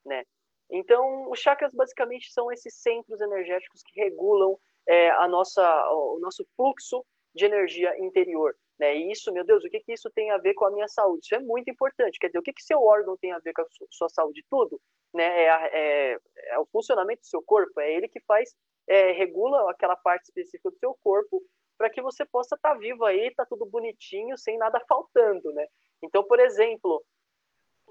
né? 0.04 0.24
Então, 0.70 1.30
os 1.30 1.38
chakras 1.38 1.72
basicamente 1.74 2.32
são 2.32 2.50
esses 2.50 2.74
centros 2.74 3.20
energéticos 3.20 3.82
que 3.82 4.00
regulam 4.00 4.58
é, 4.86 5.10
a 5.10 5.28
nossa, 5.28 5.62
o 5.90 6.18
nosso 6.18 6.44
fluxo 6.56 7.04
de 7.34 7.44
energia 7.44 7.96
interior. 7.98 8.56
Né? 8.82 8.96
Isso, 8.96 9.32
meu 9.32 9.44
Deus, 9.44 9.64
o 9.64 9.70
que, 9.70 9.78
que 9.78 9.92
isso 9.92 10.10
tem 10.10 10.32
a 10.32 10.38
ver 10.38 10.54
com 10.54 10.64
a 10.64 10.70
minha 10.72 10.88
saúde? 10.88 11.20
Isso 11.22 11.36
é 11.36 11.38
muito 11.38 11.70
importante. 11.70 12.18
Quer 12.18 12.26
dizer, 12.26 12.40
o 12.40 12.42
que, 12.42 12.52
que 12.52 12.64
seu 12.64 12.82
órgão 12.82 13.16
tem 13.16 13.30
a 13.30 13.38
ver 13.38 13.52
com 13.52 13.62
a 13.62 13.66
sua 13.88 14.08
saúde? 14.08 14.44
Tudo. 14.50 14.80
Né? 15.14 15.22
É, 15.22 15.70
é, 15.72 16.18
é 16.48 16.58
o 16.58 16.66
funcionamento 16.66 17.20
do 17.20 17.28
seu 17.28 17.40
corpo, 17.40 17.80
é 17.80 17.94
ele 17.94 18.08
que 18.08 18.18
faz, 18.22 18.52
é, 18.88 19.12
regula 19.12 19.70
aquela 19.70 19.94
parte 19.94 20.24
específica 20.24 20.68
do 20.68 20.78
seu 20.78 20.98
corpo 21.00 21.40
para 21.78 21.90
que 21.90 22.02
você 22.02 22.24
possa 22.24 22.56
estar 22.56 22.72
tá 22.72 22.74
vivo 22.76 23.04
aí, 23.04 23.32
tá 23.36 23.46
tudo 23.46 23.64
bonitinho, 23.66 24.36
sem 24.36 24.58
nada 24.58 24.80
faltando, 24.88 25.52
né? 25.52 25.64
Então, 26.02 26.24
por 26.24 26.40
exemplo, 26.40 27.04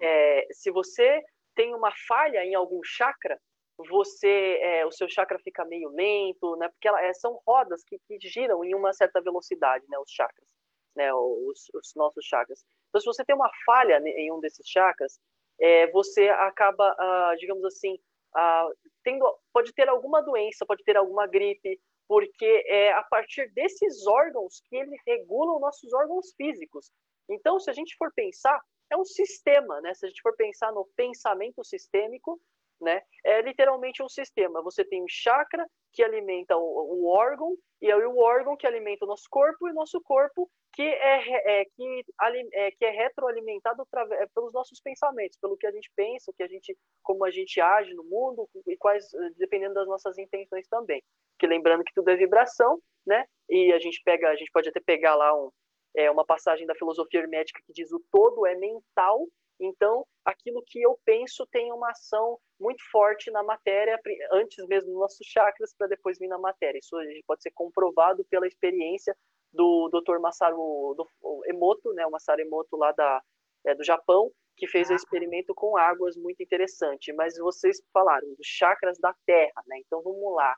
é, 0.02 0.46
se 0.52 0.72
você 0.72 1.24
tem 1.56 1.74
uma 1.74 1.94
falha 2.06 2.44
em 2.44 2.54
algum 2.54 2.84
chakra, 2.84 3.40
você 3.78 4.60
é, 4.62 4.86
o 4.86 4.92
seu 4.92 5.08
chakra 5.10 5.40
fica 5.40 5.64
meio 5.64 5.88
lento, 5.90 6.58
né? 6.58 6.68
Porque 6.68 6.90
ela, 6.90 7.02
é, 7.02 7.14
são 7.14 7.42
rodas 7.48 7.82
que, 7.86 7.98
que, 8.00 8.20
giram 8.20 8.62
em 8.66 8.76
uma 8.76 8.92
certa 8.92 9.22
velocidade, 9.22 9.86
né? 9.88 9.98
Os 9.98 10.12
chakras 10.12 10.52
né, 10.96 11.14
os, 11.14 11.70
os 11.74 11.94
nossos 11.96 12.26
chakras. 12.26 12.64
Então, 12.90 13.02
se 13.02 13.06
você 13.06 13.24
tem 13.24 13.36
uma 13.36 13.52
falha 13.66 14.02
em 14.06 14.32
um 14.32 14.40
desses 14.40 14.68
chakras, 14.68 15.20
é, 15.60 15.88
você 15.92 16.30
acaba, 16.30 16.96
ah, 16.98 17.36
digamos 17.38 17.64
assim, 17.66 18.00
ah, 18.36 18.68
tendo, 19.04 19.26
pode 19.54 19.74
ter 19.74 19.88
alguma 19.88 20.22
doença, 20.22 20.66
pode 20.66 20.84
ter 20.84 20.98
alguma 20.98 21.28
gripe, 21.28 21.80
porque 22.08 22.66
é 22.68 22.92
a 22.94 23.04
partir 23.04 23.50
desses 23.54 24.06
órgãos 24.06 24.62
que 24.66 24.76
eles 24.76 25.00
regulam 25.06 25.60
nossos 25.60 25.94
órgãos 25.94 26.34
físicos. 26.36 26.92
Então, 27.30 27.60
se 27.60 27.70
a 27.70 27.74
gente 27.74 27.96
for 27.98 28.12
pensar, 28.14 28.60
é 28.92 28.98
um 28.98 29.06
sistema, 29.06 29.80
né? 29.80 29.94
Se 29.94 30.06
a 30.06 30.10
gente 30.10 30.22
for 30.22 30.36
pensar 30.36 30.74
no 30.74 30.86
pensamento 30.96 31.64
sistêmico, 31.64 32.40
né? 32.82 33.02
É 33.24 33.42
literalmente 33.42 34.02
um 34.02 34.10
sistema. 34.10 34.62
Você 34.64 34.84
tem 34.84 35.04
o 35.04 35.08
chakra 35.08 35.66
que 35.94 36.04
alimenta 36.04 36.58
o, 36.58 36.62
o 36.62 37.08
órgão 37.08 37.56
e 37.82 37.94
o 37.94 38.18
órgão 38.18 38.58
que 38.58 38.66
alimenta 38.68 39.06
o 39.06 39.08
nosso 39.08 39.26
corpo 39.30 39.68
e 39.68 39.72
o 39.72 39.74
nosso 39.74 40.02
corpo 40.02 40.50
que 40.74 40.82
é, 40.82 41.62
é 41.62 41.66
que, 41.66 42.06
é, 42.54 42.72
que 42.72 42.86
é 42.86 42.90
retroalimentado 42.90 43.86
é, 44.12 44.26
pelos 44.34 44.54
nossos 44.54 44.80
pensamentos, 44.80 45.38
pelo 45.38 45.58
que 45.58 45.68
a 45.68 45.72
gente 45.72 45.92
pensa, 45.96 46.32
que 46.36 46.44
a 46.44 46.48
gente, 46.48 46.78
como 47.04 47.26
a 47.26 47.32
gente 47.32 47.60
age 47.60 47.94
no 47.94 48.04
mundo 48.06 48.50
e 48.68 48.78
quais, 48.78 49.06
dependendo 49.38 49.74
das 49.74 49.88
nossas 49.88 50.18
intenções 50.18 50.68
também. 50.68 51.04
Que 51.38 51.46
lembrando 51.46 51.84
que 51.84 51.94
tudo 51.94 52.10
é 52.10 52.16
vibração, 52.16 52.80
né? 53.06 53.26
E 53.50 53.74
a 53.74 53.80
gente 53.80 54.02
pega, 54.04 54.30
a 54.30 54.36
gente 54.36 54.52
pode 54.52 54.70
até 54.70 54.80
pegar 54.80 55.16
lá 55.16 55.34
um, 55.36 55.52
é, 55.96 56.10
uma 56.10 56.26
passagem 56.26 56.66
da 56.66 56.76
filosofia 56.76 57.20
hermética 57.20 57.62
que 57.66 57.74
diz 57.74 57.92
o 57.92 58.02
todo 58.12 58.46
é 58.46 58.56
mental 58.56 59.28
então, 59.62 60.06
aquilo 60.26 60.64
que 60.66 60.82
eu 60.82 61.00
penso 61.06 61.46
tem 61.52 61.72
uma 61.72 61.92
ação 61.92 62.40
muito 62.60 62.84
forte 62.92 63.30
na 63.30 63.44
matéria, 63.44 64.00
antes 64.32 64.66
mesmo 64.68 64.90
dos 64.90 65.00
nossos 65.00 65.28
chakras, 65.28 65.74
para 65.78 65.88
depois 65.88 66.18
vir 66.18 66.28
na 66.28 66.40
matéria. 66.40 66.80
Isso 66.80 66.98
pode 67.28 67.44
ser 67.44 67.52
comprovado 67.52 68.26
pela 68.26 68.48
experiência 68.48 69.16
do 69.54 69.90
Dr. 69.90 70.20
Masaru 70.20 70.96
do 70.96 71.08
Emoto, 71.46 71.94
né, 71.94 72.06
o 72.08 72.12
Masaru 72.12 72.42
Emoto 72.42 72.76
lá 72.76 72.92
da, 72.92 73.22
é, 73.66 73.76
do 73.76 73.84
Japão, 73.84 74.32
que 74.58 74.68
fez 74.68 74.90
um 74.90 74.94
ah. 74.94 74.96
experimento 74.96 75.54
com 75.54 75.78
águas 75.78 76.18
muito 76.18 76.42
interessante. 76.42 77.14
Mas 77.14 77.38
vocês 77.38 77.82
falaram 77.94 78.28
dos 78.34 78.48
chakras 78.48 78.98
da 78.98 79.14
Terra, 79.26 79.62
né? 79.68 79.78
Então 79.80 80.02
vamos 80.02 80.36
lá. 80.36 80.56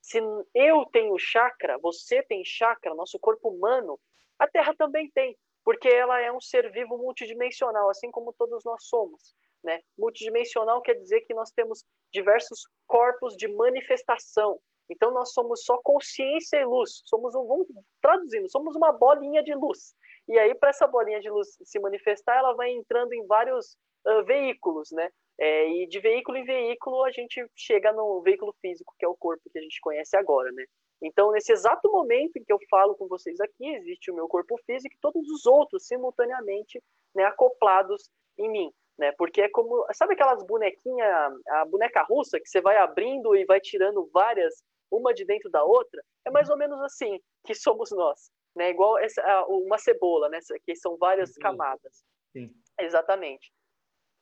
Se 0.00 0.18
eu 0.54 0.84
tenho 0.92 1.16
chakra, 1.18 1.78
você 1.78 2.22
tem 2.22 2.44
chakra, 2.44 2.94
nosso 2.94 3.18
corpo 3.18 3.48
humano, 3.48 3.98
a 4.38 4.48
Terra 4.48 4.74
também 4.74 5.10
tem 5.10 5.36
porque 5.64 5.88
ela 5.88 6.20
é 6.20 6.32
um 6.32 6.40
ser 6.40 6.70
vivo 6.72 6.96
multidimensional, 6.98 7.88
assim 7.90 8.10
como 8.10 8.32
todos 8.32 8.64
nós 8.64 8.84
somos. 8.84 9.34
Né? 9.62 9.80
Multidimensional 9.96 10.82
quer 10.82 10.94
dizer 10.94 11.20
que 11.20 11.34
nós 11.34 11.50
temos 11.52 11.84
diversos 12.12 12.66
corpos 12.86 13.36
de 13.36 13.48
manifestação. 13.48 14.58
Então 14.90 15.12
nós 15.12 15.32
somos 15.32 15.64
só 15.64 15.78
consciência 15.82 16.56
e 16.58 16.64
luz. 16.64 17.02
Somos 17.04 17.34
um, 17.34 17.46
vamos 17.46 17.68
traduzindo, 18.00 18.50
somos 18.50 18.74
uma 18.74 18.92
bolinha 18.92 19.42
de 19.42 19.54
luz. 19.54 19.94
E 20.28 20.38
aí 20.38 20.54
para 20.54 20.70
essa 20.70 20.86
bolinha 20.86 21.20
de 21.20 21.30
luz 21.30 21.56
se 21.62 21.78
manifestar, 21.78 22.36
ela 22.36 22.54
vai 22.54 22.70
entrando 22.70 23.12
em 23.12 23.26
vários 23.26 23.76
uh, 24.06 24.24
veículos, 24.24 24.90
né? 24.90 25.10
É, 25.38 25.68
e 25.68 25.86
de 25.86 25.98
veículo 25.98 26.36
em 26.36 26.44
veículo 26.44 27.04
a 27.04 27.10
gente 27.10 27.44
chega 27.56 27.90
no 27.92 28.20
veículo 28.20 28.54
físico, 28.60 28.94
que 28.98 29.04
é 29.04 29.08
o 29.08 29.16
corpo 29.16 29.48
que 29.50 29.58
a 29.58 29.62
gente 29.62 29.80
conhece 29.80 30.16
agora, 30.16 30.52
né? 30.52 30.64
Então, 31.02 31.32
nesse 31.32 31.52
exato 31.52 31.90
momento 31.90 32.36
em 32.36 32.44
que 32.44 32.52
eu 32.52 32.58
falo 32.70 32.94
com 32.94 33.08
vocês 33.08 33.40
aqui, 33.40 33.66
existe 33.74 34.10
o 34.10 34.14
meu 34.14 34.28
corpo 34.28 34.56
físico 34.64 34.94
e 34.94 35.00
todos 35.00 35.28
os 35.28 35.44
outros 35.46 35.86
simultaneamente 35.86 36.80
né, 37.14 37.24
acoplados 37.24 38.08
em 38.38 38.48
mim. 38.48 38.72
Né? 38.96 39.10
Porque 39.18 39.42
é 39.42 39.48
como. 39.48 39.84
Sabe 39.92 40.14
aquelas 40.14 40.44
bonequinhas, 40.44 41.34
a 41.48 41.64
boneca 41.64 42.02
russa, 42.02 42.38
que 42.38 42.48
você 42.48 42.60
vai 42.60 42.76
abrindo 42.76 43.34
e 43.34 43.44
vai 43.44 43.60
tirando 43.60 44.08
várias, 44.12 44.62
uma 44.90 45.12
de 45.12 45.24
dentro 45.24 45.50
da 45.50 45.64
outra? 45.64 46.00
É 46.24 46.30
mais 46.30 46.48
ou 46.48 46.56
menos 46.56 46.80
assim 46.82 47.20
que 47.44 47.54
somos 47.54 47.90
nós. 47.90 48.30
Né? 48.54 48.70
Igual 48.70 48.98
essa, 48.98 49.44
uma 49.46 49.78
cebola, 49.78 50.28
né? 50.28 50.38
que 50.64 50.76
são 50.76 50.96
várias 50.96 51.34
Sim. 51.34 51.40
camadas. 51.40 52.04
Sim. 52.32 52.54
Exatamente. 52.78 53.52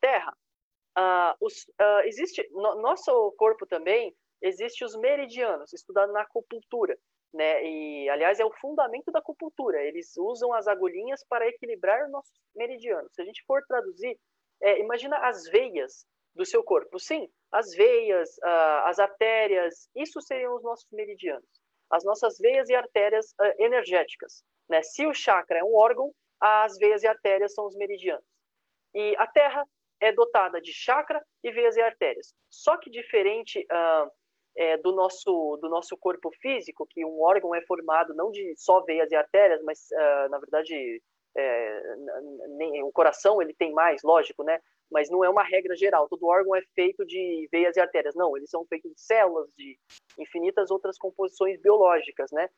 Terra. 0.01 0.35
Uh, 1.01 1.35
os, 1.41 1.63
uh, 1.81 2.01
existe. 2.05 2.47
No, 2.53 2.83
nosso 2.83 3.33
corpo 3.39 3.67
também 3.67 4.15
Existem 4.43 4.87
os 4.87 4.97
meridianos, 4.97 5.73
estudado 5.73 6.13
na 6.13 6.23
acupuntura. 6.23 6.99
Né? 7.33 7.65
E, 7.65 8.09
aliás, 8.09 8.41
é 8.41 8.45
o 8.45 8.53
fundamento 8.53 9.13
da 9.13 9.19
acupuntura. 9.19 9.83
Eles 9.83 10.17
usam 10.17 10.53
as 10.53 10.67
agulhinhas 10.67 11.23
para 11.29 11.47
equilibrar 11.47 12.05
os 12.05 12.11
nossos 12.11 12.33
meridianos. 12.57 13.13
Se 13.15 13.21
a 13.21 13.25
gente 13.25 13.45
for 13.47 13.63
traduzir, 13.67 14.19
é, 14.63 14.81
imagina 14.81 15.17
as 15.19 15.45
veias 15.49 16.07
do 16.35 16.45
seu 16.45 16.65
corpo. 16.65 16.99
Sim, 16.99 17.29
as 17.53 17.73
veias, 17.75 18.31
uh, 18.39 18.87
as 18.87 18.99
artérias, 18.99 19.89
isso 19.95 20.21
seriam 20.23 20.55
os 20.57 20.63
nossos 20.63 20.89
meridianos. 20.91 21.49
As 21.91 22.05
nossas 22.05 22.39
veias 22.39 22.69
e 22.69 22.75
artérias 22.75 23.33
uh, 23.33 23.63
energéticas. 23.63 24.43
Né? 24.69 24.83
Se 24.83 25.07
o 25.07 25.13
chakra 25.13 25.59
é 25.59 25.65
um 25.65 25.75
órgão, 25.75 26.13
as 26.41 26.79
veias 26.79 27.03
e 27.03 27.07
artérias 27.07 27.53
são 27.53 27.67
os 27.67 27.77
meridianos. 27.77 28.25
E 28.95 29.15
a 29.19 29.27
Terra 29.27 29.65
é 30.01 30.13
dotada 30.13 30.61
de 30.61 30.73
chakra 30.73 31.23
e 31.43 31.51
veias 31.51 31.77
e 31.77 31.81
artérias. 31.81 32.35
Só 32.49 32.77
que 32.77 32.91
diferente 32.91 33.61
uh, 33.71 34.11
é, 34.57 34.77
do, 34.79 34.93
nosso, 34.93 35.59
do 35.61 35.69
nosso 35.69 35.97
corpo 35.97 36.31
físico, 36.41 36.87
que 36.89 37.05
um 37.05 37.23
órgão 37.23 37.55
é 37.55 37.63
formado 37.63 38.15
não 38.15 38.31
de 38.31 38.55
só 38.57 38.81
veias 38.81 39.11
e 39.11 39.17
artérias, 39.17 39.63
mas, 39.63 39.89
uh, 39.93 40.29
na 40.31 40.39
verdade, 40.39 41.03
é, 41.37 41.83
nem, 42.57 42.83
o 42.83 42.93
coração 42.93 43.41
ele 43.41 43.55
tem 43.55 43.73
mais, 43.73 44.03
lógico, 44.03 44.43
né? 44.43 44.61
Mas 44.91 45.09
não 45.09 45.25
é 45.25 45.31
uma 45.31 45.45
regra 45.45 45.77
geral. 45.77 46.09
Todo 46.09 46.27
órgão 46.27 46.57
é 46.57 46.63
feito 46.75 47.07
de 47.07 47.49
veias 47.53 47.77
e 47.77 47.81
artérias. 47.81 48.15
Não, 48.17 48.37
eles 48.37 48.51
são 48.51 48.67
feitos 48.67 48.93
de 48.93 49.01
células, 49.01 49.49
de 49.57 49.79
infinitas 50.19 50.71
outras 50.71 50.99
composições 50.99 51.61
biológicas, 51.61 52.33
né? 52.33 52.49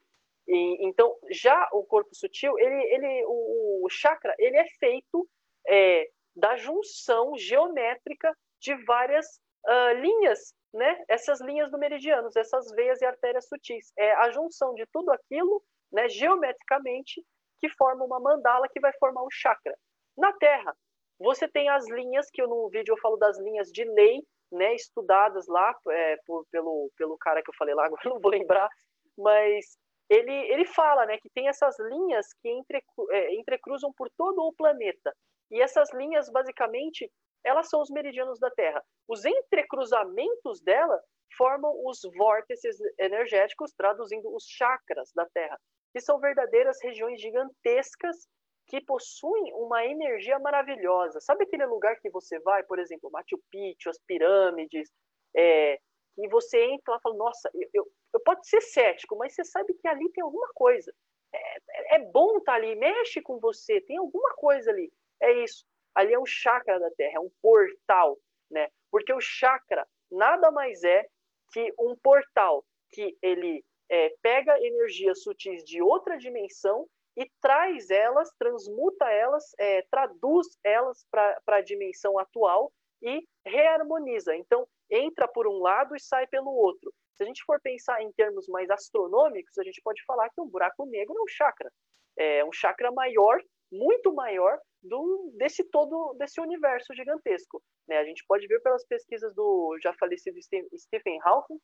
E, 0.49 0.87
então, 0.87 1.15
já 1.31 1.69
o 1.73 1.85
corpo 1.85 2.15
sutil, 2.15 2.59
ele, 2.59 2.83
ele, 2.95 3.25
o, 3.27 3.85
o 3.85 3.89
chakra, 3.91 4.35
ele 4.39 4.57
é 4.57 4.67
feito 4.79 5.29
é, 5.69 6.09
da 6.35 6.57
junção 6.57 7.37
geométrica 7.37 8.37
de 8.61 8.75
várias 8.85 9.27
uh, 9.67 9.95
linhas 10.01 10.55
né, 10.73 11.05
essas 11.09 11.41
linhas 11.41 11.71
do 11.71 11.79
meridianos, 11.79 12.35
essas 12.35 12.71
veias 12.73 13.01
e 13.01 13.05
artérias 13.05 13.47
sutis. 13.47 13.93
É 13.97 14.15
a 14.15 14.31
junção 14.31 14.75
de 14.75 14.87
tudo 14.93 15.11
aquilo, 15.11 15.63
né, 15.93 16.09
geometricamente, 16.09 17.23
que 17.61 17.69
forma 17.71 18.05
uma 18.05 18.19
mandala 18.19 18.69
que 18.69 18.81
vai 18.81 18.93
formar 18.99 19.23
um 19.23 19.31
chakra. 19.31 19.77
Na 20.17 20.33
Terra, 20.33 20.75
você 21.19 21.47
tem 21.47 21.69
as 21.69 21.89
linhas, 21.89 22.29
que 22.33 22.43
eu, 22.43 22.49
no 22.49 22.69
vídeo 22.71 22.93
eu 22.93 22.99
falo 22.99 23.17
das 23.17 23.39
linhas 23.39 23.71
de 23.71 23.85
lei, 23.85 24.23
né, 24.51 24.75
estudadas 24.75 25.47
lá 25.47 25.75
é, 25.91 26.17
por, 26.27 26.47
pelo, 26.51 26.91
pelo 26.97 27.17
cara 27.19 27.43
que 27.43 27.51
eu 27.51 27.55
falei 27.57 27.75
lá, 27.75 27.85
agora 27.87 28.03
não 28.07 28.21
vou 28.21 28.31
lembrar, 28.31 28.69
mas 29.17 29.79
ele, 30.09 30.33
ele 30.33 30.65
fala 30.65 31.07
né, 31.07 31.19
que 31.19 31.31
tem 31.31 31.49
essas 31.49 31.79
linhas 31.79 32.27
que 32.41 32.49
entre, 32.49 32.83
é, 33.11 33.35
entrecruzam 33.35 33.93
por 33.93 34.11
todo 34.17 34.43
o 34.43 34.53
planeta. 34.55 35.15
E 35.53 35.61
essas 35.61 35.93
linhas, 35.93 36.31
basicamente, 36.31 37.11
elas 37.45 37.69
são 37.69 37.81
os 37.81 37.91
meridianos 37.91 38.41
da 38.41 38.51
Terra. 38.51 38.83
Os 39.07 39.25
entrecruzamentos 39.25 40.61
dela 40.63 40.99
formam 41.37 41.73
os 41.87 42.01
vórtices 42.17 42.79
energéticos, 42.99 43.73
traduzindo 43.73 44.35
os 44.35 44.45
chakras 44.47 45.13
da 45.15 45.27
Terra, 45.27 45.59
que 45.93 46.01
são 46.01 46.19
verdadeiras 46.19 46.79
regiões 46.83 47.21
gigantescas 47.21 48.27
que 48.67 48.81
possuem 48.81 49.53
uma 49.55 49.85
energia 49.85 50.39
maravilhosa. 50.39 51.21
Sabe 51.21 51.45
aquele 51.45 51.67
lugar 51.67 52.01
que 52.01 52.11
você 52.11 52.39
vai, 52.41 52.63
por 52.63 52.79
exemplo, 52.79 53.11
Machu 53.11 53.39
Picchu, 53.51 53.91
as 53.91 53.99
pirâmides, 54.07 54.91
é, 55.37 55.79
e 56.19 56.29
você 56.29 56.65
entra 56.65 56.93
lá 56.93 56.99
e 56.99 57.03
fala, 57.03 57.17
nossa, 57.17 57.51
eu, 57.55 57.69
eu, 57.75 57.93
eu 58.15 58.21
pode 58.21 58.47
ser 58.47 58.61
cético, 58.61 59.17
mas 59.17 59.35
você 59.35 59.45
sabe 59.45 59.75
que 59.75 59.89
ali 59.89 60.09
tem 60.13 60.23
alguma 60.23 60.49
coisa. 60.55 60.95
É, 61.35 61.97
é 61.97 61.99
bom 61.99 62.39
estar 62.39 62.53
tá 62.53 62.59
ali, 62.59 62.75
mexe 62.77 63.21
com 63.21 63.39
você, 63.39 63.81
tem 63.83 63.97
alguma 63.97 64.35
coisa 64.35 64.71
ali. 64.71 64.93
É 65.23 65.33
isso 65.45 65.65
ali 65.95 66.13
é 66.13 66.19
um 66.19 66.27
chakra 66.27 66.79
da 66.79 66.91
Terra, 66.93 67.17
é 67.17 67.21
um 67.21 67.31
portal, 67.41 68.19
né? 68.51 68.69
Porque 68.91 69.13
o 69.13 69.21
chakra 69.21 69.87
nada 70.11 70.51
mais 70.51 70.83
é 70.85 71.07
que 71.53 71.73
um 71.79 71.97
portal 71.97 72.65
que 72.91 73.17
ele 73.23 73.65
é, 73.91 74.15
pega 74.23 74.59
energias 74.61 75.23
sutis 75.23 75.65
de 75.65 75.83
outra 75.83 76.17
dimensão 76.17 76.87
e 77.17 77.31
traz 77.41 77.91
elas, 77.91 78.31
transmuta 78.39 79.11
elas, 79.11 79.45
é, 79.59 79.83
traduz 79.91 80.47
elas 80.65 81.07
para 81.11 81.41
a 81.47 81.61
dimensão 81.61 82.19
atual 82.19 82.73
e 83.03 83.27
reharmoniza. 83.45 84.35
Então, 84.35 84.67
entra 84.91 85.29
por 85.29 85.47
um 85.47 85.59
lado 85.59 85.95
e 85.95 86.01
sai 86.01 86.27
pelo 86.27 86.51
outro. 86.51 86.93
Se 87.17 87.23
a 87.23 87.27
gente 87.27 87.45
for 87.45 87.61
pensar 87.61 88.03
em 88.03 88.11
termos 88.13 88.49
mais 88.49 88.71
astronômicos, 88.71 89.59
a 89.59 89.63
gente 89.63 89.83
pode 89.83 90.03
falar 90.05 90.31
que 90.31 90.41
um 90.41 90.49
buraco 90.49 90.87
negro 90.87 91.15
é 91.19 91.23
um 91.23 91.29
chakra. 91.29 91.71
É 92.17 92.45
um 92.45 92.53
chakra 92.53 92.91
maior, 92.91 93.39
muito 93.73 94.13
maior 94.13 94.61
do, 94.83 95.33
desse 95.37 95.65
todo, 95.65 96.15
desse 96.19 96.41
universo 96.41 96.95
gigantesco. 96.95 97.63
Né? 97.89 97.99
A 97.99 98.05
gente 98.05 98.25
pode 98.27 98.47
ver 98.47 98.61
pelas 98.61 98.85
pesquisas 98.85 99.35
do 99.35 99.79
já 99.83 99.95
falecido 99.95 100.39
Stephen 100.77 101.19
Hawking, 101.25 101.59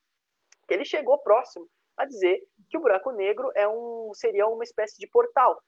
que 0.66 0.74
ele 0.74 0.84
chegou 0.84 1.18
próximo 1.18 1.68
a 1.96 2.06
dizer 2.06 2.40
que 2.70 2.78
o 2.78 2.80
buraco 2.80 3.10
negro 3.10 3.50
é 3.54 3.68
um, 3.68 4.10
seria 4.14 4.46
uma 4.46 4.64
espécie 4.64 4.98
de 4.98 5.08
portal. 5.08 5.60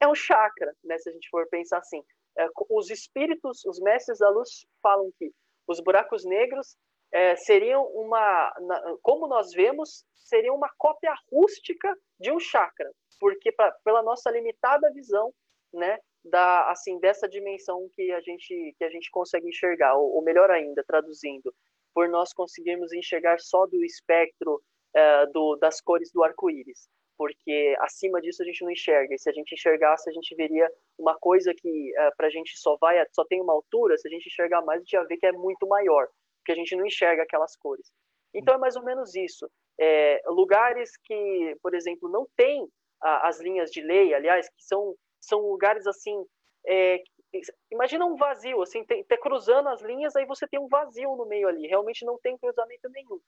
É 0.00 0.06
um 0.06 0.14
chakra, 0.14 0.74
né, 0.84 0.98
se 0.98 1.08
a 1.08 1.12
gente 1.12 1.28
for 1.30 1.48
pensar 1.48 1.78
assim. 1.78 2.02
É, 2.38 2.46
os 2.68 2.90
espíritos, 2.90 3.64
os 3.64 3.80
mestres 3.80 4.18
da 4.18 4.28
luz 4.28 4.66
falam 4.82 5.10
que 5.18 5.32
os 5.66 5.80
buracos 5.80 6.24
negros 6.24 6.76
é, 7.12 7.34
seriam 7.36 7.86
uma, 7.94 8.54
na, 8.60 8.96
como 9.00 9.26
nós 9.26 9.52
vemos, 9.52 10.04
seriam 10.14 10.54
uma 10.54 10.70
cópia 10.76 11.14
rústica 11.32 11.96
de 12.18 12.30
um 12.30 12.38
chakra, 12.38 12.90
porque 13.18 13.52
pra, 13.52 13.72
pela 13.84 14.02
nossa 14.02 14.30
limitada 14.30 14.92
visão, 14.92 15.32
né, 15.76 15.98
da 16.24 16.70
assim 16.70 16.98
dessa 16.98 17.28
dimensão 17.28 17.88
que 17.94 18.10
a 18.12 18.20
gente 18.20 18.74
que 18.76 18.84
a 18.84 18.90
gente 18.90 19.10
consegue 19.10 19.48
enxergar, 19.48 19.94
ou, 19.96 20.16
ou 20.16 20.22
melhor 20.22 20.50
ainda, 20.50 20.84
traduzindo, 20.84 21.54
por 21.94 22.08
nós 22.08 22.32
conseguirmos 22.32 22.92
enxergar 22.92 23.38
só 23.40 23.66
do 23.66 23.84
espectro 23.84 24.56
uh, 24.56 25.32
do, 25.32 25.56
das 25.56 25.80
cores 25.80 26.10
do 26.12 26.22
arco-íris, 26.22 26.88
porque 27.16 27.74
acima 27.80 28.20
disso 28.20 28.42
a 28.42 28.44
gente 28.44 28.62
não 28.62 28.70
enxerga. 28.70 29.14
E 29.14 29.18
se 29.18 29.30
a 29.30 29.32
gente 29.32 29.54
enxergasse, 29.54 30.10
a 30.10 30.12
gente 30.12 30.34
veria 30.34 30.70
uma 30.98 31.16
coisa 31.18 31.54
que 31.54 31.92
uh, 31.92 32.16
para 32.16 32.26
a 32.26 32.30
gente 32.30 32.58
só 32.58 32.76
vai 32.76 33.02
só 33.12 33.24
tem 33.24 33.40
uma 33.40 33.52
altura. 33.52 33.96
Se 33.96 34.08
a 34.08 34.10
gente 34.10 34.26
enxergar 34.26 34.62
mais, 34.62 34.80
a 34.80 34.82
gente 34.82 34.96
vai 34.96 35.06
ver 35.06 35.16
que 35.16 35.26
é 35.26 35.32
muito 35.32 35.66
maior, 35.66 36.06
porque 36.38 36.52
a 36.52 36.56
gente 36.56 36.76
não 36.76 36.84
enxerga 36.84 37.22
aquelas 37.22 37.56
cores. 37.56 37.90
Então 38.34 38.54
é 38.54 38.58
mais 38.58 38.76
ou 38.76 38.84
menos 38.84 39.14
isso. 39.14 39.48
É, 39.78 40.20
lugares 40.26 40.96
que, 41.04 41.56
por 41.62 41.74
exemplo, 41.74 42.08
não 42.08 42.26
tem 42.36 42.68
as 43.00 43.40
linhas 43.40 43.70
de 43.70 43.80
lei, 43.82 44.14
aliás, 44.14 44.48
que 44.48 44.64
são 44.64 44.94
são 45.26 45.40
lugares 45.40 45.86
assim 45.86 46.24
é, 46.66 47.02
imagina 47.70 48.04
um 48.04 48.16
vazio, 48.16 48.60
assim, 48.62 48.84
tem, 48.84 49.04
cruzando 49.20 49.68
as 49.68 49.80
linhas, 49.82 50.16
aí 50.16 50.26
você 50.26 50.46
tem 50.48 50.58
um 50.58 50.68
vazio 50.68 51.14
no 51.14 51.24
meio 51.26 51.48
ali, 51.48 51.66
realmente 51.66 52.04
não 52.04 52.18
tem 52.18 52.36
cruzamento 52.36 52.88
nenhum. 52.90 53.20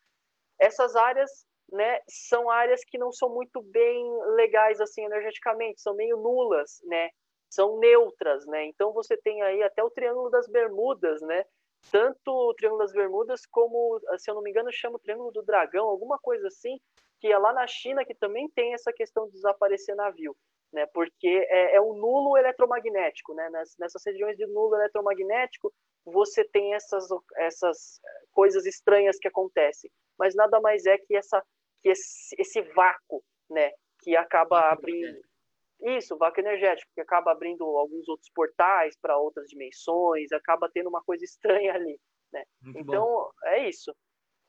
Essas 0.59 0.97
áreas, 0.97 1.47
né, 1.71 2.01
são 2.09 2.51
áreas 2.51 2.85
que 2.85 2.99
não 2.99 3.13
são 3.13 3.29
muito 3.29 3.63
bem 3.63 4.05
legais, 4.35 4.81
assim, 4.81 5.05
energeticamente, 5.05 5.81
são 5.81 5.95
meio 5.95 6.17
nulas, 6.17 6.81
né, 6.85 7.11
são 7.49 7.79
neutras, 7.79 8.45
né, 8.47 8.67
então 8.67 8.93
você 8.93 9.17
tem 9.17 9.41
aí 9.43 9.63
até 9.63 9.83
o 9.83 9.91
Triângulo 9.91 10.31
das 10.31 10.49
Bermudas, 10.49 11.23
né, 11.23 11.45
tanto 11.93 12.33
o 12.33 12.55
Triângulo 12.55 12.83
das 12.83 12.93
Bermudas 12.93 13.47
como, 13.47 14.01
se 14.19 14.29
eu 14.29 14.35
não 14.35 14.43
me 14.43 14.51
engano, 14.51 14.73
chama 14.73 14.97
o 14.97 14.99
Triângulo 14.99 15.31
do 15.31 15.43
Dragão, 15.43 15.87
alguma 15.87 16.19
coisa 16.19 16.49
assim, 16.49 16.81
que 17.21 17.29
é 17.29 17.39
lá 17.39 17.53
na 17.53 17.67
China 17.67 18.05
que 18.05 18.15
também 18.15 18.49
tem 18.51 18.75
essa 18.75 18.93
questão 18.93 19.27
de 19.27 19.35
desaparecer 19.35 19.95
navio 19.95 20.37
né? 20.73 20.87
Porque 20.93 21.47
é, 21.49 21.77
é 21.77 21.81
o 21.81 21.95
nulo 21.95 22.37
eletromagnético, 22.37 23.35
né? 23.35 23.49
Nessas, 23.51 23.77
nessas 23.79 24.03
regiões 24.05 24.37
de 24.37 24.47
nulo 24.47 24.75
eletromagnético, 24.77 25.73
você 26.05 26.45
tem 26.45 26.75
essas, 26.75 27.09
essas 27.37 28.01
coisas 28.33 28.67
estranhas 28.67 29.19
que 29.19 29.29
acontecem, 29.29 29.91
mas 30.19 30.35
nada 30.35 30.61
mais 30.61 30.87
é 30.87 30.97
que 30.99 31.15
essa 31.15 31.43
que 31.81 31.91
esse, 31.91 32.35
esse 32.39 32.61
vácuo, 32.75 33.23
né? 33.49 33.71
Que 34.01 34.17
acaba 34.17 34.71
abrindo 34.71 35.21
isso, 35.81 36.17
vácuo 36.17 36.41
energético, 36.41 36.91
que 36.95 37.01
acaba 37.01 37.31
abrindo 37.31 37.65
alguns 37.65 38.09
outros 38.09 38.31
portais 38.35 38.97
para 39.01 39.17
outras 39.17 39.49
dimensões, 39.49 40.33
acaba 40.33 40.69
tendo 40.73 40.89
uma 40.89 41.03
coisa 41.03 41.25
estranha 41.25 41.73
ali, 41.73 42.01
né? 42.33 42.45
Muito 42.61 42.81
então 42.81 43.05
bom. 43.05 43.31
é 43.45 43.69
isso. 43.69 43.95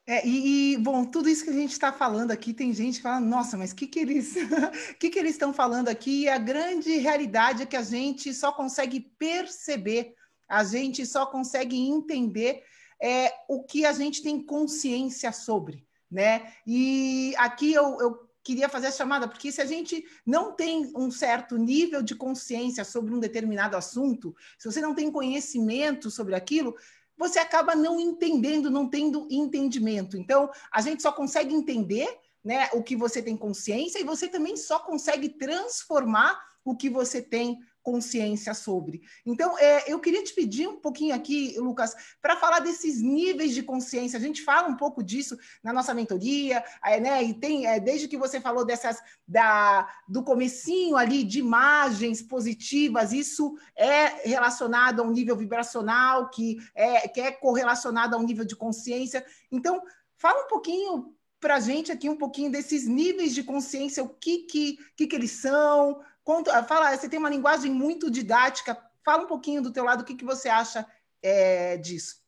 É, 0.10 0.26
e, 0.26 0.74
e, 0.74 0.78
bom, 0.78 1.05
tudo 1.05 1.30
isso 1.30 1.43
que 1.43 1.51
a 1.51 1.53
gente 1.53 1.72
está 1.72 1.93
falando 1.93 2.32
aqui, 2.32 2.51
tem 2.51 2.74
gente 2.74 2.95
que 2.95 3.03
fala, 3.03 3.20
nossa, 3.20 3.55
mas 3.55 3.72
o 3.72 3.76
que, 3.76 3.86
que 3.86 3.99
eles 3.99 4.34
que, 4.99 5.07
que 5.07 5.20
eles 5.20 5.34
estão 5.34 5.53
falando 5.53 5.88
aqui? 5.88 6.24
E 6.24 6.28
a 6.28 6.39
grande 6.39 6.97
realidade 6.97 7.62
é 7.62 7.66
que 7.68 7.78
a 7.78 7.84
gente 7.84 8.34
só 8.34 8.51
consegue 8.51 9.01
perceber, 9.20 10.16
a 10.47 10.64
gente 10.64 11.05
só 11.05 11.28
consegue 11.28 11.78
entender 11.78 12.64
é, 12.99 13.32
o 13.47 13.64
que 13.64 13.86
a 13.86 13.93
gente 13.93 14.24
tem 14.24 14.41
consciência 14.41 15.32
sobre, 15.32 15.88
né? 16.10 16.53
E 16.66 17.36
aqui 17.38 17.72
eu, 17.72 17.99
eu 18.01 18.30
queria 18.43 18.68
fazer 18.68 18.88
a 18.88 18.91
chamada, 18.91 19.28
porque 19.28 19.51
se 19.51 19.62
a 19.62 19.66
gente 19.66 20.03
não 20.26 20.53
tem 20.53 20.91
um 20.95 21.12
certo 21.12 21.55
nível 21.55 22.01
de 22.01 22.16
consciência 22.16 22.84
sobre 22.84 23.14
um 23.14 23.20
determinado 23.20 23.78
assunto, 23.78 24.36
se 24.57 24.72
você 24.72 24.82
não 24.82 24.95
tem 24.95 25.12
conhecimento 25.12 26.10
sobre 26.10 26.34
aquilo, 26.34 26.76
você 27.20 27.38
acaba 27.38 27.76
não 27.76 27.99
entendendo, 27.99 28.72
não 28.72 28.89
tendo 28.89 29.28
entendimento. 29.30 30.17
Então, 30.17 30.49
a 30.72 30.80
gente 30.80 31.03
só 31.03 31.11
consegue 31.11 31.53
entender 31.53 32.07
né, 32.41 32.70
o 32.72 32.82
que 32.82 32.95
você 32.95 33.22
tem 33.22 33.36
consciência 33.36 33.99
e 33.99 34.05
você 34.05 34.30
também 34.30 34.55
só 34.55 34.80
consegue 34.80 35.28
transformar 35.28 36.39
o 36.63 36.78
que 36.78 36.89
você 36.89 37.22
tem 37.22 37.59
consciência 37.82 38.53
sobre. 38.53 39.01
Então, 39.25 39.57
é, 39.57 39.91
eu 39.91 39.99
queria 39.99 40.23
te 40.23 40.34
pedir 40.34 40.67
um 40.67 40.77
pouquinho 40.77 41.15
aqui, 41.15 41.55
Lucas, 41.57 41.95
para 42.21 42.36
falar 42.36 42.59
desses 42.59 43.01
níveis 43.01 43.53
de 43.53 43.63
consciência. 43.63 44.17
A 44.17 44.21
gente 44.21 44.43
fala 44.43 44.67
um 44.67 44.75
pouco 44.75 45.03
disso 45.03 45.38
na 45.63 45.73
nossa 45.73 45.93
mentoria, 45.93 46.63
é, 46.84 46.99
né? 46.99 47.23
E 47.23 47.34
tem, 47.34 47.65
é, 47.65 47.80
desde 47.80 48.07
que 48.07 48.17
você 48.17 48.39
falou 48.39 48.65
dessas 48.65 48.97
da, 49.27 49.88
do 50.07 50.23
comecinho 50.23 50.95
ali 50.95 51.23
de 51.23 51.39
imagens 51.39 52.21
positivas, 52.21 53.13
isso 53.13 53.57
é 53.75 54.27
relacionado 54.27 55.01
a 55.01 55.05
um 55.05 55.11
nível 55.11 55.36
vibracional 55.36 56.30
que 56.30 56.57
é, 56.75 57.07
que 57.07 57.21
é 57.21 57.32
correlacionado 57.32 58.15
a 58.15 58.19
um 58.19 58.23
nível 58.23 58.45
de 58.45 58.55
consciência. 58.55 59.25
Então, 59.51 59.82
fala 60.17 60.45
um 60.45 60.47
pouquinho 60.47 61.13
para 61.39 61.55
a 61.55 61.59
gente 61.59 61.91
aqui 61.91 62.09
um 62.09 62.17
pouquinho 62.17 62.51
desses 62.51 62.86
níveis 62.86 63.34
de 63.34 63.43
consciência, 63.43 64.03
o 64.03 64.09
que, 64.09 64.39
que, 64.39 64.77
que, 64.95 65.07
que 65.07 65.15
eles 65.15 65.32
são, 65.32 66.01
Conta, 66.30 66.63
fala, 66.63 66.95
você 66.95 67.09
tem 67.09 67.17
uma 67.17 67.27
linguagem 67.27 67.71
muito 67.71 68.11
didática. 68.11 68.77
Fala 69.03 69.23
um 69.23 69.25
pouquinho 69.25 69.63
do 69.63 69.73
teu 69.73 69.84
lado, 69.84 70.01
o 70.01 70.05
que, 70.05 70.15
que 70.15 70.23
você 70.23 70.47
acha 70.47 70.86
é, 71.23 71.75
disso? 71.77 72.23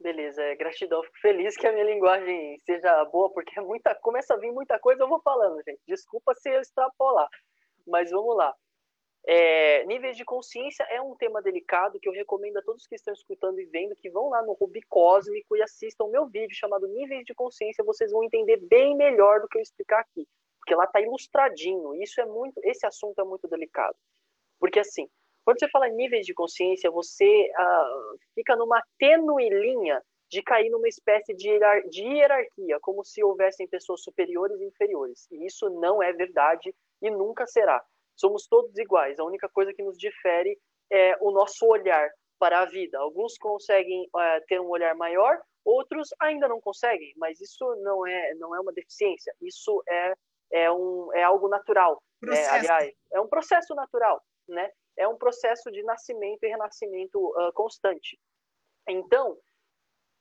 Beleza, 0.00 0.42
é, 0.42 0.56
gratidão. 0.56 1.00
Fico 1.04 1.20
feliz 1.20 1.56
que 1.56 1.64
a 1.68 1.70
minha 1.70 1.84
linguagem 1.84 2.60
seja 2.66 3.04
boa, 3.04 3.30
porque 3.32 3.56
é 3.56 3.62
muita, 3.62 3.94
começa 3.94 4.34
a 4.34 4.36
vir 4.36 4.50
muita 4.50 4.80
coisa, 4.80 5.04
eu 5.04 5.08
vou 5.08 5.20
falando, 5.20 5.62
gente. 5.62 5.78
Desculpa 5.86 6.34
se 6.34 6.50
eu 6.50 6.60
extrapolar, 6.60 7.28
mas 7.86 8.10
vamos 8.10 8.36
lá. 8.36 8.52
É, 9.24 9.84
níveis 9.84 10.16
de 10.16 10.24
consciência 10.24 10.82
é 10.90 11.00
um 11.00 11.14
tema 11.14 11.40
delicado 11.40 12.00
que 12.00 12.08
eu 12.08 12.12
recomendo 12.12 12.56
a 12.56 12.62
todos 12.62 12.84
que 12.84 12.96
estão 12.96 13.14
escutando 13.14 13.60
e 13.60 13.66
vendo 13.66 13.94
que 13.94 14.10
vão 14.10 14.28
lá 14.28 14.42
no 14.42 14.54
Rubi 14.54 14.82
Cósmico 14.88 15.56
e 15.56 15.62
assistam 15.62 16.06
o 16.06 16.10
meu 16.10 16.26
vídeo 16.26 16.56
chamado 16.56 16.88
Níveis 16.88 17.24
de 17.24 17.32
Consciência. 17.32 17.84
Vocês 17.84 18.10
vão 18.10 18.24
entender 18.24 18.56
bem 18.56 18.96
melhor 18.96 19.40
do 19.40 19.46
que 19.46 19.56
eu 19.56 19.62
explicar 19.62 20.00
aqui 20.00 20.26
porque 20.68 20.74
lá 20.74 20.84
está 20.84 21.00
ilustradinho. 21.00 21.94
Isso 21.94 22.20
é 22.20 22.26
muito, 22.26 22.60
esse 22.62 22.86
assunto 22.86 23.18
é 23.18 23.24
muito 23.24 23.48
delicado, 23.48 23.96
porque 24.60 24.78
assim, 24.78 25.08
quando 25.42 25.60
você 25.60 25.68
fala 25.70 25.88
em 25.88 25.94
níveis 25.94 26.26
de 26.26 26.34
consciência, 26.34 26.90
você 26.90 27.24
uh, 27.24 28.18
fica 28.34 28.54
numa 28.54 28.82
tênue 28.98 29.48
linha 29.48 30.02
de 30.30 30.42
cair 30.42 30.68
numa 30.68 30.86
espécie 30.86 31.34
de, 31.34 31.48
hierar 31.48 31.80
de 31.88 32.02
hierarquia, 32.02 32.78
como 32.82 33.02
se 33.02 33.24
houvessem 33.24 33.66
pessoas 33.66 34.02
superiores 34.02 34.60
e 34.60 34.66
inferiores. 34.66 35.26
E 35.30 35.46
isso 35.46 35.70
não 35.70 36.02
é 36.02 36.12
verdade 36.12 36.74
e 37.00 37.10
nunca 37.10 37.46
será. 37.46 37.82
Somos 38.14 38.46
todos 38.46 38.76
iguais. 38.76 39.18
A 39.18 39.24
única 39.24 39.48
coisa 39.48 39.72
que 39.72 39.82
nos 39.82 39.96
difere 39.96 40.58
é 40.92 41.16
o 41.22 41.30
nosso 41.30 41.64
olhar 41.64 42.10
para 42.38 42.60
a 42.60 42.66
vida. 42.66 42.98
Alguns 42.98 43.38
conseguem 43.38 44.02
uh, 44.08 44.44
ter 44.46 44.60
um 44.60 44.68
olhar 44.68 44.94
maior, 44.94 45.40
outros 45.64 46.10
ainda 46.20 46.46
não 46.46 46.60
conseguem, 46.60 47.14
mas 47.16 47.40
isso 47.40 47.64
não 47.76 48.06
é 48.06 48.34
não 48.34 48.54
é 48.54 48.60
uma 48.60 48.72
deficiência. 48.72 49.34
Isso 49.40 49.82
é 49.88 50.12
é, 50.52 50.70
um, 50.70 51.10
é 51.14 51.22
algo 51.22 51.48
natural. 51.48 52.02
Né? 52.22 52.46
Aliás, 52.48 52.92
é 53.12 53.20
um 53.20 53.28
processo 53.28 53.74
natural, 53.74 54.22
né? 54.48 54.70
É 54.96 55.06
um 55.06 55.16
processo 55.16 55.70
de 55.70 55.82
nascimento 55.84 56.42
e 56.42 56.48
renascimento 56.48 57.18
uh, 57.18 57.52
constante. 57.52 58.18
Então, 58.88 59.36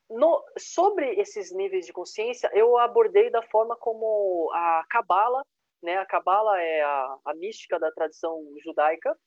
no, 0.09 0.43
sobre 0.57 1.19
esses 1.19 1.51
níveis 1.51 1.85
de 1.85 1.93
consciência, 1.93 2.49
eu 2.53 2.77
abordei 2.77 3.29
da 3.29 3.41
forma 3.41 3.75
como 3.75 4.51
a 4.53 4.85
Kabbalah, 4.89 5.43
né? 5.81 5.97
A 5.97 6.05
Kabbalah 6.05 6.61
é 6.61 6.83
a, 6.83 7.17
a 7.25 7.33
mística 7.33 7.79
da 7.79 7.91
tradição 7.91 8.43
judaica, 8.63 9.17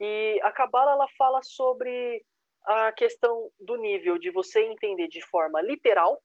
e 0.00 0.40
a 0.42 0.50
Kabbalah 0.50 0.92
ela 0.92 1.08
fala 1.16 1.40
sobre 1.42 2.24
a 2.64 2.92
questão 2.92 3.50
do 3.60 3.76
nível 3.76 4.18
de 4.18 4.30
você 4.30 4.62
entender 4.64 5.08
de 5.08 5.20
forma 5.26 5.60
literal 5.60 6.20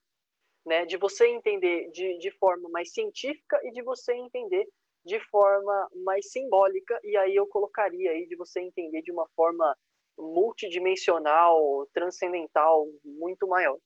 né? 0.67 0.85
De 0.85 0.97
você 0.97 1.27
entender 1.27 1.89
de, 1.91 2.17
de 2.19 2.31
forma 2.31 2.69
mais 2.69 2.91
científica 2.91 3.59
e 3.63 3.71
de 3.71 3.81
você 3.81 4.13
entender 4.13 4.67
de 5.05 5.19
forma 5.29 5.89
mais 6.03 6.29
simbólica, 6.29 6.99
e 7.01 7.15
aí 7.15 7.33
eu 7.33 7.47
colocaria 7.47 8.11
aí 8.11 8.27
de 8.27 8.35
você 8.35 8.59
entender 8.59 9.01
de 9.01 9.11
uma 9.11 9.25
forma 9.29 9.75
multidimensional, 10.17 11.87
transcendental, 11.93 12.85
muito 13.05 13.47
maior. 13.47 13.77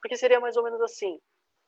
Porque 0.00 0.16
seria 0.16 0.40
mais 0.40 0.56
ou 0.56 0.64
menos 0.64 0.80
assim, 0.80 1.18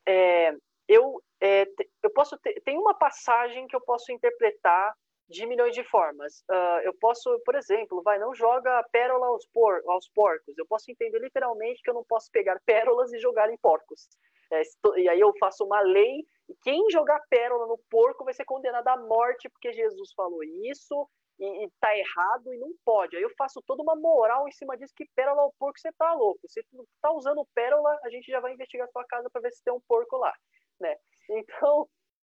é, 0.07 0.57
eu, 0.89 1.23
é, 1.41 1.67
eu 2.03 2.11
posso 2.11 2.39
ter, 2.39 2.59
tem 2.63 2.79
uma 2.79 2.95
passagem 2.95 3.67
que 3.67 3.77
eu 3.77 3.81
posso 3.83 4.11
interpretar 4.11 4.95
de 5.29 5.47
milhões 5.47 5.75
de 5.75 5.83
formas. 5.85 6.41
Uh, 6.51 6.81
eu 6.85 6.95
posso, 6.95 7.39
por 7.45 7.55
exemplo, 7.55 8.03
vai, 8.03 8.19
não 8.19 8.35
joga 8.35 8.83
pérola 8.93 9.27
aos, 9.27 9.47
por, 9.47 9.83
aos 9.87 10.09
porcos. 10.09 10.57
Eu 10.59 10.67
posso 10.67 10.91
entender 10.91 11.19
literalmente 11.19 11.83
que 11.83 11.91
eu 11.91 11.95
não 11.95 12.05
posso 12.05 12.31
pegar 12.31 12.61
pérolas 12.67 13.13
e 13.13 13.19
jogar 13.19 13.51
em 13.51 13.57
porcos. 13.59 14.09
É, 14.53 14.63
e 14.97 15.09
aí 15.09 15.19
eu 15.19 15.33
faço 15.39 15.65
uma 15.65 15.81
lei 15.81 16.25
e 16.49 16.55
quem 16.63 16.91
jogar 16.91 17.21
pérola 17.31 17.67
no 17.67 17.79
porco 17.91 18.25
vai 18.25 18.35
ser 18.35 18.45
condenado 18.45 18.87
à 18.89 18.97
morte 18.97 19.49
porque 19.49 19.73
Jesus 19.73 20.13
falou 20.15 20.45
isso 20.45 21.09
e, 21.39 21.65
e 21.65 21.71
tá 21.81 21.97
errado 21.97 22.53
e 22.53 22.59
não 22.59 22.73
pode. 22.85 23.17
Aí 23.17 23.23
eu 23.23 23.33
faço 23.37 23.63
toda 23.67 23.83
uma 23.83 23.97
moral 23.97 24.47
em 24.47 24.53
cima 24.53 24.77
disso 24.77 24.93
que 24.95 25.09
pérola 25.17 25.43
ao 25.43 25.55
porco 25.59 25.79
você 25.79 25.91
tá 25.93 26.13
louco. 26.13 26.41
Tu 26.47 26.87
tá 27.01 27.11
usando 27.13 27.47
pérola, 27.55 27.99
a 28.05 28.11
gente 28.11 28.31
já 28.31 28.41
vai 28.41 28.53
investigar 28.53 28.87
a 28.87 28.91
sua 28.91 29.05
casa 29.07 29.29
para 29.31 29.41
ver 29.41 29.53
se 29.53 29.65
tem 29.65 29.73
um 29.73 29.81
porco 29.89 30.19
lá, 30.19 30.33
né? 30.79 30.95
Então, 31.31 31.89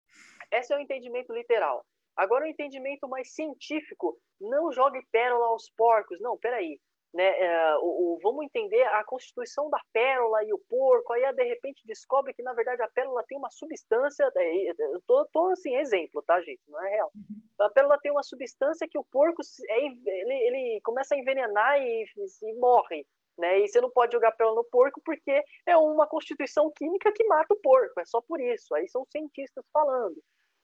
esse 0.51 0.73
é 0.73 0.77
o 0.77 0.79
entendimento 0.79 1.33
literal. 1.33 1.85
Agora, 2.15 2.45
o 2.45 2.47
entendimento 2.47 3.07
mais 3.07 3.33
científico, 3.33 4.17
não 4.39 4.71
jogue 4.71 5.01
pérola 5.11 5.47
aos 5.47 5.69
porcos. 5.69 6.19
Não, 6.19 6.37
peraí. 6.37 6.79
né, 7.13 7.23
é, 7.39 7.75
o, 7.77 8.15
o, 8.15 8.19
vamos 8.23 8.45
entender 8.45 8.81
a 8.83 9.03
constituição 9.03 9.69
da 9.69 9.79
pérola 9.91 10.43
e 10.45 10.53
o 10.53 10.59
porco, 10.69 11.11
aí 11.13 11.33
de 11.33 11.43
repente 11.43 11.85
descobre 11.85 12.33
que 12.33 12.41
na 12.41 12.53
verdade 12.53 12.81
a 12.81 12.87
pérola 12.87 13.23
tem 13.27 13.37
uma 13.37 13.49
substância, 13.49 14.31
é, 14.37 14.69
é, 14.69 14.73
eu 14.79 15.01
tô, 15.05 15.25
tô 15.25 15.47
assim, 15.47 15.75
exemplo, 15.75 16.23
tá 16.23 16.41
gente, 16.41 16.61
não 16.69 16.81
é 16.85 16.89
real. 16.89 17.11
Uhum. 17.13 17.65
A 17.65 17.69
pérola 17.69 17.99
tem 18.01 18.11
uma 18.11 18.23
substância 18.23 18.87
que 18.89 18.97
o 18.97 19.03
porco, 19.03 19.41
é, 19.67 19.85
ele, 19.85 20.33
ele 20.33 20.81
começa 20.83 21.13
a 21.13 21.17
envenenar 21.17 21.81
e, 21.81 22.05
e 22.43 22.53
morre, 22.59 23.05
né, 23.37 23.59
e 23.59 23.67
você 23.67 23.81
não 23.81 23.91
pode 23.91 24.13
jogar 24.13 24.31
pérola 24.31 24.55
no 24.55 24.63
porco 24.65 25.01
porque 25.03 25.43
é 25.65 25.75
uma 25.75 26.07
constituição 26.07 26.71
química 26.71 27.11
que 27.11 27.25
mata 27.25 27.53
o 27.53 27.59
porco, 27.59 27.99
é 27.99 28.05
só 28.05 28.21
por 28.21 28.39
isso, 28.39 28.73
aí 28.73 28.87
são 28.87 29.05
cientistas 29.11 29.65
falando. 29.73 30.15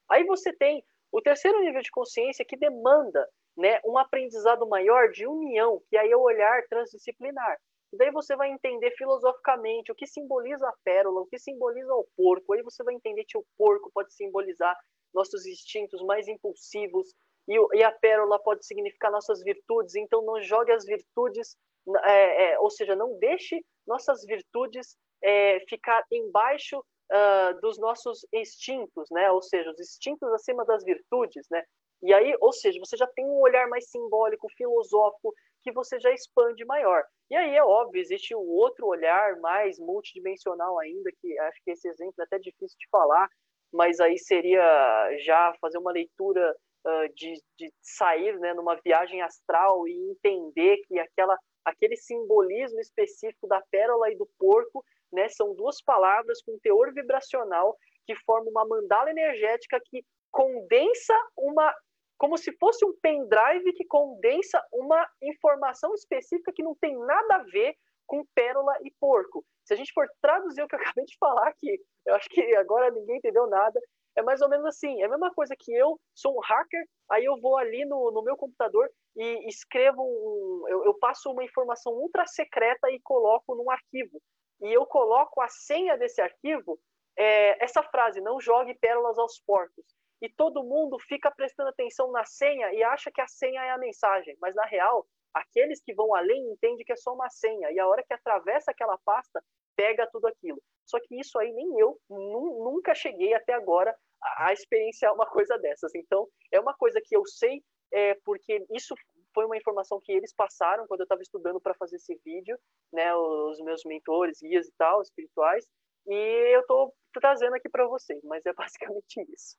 Aí 0.10 0.24
você 0.24 0.54
tem 0.54 0.82
o 1.12 1.22
terceiro 1.22 1.60
nível 1.62 1.82
de 1.82 1.91
consciência 1.91 2.45
que 2.45 2.58
demanda 2.58 3.28
né, 3.55 3.80
um 3.86 3.97
aprendizado 3.97 4.68
maior 4.68 5.10
de 5.10 5.26
união, 5.26 5.82
que 5.89 5.97
aí 5.97 6.12
é 6.12 6.18
o 6.18 6.22
olhar 6.22 6.64
transdisciplinar. 6.70 7.58
E 7.91 7.97
daí 7.97 8.12
você 8.12 8.36
vai 8.36 8.51
entender 8.51 8.91
filosoficamente 8.91 9.91
o 9.91 9.95
que 9.95 10.05
simboliza 10.05 10.68
a 10.68 10.74
pérola, 10.84 11.22
o 11.22 11.26
que 11.26 11.39
simboliza 11.39 11.93
o 11.93 12.08
porco. 12.16 12.53
Aí 12.53 12.62
você 12.62 12.84
vai 12.84 12.93
entender 12.93 13.24
que 13.26 13.38
o 13.38 13.45
porco 13.58 13.89
pode 13.93 14.14
simbolizar 14.14 14.78
nossos 15.14 15.45
instintos 15.45 16.03
mais 16.03 16.28
impulsivos 16.28 17.14
e, 17.47 17.55
e 17.78 17.84
a 17.84 17.91
pérola 17.91 18.38
pode 18.39 18.66
significar 18.66 19.12
nossas 19.12 19.41
virtudes. 19.41 19.95
Então 19.95 20.22
não 20.22 20.41
jogue 20.41 20.72
as 20.72 20.86
virtudes, 20.86 21.55
é, 22.03 22.51
é, 22.51 22.60
ou 22.60 22.70
seja, 22.70 22.95
não 22.95 23.18
deixe 23.18 23.64
nossas 23.88 24.26
virtudes 24.26 24.97
é, 25.24 25.62
ficar 25.68 26.03
embaixo 26.12 26.84
uh, 27.12 27.60
dos 27.62 27.78
nossos 27.78 28.26
instintos, 28.34 29.10
né? 29.12 29.32
Ou 29.32 29.41
seja, 29.41 29.70
os 29.72 29.80
instintos 29.80 30.32
acima 30.34 30.66
das 30.66 30.84
virtudes, 30.84 31.45
né? 31.49 31.64
E 32.01 32.14
aí, 32.14 32.36
ou 32.39 32.53
seja, 32.53 32.80
você 32.80 32.95
já 32.95 33.08
tem 33.08 33.26
um 33.26 33.39
olhar 33.39 33.68
mais 33.68 33.89
simbólico, 33.89 34.47
filosófico, 34.55 35.34
que 35.64 35.72
você 35.72 35.99
já 35.99 36.12
expande 36.12 36.64
maior. 36.66 37.03
E 37.30 37.36
aí 37.36 37.55
é 37.55 37.64
óbvio, 37.64 37.99
existe 37.99 38.36
o 38.36 38.39
um 38.39 38.49
outro 38.49 38.86
olhar 38.88 39.38
mais 39.39 39.80
multidimensional 39.80 40.80
ainda, 40.80 41.12
que 41.20 41.38
acho 41.39 41.60
que 41.64 41.72
esse 41.72 41.88
exemplo 41.89 42.14
é 42.20 42.24
até 42.24 42.39
difícil 42.39 42.78
de 42.80 42.88
falar, 42.89 43.28
mas 43.74 43.99
aí 43.99 44.18
seria 44.18 45.18
já 45.20 45.53
fazer 45.60 45.78
uma 45.78 45.91
leitura 45.91 46.55
uh, 46.86 47.14
de, 47.16 47.34
de 47.58 47.74
sair 47.82 48.39
né, 48.39 48.53
numa 48.53 48.76
viagem 48.76 49.22
astral 49.22 49.88
e 49.88 50.12
entender 50.12 50.78
que 50.88 50.99
aquela, 50.99 51.38
aquele 51.66 51.97
simbolismo 51.97 52.80
específico 52.80 53.47
da 53.47 53.62
pérola 53.70 54.10
e 54.12 54.18
do 54.18 54.30
porco 54.39 54.86
né, 55.12 55.28
são 55.30 55.55
duas 55.55 55.82
palavras 55.82 56.41
com 56.41 56.60
teor 56.60 56.93
vibracional 56.93 57.78
que 58.05 58.16
formam 58.26 58.51
uma 58.51 58.66
mandala 58.66 59.10
energética 59.10 59.80
que 59.86 60.03
condensa 60.32 61.14
uma 61.38 61.74
como 62.18 62.36
se 62.36 62.51
fosse 62.58 62.84
um 62.84 62.93
pendrive 62.99 63.74
que 63.74 63.86
condensa 63.86 64.60
uma 64.74 65.08
informação 65.22 65.93
específica 65.93 66.51
que 66.51 66.64
não 66.64 66.76
tem 66.76 66.97
nada 66.97 67.36
a 67.36 67.43
ver 67.43 67.76
com 68.08 68.26
pérola 68.34 68.74
e 68.84 68.91
porco. 68.99 69.45
Se 69.64 69.74
a 69.74 69.78
gente 69.78 69.93
for 69.93 70.08
traduzir 70.22 70.64
o 70.64 70.68
que 70.68 70.76
eu 70.76 70.80
acabei 70.95 71.05
de 71.05 71.18
falar 71.20 71.47
aqui, 71.49 71.80
eu 72.05 72.16
acho 72.16 72.28
que 72.30 72.41
agora 72.55 72.89
ninguém 72.89 73.18
entendeu 73.18 73.45
nada. 73.47 73.80
É 74.16 74.24
mais 74.24 74.41
ou 74.41 74.49
menos 74.49 74.66
assim, 74.66 74.99
é 75.01 75.05
a 75.05 75.10
mesma 75.10 75.32
coisa 75.32 75.55
que 75.60 75.72
eu 75.72 75.99
sou 76.16 76.36
um 76.36 76.39
hacker, 76.39 76.84
aí 77.12 77.24
eu 77.24 77.39
vou 77.39 77.55
ali 77.55 77.86
no, 77.86 78.10
no 78.12 78.24
meu 78.24 78.36
computador 78.36 78.89
e 79.16 79.47
escrevo, 79.47 80.01
um, 80.01 80.68
eu, 80.68 80.86
eu 80.86 80.93
passo 80.95 81.30
uma 81.32 81.43
informação 81.43 81.93
ultra 81.93 82.26
secreta 82.26 82.89
e 82.89 82.99
coloco 83.01 83.53
num 83.53 83.70
arquivo. 83.70 84.20
E 84.62 84.74
eu 84.74 84.86
coloco 84.86 85.41
a 85.41 85.47
senha 85.47 85.97
desse 85.97 86.22
arquivo, 86.22 86.80
é, 87.18 87.64
essa 87.64 87.84
frase, 87.84 88.22
não 88.22 88.39
jogue 88.39 88.76
pérolas 88.76 89.18
aos 89.18 89.39
porcos 89.39 89.86
e 90.22 90.30
todo 90.30 90.64
mundo 90.64 90.97
fica 90.99 91.32
prestando 91.32 91.70
atenção 91.70 92.12
na 92.12 92.26
senha 92.26 92.74
e 92.74 92.84
acha 92.84 93.12
que 93.12 93.22
a 93.22 93.28
senha 93.28 93.62
é 93.64 93.70
a 93.72 93.78
mensagem, 93.78 94.36
mas 94.41 94.55
na 94.55 94.66
real, 94.66 95.05
aqueles 95.34 95.82
que 95.82 95.93
vão 95.93 96.16
além 96.16 96.51
entendem 96.51 96.86
que 96.86 96.91
é 96.91 96.95
só 96.95 97.14
uma 97.14 97.30
senha 97.30 97.72
e 97.72 97.80
a 97.80 97.88
hora 97.88 98.03
que 98.03 98.14
atravessa 98.14 98.72
aquela 98.72 98.97
pasta, 99.05 99.43
pega 99.76 100.10
tudo 100.12 100.28
aquilo. 100.28 100.62
Só 100.86 100.99
que 100.99 101.20
isso 101.20 101.38
aí 101.38 101.51
nem 101.53 101.80
eu 101.80 101.99
nunca 102.10 102.95
cheguei 102.95 103.34
até 103.34 103.53
agora 103.53 103.95
a, 104.22 104.51
experienciar 104.51 105.14
uma 105.14 105.28
coisa 105.28 105.58
dessas. 105.60 105.93
Então, 105.93 106.28
é 106.51 106.60
uma 106.60 106.74
coisa 106.74 106.99
que 107.03 107.16
eu 107.16 107.26
sei 107.26 107.62
é, 107.91 108.16
porque 108.26 108.66
isso 108.72 108.95
foi 109.38 109.46
uma 109.46 109.56
informação 109.56 110.02
que 110.02 110.12
eles 110.12 110.34
passaram 110.34 110.88
quando 110.88 111.02
eu 111.02 111.04
estava 111.04 111.22
estudando 111.22 111.62
para 111.62 111.76
fazer 111.76 111.98
esse 111.98 112.20
vídeo, 112.26 112.58
né, 112.92 113.16
os 113.16 113.60
meus 113.60 113.84
mentores, 113.86 114.40
guias 114.42 114.68
e 114.68 114.74
tal, 114.76 115.00
espirituais, 115.00 115.64
e 116.08 116.56
eu 116.56 116.62
estou 116.62 116.92
trazendo 117.14 117.54
aqui 117.54 117.70
para 117.70 117.88
vocês, 117.88 118.20
mas 118.24 118.44
é 118.48 118.54
basicamente 118.58 119.22
isso. 119.32 119.56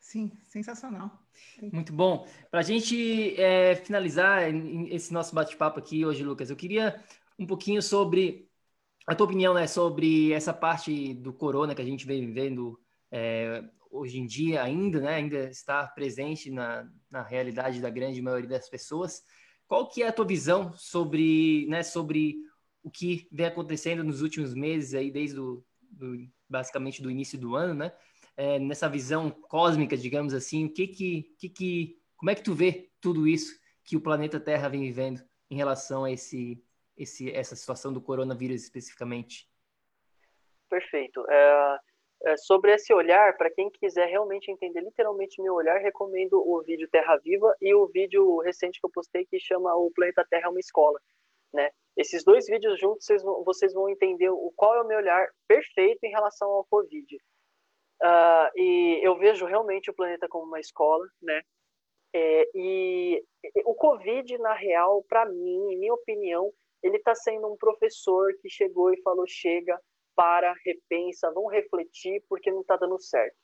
Sim, 0.00 0.32
sensacional. 0.48 1.10
Muito 1.70 1.92
bom. 1.92 2.26
Para 2.50 2.60
a 2.60 2.62
gente 2.62 3.38
é, 3.38 3.76
finalizar 3.76 4.42
esse 4.90 5.12
nosso 5.12 5.34
bate-papo 5.34 5.78
aqui 5.78 6.06
hoje, 6.06 6.24
Lucas, 6.24 6.48
eu 6.48 6.56
queria 6.56 6.98
um 7.38 7.46
pouquinho 7.46 7.82
sobre 7.82 8.48
a 9.06 9.14
tua 9.14 9.26
opinião 9.26 9.52
né, 9.52 9.66
sobre 9.66 10.32
essa 10.32 10.54
parte 10.54 11.12
do 11.12 11.34
corona 11.34 11.74
que 11.74 11.82
a 11.82 11.84
gente 11.84 12.06
vem 12.06 12.24
vivendo 12.24 12.80
é, 13.10 13.62
hoje 13.92 14.18
em 14.18 14.26
dia 14.26 14.62
ainda, 14.62 15.00
né, 15.00 15.14
ainda 15.14 15.44
está 15.50 15.86
presente 15.86 16.50
na, 16.50 16.88
na 17.10 17.22
realidade 17.22 17.80
da 17.80 17.90
grande 17.90 18.20
maioria 18.20 18.48
das 18.48 18.68
pessoas. 18.68 19.22
Qual 19.68 19.88
que 19.88 20.02
é 20.02 20.08
a 20.08 20.12
tua 20.12 20.26
visão 20.26 20.72
sobre, 20.76 21.66
né, 21.68 21.82
sobre 21.82 22.36
o 22.82 22.90
que 22.90 23.28
vem 23.30 23.46
acontecendo 23.46 24.02
nos 24.02 24.22
últimos 24.22 24.54
meses 24.54 24.94
aí, 24.94 25.10
desde 25.10 25.38
o, 25.38 25.64
do, 25.80 26.28
basicamente 26.48 27.00
do 27.00 27.10
início 27.10 27.38
do 27.38 27.54
ano, 27.54 27.74
né? 27.74 27.92
é, 28.36 28.58
nessa 28.58 28.88
visão 28.88 29.30
cósmica, 29.30 29.96
digamos 29.96 30.34
assim, 30.34 30.66
o 30.66 30.72
que 30.72 30.86
que, 30.86 31.22
que 31.38 31.48
que, 31.48 32.02
como 32.16 32.30
é 32.30 32.34
que 32.34 32.42
tu 32.42 32.54
vê 32.54 32.90
tudo 33.00 33.26
isso 33.26 33.60
que 33.84 33.96
o 33.96 34.00
planeta 34.00 34.40
Terra 34.40 34.68
vem 34.68 34.80
vivendo 34.80 35.22
em 35.50 35.56
relação 35.56 36.04
a 36.04 36.10
esse, 36.10 36.62
esse 36.96 37.30
essa 37.30 37.54
situação 37.54 37.92
do 37.92 38.00
coronavírus 38.00 38.62
especificamente? 38.62 39.48
Perfeito. 40.68 41.24
É, 41.28 41.78
é, 42.24 42.36
sobre 42.36 42.72
esse 42.72 42.92
olhar, 42.94 43.36
para 43.36 43.50
quem 43.50 43.70
quiser 43.70 44.06
realmente 44.06 44.50
entender 44.50 44.80
literalmente 44.80 45.42
meu 45.42 45.54
olhar, 45.54 45.78
recomendo 45.78 46.34
o 46.34 46.62
vídeo 46.62 46.88
Terra 46.88 47.16
Viva 47.16 47.54
e 47.60 47.74
o 47.74 47.86
vídeo 47.86 48.38
recente 48.38 48.80
que 48.80 48.86
eu 48.86 48.90
postei 48.90 49.26
que 49.26 49.40
chama 49.40 49.74
O 49.74 49.90
Planeta 49.90 50.24
Terra 50.28 50.46
é 50.46 50.48
uma 50.48 50.60
Escola. 50.60 51.00
Né? 51.52 51.70
Esses 51.96 52.24
dois 52.24 52.46
vídeos 52.46 52.78
juntos 52.78 53.04
vocês 53.04 53.22
vão, 53.22 53.44
vocês 53.44 53.74
vão 53.74 53.88
entender 53.88 54.30
o 54.30 54.52
qual 54.56 54.76
é 54.76 54.82
o 54.82 54.86
meu 54.86 54.98
olhar 54.98 55.28
perfeito 55.48 56.04
em 56.04 56.10
relação 56.10 56.48
ao 56.48 56.64
Covid. 56.64 57.16
Uh, 58.02 58.50
e 58.56 59.00
eu 59.02 59.16
vejo 59.16 59.46
realmente 59.46 59.90
o 59.90 59.94
planeta 59.94 60.28
como 60.28 60.46
uma 60.46 60.60
escola, 60.60 61.06
né? 61.20 61.42
É, 62.14 62.48
e 62.54 63.24
o 63.64 63.74
Covid, 63.74 64.36
na 64.38 64.52
real, 64.52 65.02
para 65.08 65.24
mim, 65.24 65.72
em 65.72 65.78
minha 65.78 65.94
opinião, 65.94 66.52
ele 66.82 66.96
está 66.96 67.14
sendo 67.14 67.50
um 67.50 67.56
professor 67.56 68.32
que 68.40 68.50
chegou 68.50 68.92
e 68.92 69.00
falou: 69.02 69.24
chega, 69.26 69.80
para, 70.14 70.54
repensa, 70.64 71.30
vamos 71.32 71.52
refletir, 71.52 72.22
porque 72.28 72.50
não 72.50 72.60
está 72.60 72.76
dando 72.76 72.98
certo. 73.00 73.36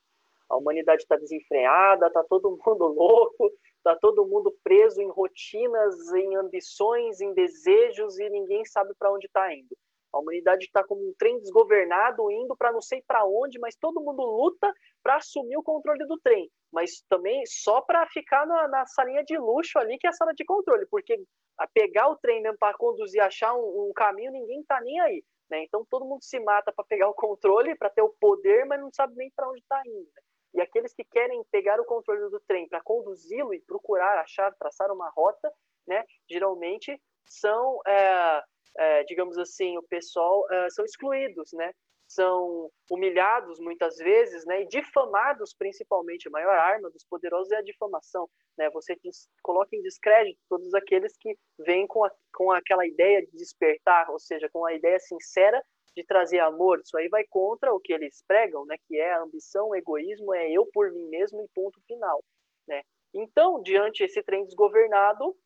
A 0.49 0.57
humanidade 0.57 1.03
está 1.03 1.17
desenfreada, 1.17 2.07
está 2.07 2.25
todo 2.25 2.51
mundo 2.51 2.87
louco, 2.89 3.53
está 3.77 3.95
todo 3.97 4.27
mundo 4.27 4.55
preso 4.63 5.01
em 5.01 5.11
rotinas, 5.11 6.13
em 6.15 6.37
ambições, 6.37 7.21
em 7.21 7.35
desejos 7.35 8.19
e 8.19 8.29
ninguém 8.31 8.65
sabe 8.65 8.95
para 8.99 9.13
onde 9.13 9.27
está 9.27 9.55
indo. 9.55 9.77
A 10.13 10.19
humanidade 10.19 10.65
está 10.65 10.83
como 10.83 11.03
um 11.03 11.13
trem 11.19 11.39
desgovernado, 11.39 12.31
indo 12.31 12.57
para 12.57 12.73
não 12.73 12.81
sei 12.81 13.03
para 13.07 13.27
onde, 13.27 13.59
mas 13.59 13.77
todo 13.77 14.01
mundo 14.01 14.23
luta 14.23 14.73
para 15.03 15.17
assumir 15.17 15.57
o 15.57 15.63
controle 15.63 16.07
do 16.07 16.19
trem. 16.19 16.51
Mas 16.73 17.03
também 17.09 17.45
só 17.47 17.83
para 17.83 18.07
ficar 18.07 18.47
na, 18.47 18.69
na, 18.69 18.87
salinha 18.87 19.23
de 19.23 19.37
luxo 19.37 19.79
ali, 19.79 19.99
que 19.99 20.07
é 20.07 20.11
a 20.11 20.15
sala 20.15 20.33
de 20.33 20.45
controle, 20.45 20.87
porque 20.87 21.21
a 21.59 21.67
pegar 21.67 22.09
o 22.09 22.17
trem 22.17 22.41
mesmo 22.41 22.57
para 22.59 22.77
conduzir, 22.77 23.21
achar 23.21 23.55
um, 23.55 23.89
um, 23.89 23.93
caminho, 23.95 24.33
ninguém 24.33 24.61
está 24.61 24.81
nem 24.81 24.99
aí. 25.01 25.23
Né? 25.51 25.65
Então 25.65 25.85
todo 25.89 26.05
mundo 26.05 26.23
se 26.23 26.39
mata 26.41 26.73
para 26.73 26.85
pegar 26.85 27.09
o 27.09 27.15
controle, 27.15 27.77
para 27.77 27.91
ter 27.91 28.03
o 28.03 28.15
poder, 28.21 28.67
mas 28.67 28.81
não 28.81 28.91
sabe 28.93 29.15
nem 29.17 29.31
para 29.35 29.49
onde 29.49 29.61
está 29.61 29.81
indo. 29.87 30.09
E 30.55 30.61
aqueles 30.61 30.95
que 30.95 31.05
querem 31.05 31.43
pegar 31.51 31.81
o 31.81 31.85
controle 31.85 32.31
do 32.31 32.41
trem 32.41 32.69
para 32.69 32.83
conduzi-lo 32.83 33.53
e 33.55 33.61
procurar 33.61 34.21
achar, 34.21 34.53
traçar 34.55 34.91
uma 34.91 35.11
rota, 35.11 35.53
né, 35.87 36.05
geralmente 36.29 37.01
são 37.27 37.81
é, 37.87 38.43
é, 38.79 39.05
digamos 39.05 39.37
assim, 39.39 39.77
o 39.77 39.83
pessoal 39.83 40.45
é, 40.51 40.71
são 40.71 40.85
excluídos, 40.85 41.51
né? 41.53 41.73
São 42.09 42.71
humilhados 42.91 43.61
muitas 43.61 43.97
vezes, 43.99 44.45
né? 44.47 44.63
E 44.63 44.69
difamados 44.69 45.55
principalmente. 45.55 46.27
A 46.27 46.31
maior 46.31 46.55
arma 46.55 46.91
dos 46.91 47.05
poderosos 47.05 47.53
é 47.53 47.57
a 47.57 47.63
difamação, 47.63 48.29
né? 48.57 48.71
Você 48.71 48.97
diz, 48.97 49.29
coloca 49.43 49.77
em 49.77 49.83
descrédito 49.83 50.41
todos 50.49 50.73
aqueles 50.75 51.17
que 51.19 51.37
vêm 51.59 51.87
com, 51.87 52.05
a, 52.05 52.11
com 52.35 52.51
aquela 52.51 52.87
ideia 52.87 53.21
de 53.21 53.31
despertar, 53.33 54.11
ou 54.11 54.19
seja, 54.19 54.49
com 54.51 54.65
a 54.65 54.73
ideia 54.73 54.99
sincera 54.99 55.63
de 55.95 56.03
trazer 56.03 56.39
amor. 56.39 56.81
Isso 56.81 56.97
aí 56.97 57.09
vai 57.09 57.25
contra 57.29 57.75
o 57.75 57.81
que 57.81 57.93
eles 57.93 58.25
pregam, 58.27 58.65
né? 58.65 58.77
Que 58.87 58.99
é 58.99 59.13
a 59.13 59.23
ambição, 59.23 59.69
o 59.69 59.77
egoísmo, 59.77 60.35
é 60.35 60.51
eu 60.51 60.67
por 60.73 60.91
mim 60.91 61.09
mesmo 61.09 61.43
e 61.43 61.49
ponto 61.55 61.79
final, 61.87 62.25
né? 62.67 62.83
Então, 63.13 63.61
diante 63.63 64.03
esse 64.03 64.23
trem 64.23 64.45
desgovernado, 64.45 65.37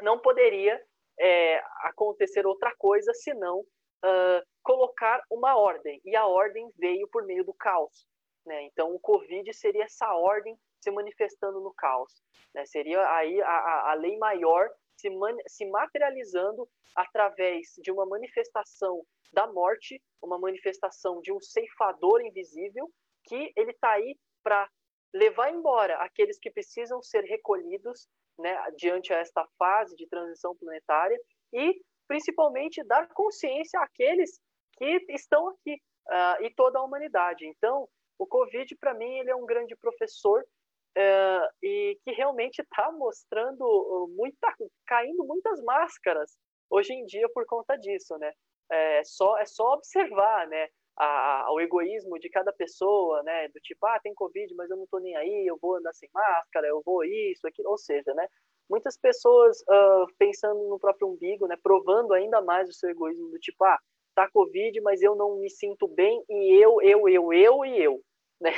não 0.00 0.18
poderia 0.18 0.80
é, 1.18 1.62
acontecer 1.82 2.46
outra 2.46 2.74
coisa 2.76 3.12
senão 3.12 3.64
uh, 4.04 4.46
colocar 4.62 5.22
uma 5.30 5.56
ordem. 5.56 6.00
E 6.04 6.16
a 6.16 6.26
ordem 6.26 6.70
veio 6.78 7.08
por 7.08 7.24
meio 7.24 7.44
do 7.44 7.54
caos. 7.54 8.06
Né? 8.44 8.62
Então, 8.64 8.94
o 8.94 9.00
Covid 9.00 9.52
seria 9.54 9.84
essa 9.84 10.12
ordem 10.14 10.56
se 10.80 10.90
manifestando 10.90 11.60
no 11.60 11.72
caos. 11.74 12.22
Né? 12.54 12.64
Seria 12.66 13.00
aí 13.14 13.40
a, 13.42 13.90
a, 13.90 13.94
lei 13.94 14.16
maior 14.18 14.68
se, 14.96 15.08
se 15.46 15.66
materializando 15.66 16.68
através 16.96 17.74
de 17.82 17.90
uma 17.90 18.06
manifestação 18.06 19.04
da 19.32 19.46
morte, 19.46 20.02
uma 20.20 20.38
manifestação 20.38 21.20
de 21.20 21.32
um 21.32 21.40
ceifador 21.40 22.20
invisível, 22.22 22.90
que 23.24 23.52
ele 23.56 23.70
está 23.70 23.92
aí 23.92 24.18
para 24.42 24.68
levar 25.14 25.52
embora 25.52 25.96
aqueles 25.98 26.38
que 26.38 26.50
precisam 26.50 27.02
ser 27.02 27.22
recolhidos 27.24 28.08
né, 28.38 28.56
diante 28.76 29.12
a 29.12 29.18
esta 29.18 29.46
fase 29.58 29.94
de 29.96 30.06
transição 30.08 30.56
planetária 30.56 31.18
e 31.52 31.80
principalmente 32.10 32.82
dar 32.82 33.06
consciência 33.14 33.78
àqueles 33.78 34.40
que 34.76 35.06
estão 35.10 35.46
aqui 35.50 35.74
uh, 36.08 36.42
e 36.42 36.52
toda 36.56 36.80
a 36.80 36.82
humanidade. 36.82 37.46
Então, 37.46 37.88
o 38.18 38.26
Covid, 38.26 38.76
para 38.80 38.94
mim, 38.94 39.20
ele 39.20 39.30
é 39.30 39.36
um 39.36 39.46
grande 39.46 39.76
professor 39.76 40.40
uh, 40.42 41.48
e 41.62 41.96
que 42.02 42.10
realmente 42.10 42.62
está 42.62 42.90
mostrando 42.90 44.08
muita, 44.16 44.52
caindo 44.88 45.24
muitas 45.24 45.62
máscaras 45.62 46.36
hoje 46.68 46.92
em 46.92 47.06
dia 47.06 47.28
por 47.32 47.46
conta 47.46 47.76
disso, 47.76 48.18
né? 48.18 48.32
É 48.68 49.04
só, 49.04 49.38
é 49.38 49.46
só 49.46 49.74
observar, 49.74 50.48
né? 50.48 50.66
A, 50.96 51.44
a, 51.44 51.52
o 51.52 51.60
egoísmo 51.60 52.18
de 52.18 52.28
cada 52.28 52.52
pessoa, 52.52 53.22
né? 53.22 53.46
Do 53.54 53.60
tipo, 53.60 53.86
ah, 53.86 54.00
tem 54.02 54.12
Covid, 54.14 54.52
mas 54.56 54.68
eu 54.68 54.76
não 54.76 54.86
tô 54.88 54.98
nem 54.98 55.14
aí, 55.14 55.46
eu 55.46 55.56
vou 55.62 55.76
andar 55.76 55.92
sem 55.92 56.10
máscara, 56.12 56.66
eu 56.66 56.82
vou 56.84 57.04
isso, 57.04 57.46
aquilo. 57.46 57.70
Ou 57.70 57.78
seja, 57.78 58.12
né? 58.14 58.26
Muitas 58.70 58.96
pessoas 58.96 59.60
uh, 59.62 60.06
pensando 60.16 60.68
no 60.68 60.78
próprio 60.78 61.08
umbigo, 61.08 61.48
né? 61.48 61.56
Provando 61.60 62.14
ainda 62.14 62.40
mais 62.40 62.68
o 62.68 62.72
seu 62.72 62.88
egoísmo 62.88 63.28
do 63.28 63.38
tipo, 63.40 63.64
ah, 63.64 63.76
tá 64.14 64.30
Covid, 64.30 64.80
mas 64.80 65.02
eu 65.02 65.16
não 65.16 65.40
me 65.40 65.50
sinto 65.50 65.88
bem 65.88 66.22
e 66.28 66.64
eu, 66.64 66.80
eu, 66.80 67.08
eu, 67.08 67.32
eu 67.32 67.64
e 67.64 67.82
eu, 67.82 68.00
né? 68.40 68.52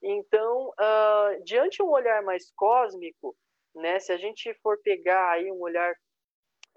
Então, 0.00 0.68
uh, 0.68 1.42
diante 1.42 1.78
de 1.78 1.82
um 1.82 1.90
olhar 1.90 2.22
mais 2.22 2.52
cósmico, 2.52 3.34
né? 3.74 3.98
Se 3.98 4.12
a 4.12 4.16
gente 4.16 4.54
for 4.62 4.80
pegar 4.82 5.32
aí 5.32 5.50
um 5.50 5.60
olhar 5.60 5.92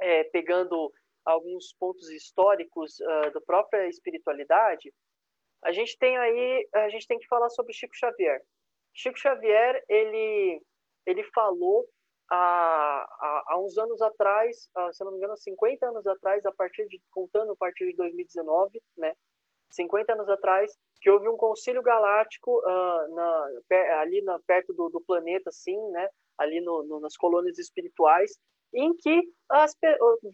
é, 0.01 0.23
pegando 0.23 0.91
alguns 1.23 1.75
pontos 1.79 2.09
históricos 2.09 2.99
uh, 2.99 3.31
da 3.31 3.41
própria 3.41 3.87
espiritualidade, 3.87 4.91
a 5.63 5.71
gente 5.71 5.95
tem 5.99 6.17
aí, 6.17 6.67
a 6.73 6.89
gente 6.89 7.05
tem 7.05 7.19
que 7.19 7.27
falar 7.27 7.49
sobre 7.49 7.73
Chico 7.73 7.95
Xavier. 7.95 8.41
Chico 8.91 9.19
Xavier, 9.19 9.83
ele, 9.87 10.59
ele 11.05 11.23
falou 11.25 11.85
há, 12.29 13.43
há, 13.47 13.59
uns 13.59 13.77
anos 13.77 14.01
atrás, 14.01 14.69
se 14.91 15.03
não 15.03 15.11
me 15.11 15.17
engano, 15.17 15.35
50 15.35 15.87
anos 15.87 16.05
atrás, 16.05 16.45
a 16.45 16.51
partir 16.51 16.87
de, 16.87 17.01
contando 17.11 17.53
a 17.53 17.55
partir 17.55 17.87
de 17.87 17.95
2019, 17.95 18.81
né, 18.97 19.13
50 19.71 20.13
anos 20.13 20.29
atrás, 20.29 20.75
que 21.01 21.09
houve 21.09 21.27
um 21.29 21.37
concílio 21.37 21.81
galáctico 21.81 22.59
uh, 22.59 23.15
na, 23.15 23.49
ali 24.01 24.21
na, 24.21 24.39
perto 24.39 24.73
do, 24.73 24.89
do 24.89 25.01
planeta, 25.01 25.49
assim, 25.49 25.77
né, 25.91 26.09
ali 26.37 26.61
no, 26.61 26.83
no, 26.83 26.99
nas 26.99 27.15
colônias 27.15 27.57
espirituais, 27.57 28.37
em 28.73 28.95
que 28.95 29.21
as, 29.49 29.75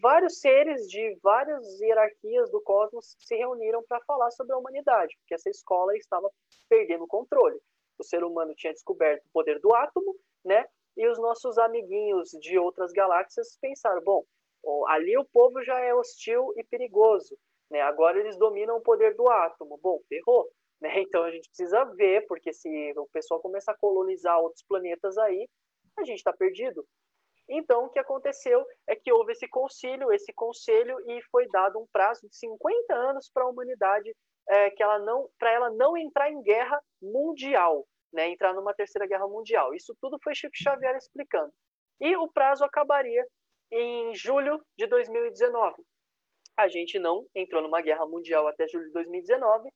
vários 0.00 0.40
seres 0.40 0.86
de 0.88 1.18
várias 1.22 1.80
hierarquias 1.80 2.50
do 2.50 2.60
cosmos 2.60 3.16
se 3.18 3.34
reuniram 3.34 3.82
para 3.88 4.00
falar 4.04 4.30
sobre 4.30 4.52
a 4.52 4.58
humanidade, 4.58 5.16
porque 5.18 5.34
essa 5.34 5.48
escola 5.48 5.96
estava 5.96 6.30
perdendo 6.68 7.04
o 7.04 7.08
controle. 7.08 7.58
O 7.98 8.04
ser 8.04 8.22
humano 8.22 8.54
tinha 8.54 8.74
descoberto 8.74 9.24
o 9.24 9.32
poder 9.32 9.58
do 9.58 9.74
átomo, 9.74 10.14
né? 10.44 10.66
E 10.96 11.06
os 11.08 11.18
nossos 11.18 11.58
amiguinhos 11.58 12.30
de 12.40 12.58
outras 12.58 12.92
galáxias 12.92 13.58
pensaram: 13.60 14.02
bom, 14.02 14.24
ali 14.88 15.16
o 15.16 15.24
povo 15.24 15.62
já 15.62 15.78
é 15.80 15.94
hostil 15.94 16.52
e 16.56 16.64
perigoso, 16.64 17.36
né? 17.70 17.80
Agora 17.82 18.18
eles 18.18 18.36
dominam 18.36 18.76
o 18.76 18.82
poder 18.82 19.14
do 19.14 19.28
átomo. 19.28 19.78
Bom, 19.82 20.00
ferrou. 20.08 20.48
Né? 20.78 21.00
Então 21.00 21.24
a 21.24 21.30
gente 21.30 21.48
precisa 21.48 21.84
ver, 21.94 22.26
porque 22.26 22.52
se 22.52 22.68
o 22.98 23.08
pessoal 23.10 23.40
começar 23.40 23.72
a 23.72 23.78
colonizar 23.78 24.38
outros 24.38 24.62
planetas 24.68 25.16
aí, 25.16 25.48
a 25.96 26.04
gente 26.04 26.18
está 26.18 26.34
perdido. 26.34 26.86
Então, 27.48 27.84
o 27.84 27.88
que 27.88 27.98
aconteceu 27.98 28.62
é 28.86 28.94
que 28.94 29.12
houve 29.12 29.32
esse 29.32 29.48
concílio, 29.48 30.12
esse 30.12 30.32
conselho, 30.32 30.98
e 31.08 31.22
foi 31.30 31.46
dado 31.48 31.78
um 31.78 31.86
prazo 31.92 32.28
de 32.28 32.36
50 32.36 32.94
anos 32.94 33.30
para 33.32 33.44
a 33.44 33.48
humanidade, 33.48 34.14
é, 34.48 34.70
que 34.70 34.82
ela 34.82 34.98
não, 34.98 35.28
para 35.38 35.52
ela 35.52 35.70
não 35.70 35.96
entrar 35.96 36.30
em 36.30 36.42
guerra 36.42 36.80
mundial, 37.00 37.86
né, 38.16 38.30
entrar 38.30 38.54
numa 38.54 38.74
terceira 38.74 39.06
guerra 39.06 39.28
mundial. 39.28 39.74
Isso 39.74 39.94
tudo 40.00 40.18
foi 40.24 40.34
Chico 40.34 40.56
Xavier 40.56 40.96
explicando. 40.96 41.52
E 42.00 42.16
o 42.16 42.28
prazo 42.28 42.64
acabaria 42.64 43.24
em 43.70 44.14
julho 44.14 44.60
de 44.76 44.86
2019. 44.86 45.74
A 46.56 46.68
gente 46.68 46.98
não 46.98 47.26
entrou 47.34 47.62
numa 47.62 47.82
guerra 47.82 48.06
mundial 48.06 48.48
até 48.48 48.66
julho 48.66 48.86
de 48.86 48.92
2019, 48.92 49.68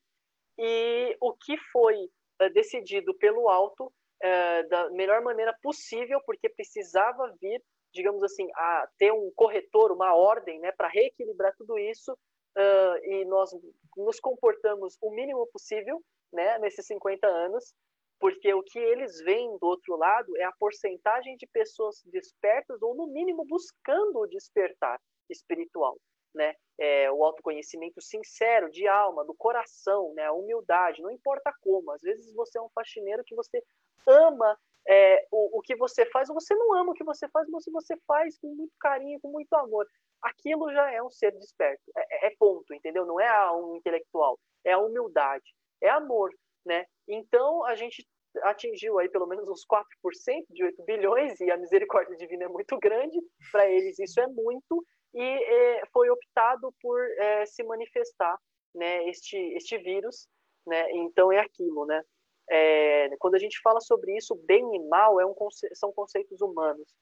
e 0.58 1.16
o 1.20 1.34
que 1.34 1.56
foi 1.70 1.96
é, 2.40 2.48
decidido 2.48 3.14
pelo 3.18 3.48
alto 3.48 3.92
é, 4.22 4.62
da 4.64 4.90
melhor 4.90 5.22
maneira 5.22 5.54
possível, 5.62 6.20
porque 6.24 6.48
precisava 6.48 7.34
vir, 7.40 7.62
digamos 7.92 8.22
assim, 8.22 8.48
a 8.54 8.88
ter 8.98 9.12
um 9.12 9.30
corretor, 9.34 9.92
uma 9.92 10.14
ordem, 10.14 10.58
né, 10.60 10.72
para 10.72 10.88
reequilibrar 10.88 11.54
tudo 11.56 11.78
isso, 11.78 12.12
uh, 12.12 13.04
e 13.04 13.24
nós 13.24 13.50
nos 13.96 14.20
comportamos 14.20 14.96
o 15.00 15.10
mínimo 15.10 15.46
possível, 15.52 16.00
né, 16.32 16.58
nesses 16.58 16.86
50 16.86 17.26
anos, 17.26 17.74
porque 18.20 18.52
o 18.54 18.62
que 18.62 18.78
eles 18.78 19.20
veem 19.22 19.56
do 19.58 19.66
outro 19.66 19.96
lado 19.96 20.36
é 20.36 20.44
a 20.44 20.52
porcentagem 20.52 21.36
de 21.36 21.46
pessoas 21.46 22.02
despertas 22.04 22.80
ou 22.82 22.94
no 22.94 23.06
mínimo 23.06 23.44
buscando 23.46 24.20
o 24.20 24.26
despertar 24.26 25.00
espiritual 25.28 25.96
né? 26.34 26.54
É, 26.78 27.10
o 27.10 27.24
autoconhecimento 27.24 28.00
sincero, 28.00 28.70
de 28.70 28.86
alma, 28.86 29.24
do 29.24 29.34
coração, 29.34 30.14
né? 30.14 30.24
A 30.24 30.32
humildade, 30.32 31.02
não 31.02 31.10
importa 31.10 31.52
como. 31.60 31.90
Às 31.90 32.02
vezes 32.02 32.32
você 32.34 32.58
é 32.58 32.62
um 32.62 32.70
faxineiro 32.70 33.24
que 33.24 33.34
você 33.34 33.62
ama 34.06 34.58
é, 34.88 35.26
o, 35.30 35.58
o 35.58 35.60
que 35.60 35.76
você 35.76 36.06
faz, 36.06 36.28
ou 36.28 36.34
você 36.34 36.54
não 36.54 36.74
ama 36.74 36.92
o 36.92 36.94
que 36.94 37.04
você 37.04 37.28
faz, 37.28 37.48
mas 37.50 37.64
você 37.70 37.96
faz 38.06 38.38
com 38.38 38.54
muito 38.54 38.72
carinho, 38.78 39.20
com 39.20 39.28
muito 39.28 39.52
amor. 39.54 39.86
Aquilo 40.22 40.72
já 40.72 40.90
é 40.90 41.02
um 41.02 41.10
ser 41.10 41.32
desperto. 41.32 41.82
É, 41.96 42.26
é 42.28 42.36
ponto, 42.38 42.72
entendeu? 42.72 43.04
Não 43.04 43.20
é 43.20 43.52
um 43.52 43.76
intelectual. 43.76 44.38
É 44.64 44.72
a 44.72 44.78
humildade. 44.78 45.54
É 45.82 45.88
amor, 45.90 46.30
né? 46.64 46.84
Então, 47.08 47.64
a 47.64 47.74
gente 47.74 48.06
atingiu 48.42 48.98
aí 48.98 49.08
pelo 49.08 49.26
menos 49.26 49.48
uns 49.48 49.64
4% 49.66 50.44
de 50.50 50.64
8 50.64 50.82
bilhões, 50.84 51.40
e 51.40 51.50
a 51.50 51.56
misericórdia 51.56 52.16
divina 52.16 52.44
é 52.44 52.48
muito 52.48 52.78
grande, 52.78 53.18
para 53.50 53.68
eles 53.68 53.98
isso 53.98 54.20
é 54.20 54.26
muito, 54.26 54.84
e 55.14 55.22
é, 55.22 55.82
foi 55.92 56.08
optado 56.10 56.72
por 56.80 57.00
é, 57.18 57.44
se 57.46 57.62
manifestar 57.64 58.38
né, 58.74 59.08
este, 59.08 59.36
este 59.54 59.76
vírus, 59.78 60.28
né, 60.66 60.90
então 60.92 61.32
é 61.32 61.40
aquilo, 61.40 61.84
né, 61.86 62.02
é, 62.48 63.16
quando 63.18 63.34
a 63.34 63.38
gente 63.38 63.60
fala 63.62 63.80
sobre 63.80 64.16
isso, 64.16 64.34
bem 64.44 64.64
e 64.74 64.88
mal 64.88 65.20
é 65.20 65.26
um, 65.26 65.34
são 65.72 65.92
conceitos 65.92 66.40
humanos, 66.40 66.94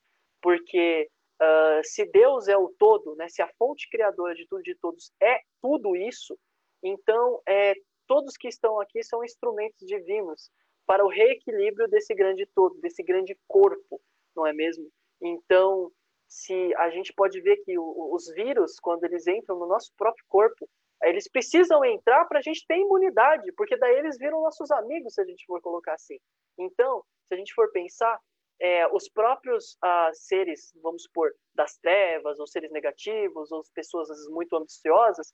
porque 0.43 1.09
uh, 1.41 1.81
se 1.83 2.05
Deus 2.07 2.49
é 2.49 2.57
o 2.57 2.69
todo, 2.79 3.15
né, 3.17 3.29
se 3.29 3.43
a 3.43 3.51
fonte 3.59 3.89
criadora 3.91 4.35
de 4.35 4.47
tudo 4.47 4.61
e 4.61 4.65
de 4.65 4.75
todos 4.77 5.11
é 5.21 5.41
tudo 5.61 5.97
isso, 5.97 6.39
então 6.83 7.41
é, 7.47 7.75
todos 8.09 8.37
que 8.37 8.49
estão 8.49 8.81
aqui 8.81 9.03
são 9.05 9.23
instrumentos 9.23 9.87
divinos 9.87 10.51
para 10.87 11.05
o 11.05 11.09
reequilíbrio 11.09 11.87
desse 11.87 12.15
grande 12.15 12.47
todo, 12.47 12.81
desse 12.81 13.03
grande 13.03 13.39
corpo, 13.47 14.01
não 14.35 14.47
é 14.47 14.53
mesmo? 14.53 14.91
Então, 15.21 15.93
se 16.27 16.75
a 16.77 16.91
gente 16.91 17.13
pode 17.13 17.41
ver 17.41 17.59
que 17.59 17.79
os 17.79 18.33
vírus, 18.35 18.81
quando 18.81 19.05
eles 19.05 19.27
entram 19.27 19.59
no 19.59 19.67
nosso 19.67 19.93
próprio 19.97 20.25
corpo, 20.29 20.69
eles 21.03 21.29
precisam 21.29 21.85
entrar 21.85 22.25
para 22.25 22.39
a 22.39 22.43
gente 22.43 22.67
ter 22.67 22.79
imunidade, 22.79 23.53
porque 23.53 23.77
daí 23.77 23.97
eles 23.99 24.19
viram 24.19 24.43
nossos 24.43 24.71
amigos, 24.71 25.15
se 25.15 25.21
a 25.21 25.25
gente 25.25 25.45
for 25.47 25.61
colocar 25.61 25.95
assim. 25.95 26.19
Então, 26.59 27.05
se 27.29 27.35
a 27.35 27.37
gente 27.37 27.55
for 27.55 27.71
pensar, 27.71 28.19
é, 28.61 28.87
os 28.89 29.09
próprios 29.09 29.77
ah, 29.81 30.11
seres, 30.13 30.73
vamos 30.83 31.05
supor, 31.05 31.31
das 31.55 31.77
trevas, 31.79 32.41
ou 32.41 32.47
seres 32.47 32.73
negativos, 32.73 33.53
ou 33.53 33.63
pessoas 33.75 34.09
vezes, 34.09 34.29
muito 34.29 34.57
ambiciosas, 34.57 35.33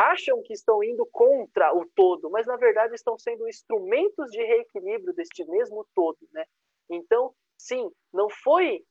acham 0.00 0.42
que 0.42 0.54
estão 0.54 0.82
indo 0.82 1.06
contra 1.12 1.74
o 1.74 1.86
todo, 1.94 2.30
mas 2.30 2.46
na 2.46 2.56
verdade 2.56 2.94
estão 2.94 3.18
sendo 3.18 3.46
instrumentos 3.46 4.30
de 4.30 4.42
reequilíbrio 4.42 5.12
deste 5.12 5.44
mesmo 5.44 5.86
todo, 5.94 6.18
né? 6.32 6.44
Então, 6.88 7.34
sim, 7.58 7.90
não 8.12 8.28
foi 8.30 8.82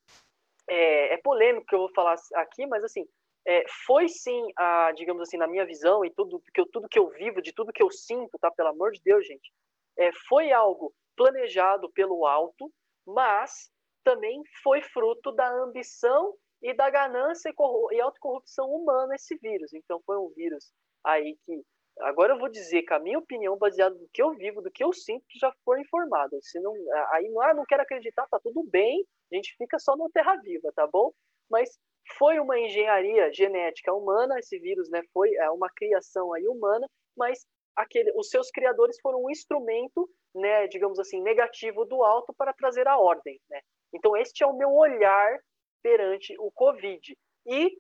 é, 0.70 1.14
é 1.16 1.18
polêmico 1.18 1.66
que 1.66 1.74
eu 1.74 1.80
vou 1.80 1.94
falar 1.94 2.16
aqui, 2.36 2.68
mas 2.68 2.84
assim, 2.84 3.08
é, 3.48 3.64
foi 3.86 4.08
sim, 4.08 4.46
a, 4.56 4.92
digamos 4.92 5.24
assim, 5.24 5.38
na 5.38 5.48
minha 5.48 5.66
visão 5.66 6.06
e 6.06 6.12
tudo 6.12 6.42
que 6.54 6.62
eu, 6.62 6.68
tudo 6.68 6.88
que 6.88 7.00
eu 7.00 7.10
vivo, 7.10 7.42
de 7.42 7.52
tudo 7.54 7.74
que 7.74 7.82
eu 7.82 7.90
sinto, 7.90 8.38
tá? 8.40 8.52
Pelo 8.52 8.70
amor 8.70 8.92
de 8.92 9.02
Deus, 9.04 9.26
gente, 9.26 9.52
é, 9.98 10.12
foi 10.28 10.52
algo 10.52 10.94
planejado 11.16 11.90
pelo 11.92 12.28
alto, 12.28 12.72
mas 13.08 13.72
também 14.04 14.44
foi 14.62 14.82
fruto 14.82 15.32
da 15.32 15.50
ambição 15.52 16.36
e 16.62 16.74
da 16.74 16.90
ganância 16.90 17.50
e, 17.50 17.96
e 17.96 18.00
autocorrupção 18.00 18.70
humana 18.70 19.16
esse 19.16 19.36
vírus. 19.38 19.74
Então 19.74 20.00
foi 20.06 20.18
um 20.18 20.30
vírus 20.36 20.72
aí 21.06 21.38
que 21.46 21.62
agora 22.02 22.34
eu 22.34 22.40
vou 22.40 22.50
dizer 22.50 22.84
que 22.84 22.94
a 22.94 23.00
minha 23.00 23.20
opinião 23.20 23.58
baseada 23.58 23.96
no 23.96 24.08
que 24.14 24.22
eu 24.22 24.34
vivo, 24.36 24.62
do 24.62 24.72
que 24.72 24.84
eu 24.84 24.94
sinto, 24.94 25.26
que 25.28 25.40
já 25.40 25.52
foi 25.66 25.82
informado. 25.82 26.38
Se 26.42 26.60
não, 26.60 26.74
aí 27.12 27.30
não, 27.30 27.42
ah, 27.42 27.54
não 27.54 27.66
quero 27.66 27.84
acreditar, 27.84 28.28
tá 28.28 28.40
tudo 28.42 28.64
bem, 28.64 29.06
a 29.32 29.36
gente 29.36 29.56
fica 29.58 29.78
só 29.80 29.96
no 29.96 30.10
terra 30.10 30.36
viva, 30.38 30.72
tá 30.74 30.88
bom? 30.88 31.12
Mas 31.50 31.78
foi 32.18 32.40
uma 32.40 32.60
engenharia 32.60 33.32
genética 33.34 33.94
humana, 33.94 34.40
esse 34.40 34.58
vírus, 34.60 34.90
né, 34.90 35.02
foi 35.14 35.34
é, 35.36 35.50
uma 35.52 35.70
criação 35.76 36.34
aí 36.34 36.48
humana, 36.48 36.88
mas 37.16 37.46
aquele, 37.76 38.12
os 38.16 38.30
seus 38.30 38.50
criadores 38.50 38.98
foram 39.02 39.24
um 39.24 39.30
instrumento, 39.30 40.10
né, 40.34 40.68
digamos 40.68 41.00
assim, 41.00 41.22
negativo 41.22 41.86
do 41.86 42.04
alto 42.04 42.34
para 42.38 42.54
trazer 42.54 42.88
a 42.88 42.98
ordem, 42.98 43.40
né? 43.50 43.60
Então 43.94 44.16
este 44.16 44.44
é 44.44 44.48
o 44.48 44.58
meu 44.58 44.72
olhar 44.72 45.40
perante 45.82 46.36
o 46.40 46.52
Covid. 46.52 47.16
E 47.46 47.78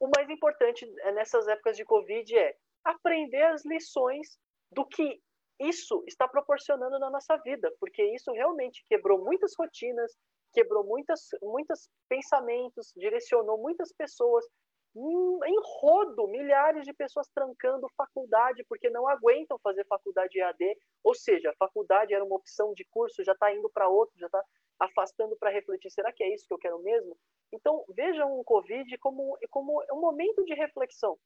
o 0.00 0.08
mais 0.14 0.28
importante 0.30 0.86
nessas 1.14 1.48
épocas 1.48 1.76
de 1.76 1.84
Covid 1.84 2.36
é 2.36 2.56
aprender 2.84 3.42
as 3.42 3.64
lições 3.64 4.38
do 4.70 4.86
que 4.86 5.20
isso 5.60 6.04
está 6.06 6.28
proporcionando 6.28 6.98
na 6.98 7.10
nossa 7.10 7.36
vida, 7.38 7.72
porque 7.80 8.02
isso 8.14 8.30
realmente 8.32 8.84
quebrou 8.88 9.24
muitas 9.24 9.52
rotinas, 9.58 10.16
quebrou 10.52 10.84
muitas, 10.84 11.28
muitos 11.42 11.88
pensamentos, 12.08 12.92
direcionou 12.96 13.58
muitas 13.58 13.92
pessoas 13.92 14.44
em 14.96 15.60
rodo, 15.80 16.26
milhares 16.28 16.84
de 16.84 16.92
pessoas 16.92 17.28
trancando 17.34 17.88
faculdade 17.96 18.64
porque 18.68 18.90
não 18.90 19.06
aguentam 19.06 19.58
fazer 19.58 19.84
faculdade 19.86 20.38
EAD, 20.38 20.76
ou 21.04 21.14
seja, 21.14 21.50
a 21.50 21.56
faculdade 21.56 22.14
era 22.14 22.24
uma 22.24 22.36
opção 22.36 22.72
de 22.72 22.84
curso, 22.90 23.22
já 23.22 23.32
está 23.32 23.54
indo 23.54 23.68
para 23.70 23.88
outro, 23.88 24.18
já 24.18 24.26
está 24.26 24.42
afastando 24.78 25.36
para 25.36 25.50
refletir, 25.50 25.90
será 25.90 26.12
que 26.12 26.22
é 26.22 26.34
isso 26.34 26.46
que 26.46 26.54
eu 26.54 26.58
quero 26.58 26.78
mesmo? 26.80 27.16
Então, 27.52 27.84
vejam 27.88 28.38
o 28.38 28.44
Covid 28.44 28.96
como, 28.98 29.36
como 29.50 29.82
um 29.92 30.00
momento 30.00 30.44
de 30.44 30.54
reflexão. 30.54 31.18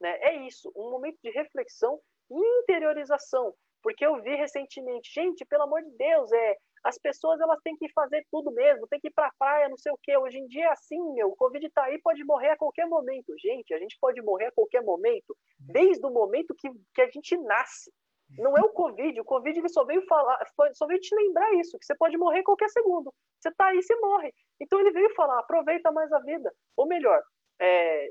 Né? 0.00 0.18
É 0.20 0.46
isso, 0.46 0.72
um 0.74 0.90
momento 0.90 1.18
de 1.22 1.30
reflexão 1.30 2.00
e 2.30 2.60
interiorização. 2.62 3.54
Porque 3.82 4.04
eu 4.04 4.20
vi 4.20 4.34
recentemente, 4.34 5.12
gente, 5.12 5.44
pelo 5.44 5.62
amor 5.62 5.82
de 5.82 5.90
Deus, 5.96 6.32
é 6.32 6.56
as 6.82 6.98
pessoas 6.98 7.40
elas 7.40 7.60
têm 7.62 7.76
que 7.76 7.88
fazer 7.92 8.24
tudo 8.30 8.52
mesmo, 8.52 8.86
tem 8.86 9.00
que 9.00 9.08
ir 9.08 9.12
para 9.12 9.26
a 9.26 9.32
praia, 9.36 9.68
não 9.68 9.76
sei 9.76 9.90
o 9.92 9.98
quê. 10.00 10.16
Hoje 10.16 10.38
em 10.38 10.46
dia 10.46 10.66
é 10.66 10.72
assim, 10.72 11.00
meu, 11.14 11.28
o 11.28 11.36
Covid 11.36 11.66
está 11.66 11.84
aí, 11.84 12.00
pode 12.00 12.24
morrer 12.24 12.50
a 12.50 12.56
qualquer 12.56 12.86
momento. 12.86 13.34
Gente, 13.38 13.74
a 13.74 13.78
gente 13.78 13.96
pode 14.00 14.22
morrer 14.22 14.46
a 14.46 14.52
qualquer 14.52 14.82
momento, 14.82 15.36
desde 15.58 16.06
o 16.06 16.10
momento 16.10 16.54
que, 16.56 16.68
que 16.94 17.02
a 17.02 17.10
gente 17.10 17.36
nasce. 17.38 17.92
Não 18.38 18.56
é 18.56 18.60
o 18.60 18.70
Covid, 18.70 19.20
o 19.20 19.24
Covid 19.24 19.58
ele 19.58 19.68
só 19.68 19.84
veio 19.84 20.04
falar, 20.06 20.38
só 20.74 20.86
veio 20.86 21.00
te 21.00 21.14
lembrar 21.14 21.54
isso, 21.54 21.78
que 21.78 21.86
você 21.86 21.94
pode 21.94 22.16
morrer 22.16 22.42
qualquer 22.42 22.68
segundo. 22.68 23.12
Você 23.40 23.48
está 23.48 23.66
aí, 23.66 23.80
você 23.82 23.94
morre. 23.96 24.34
Então 24.60 24.80
ele 24.80 24.90
veio 24.90 25.14
falar, 25.14 25.38
aproveita 25.38 25.92
mais 25.92 26.12
a 26.12 26.18
vida. 26.20 26.52
Ou 26.76 26.86
melhor, 26.86 27.22
é, 27.60 28.08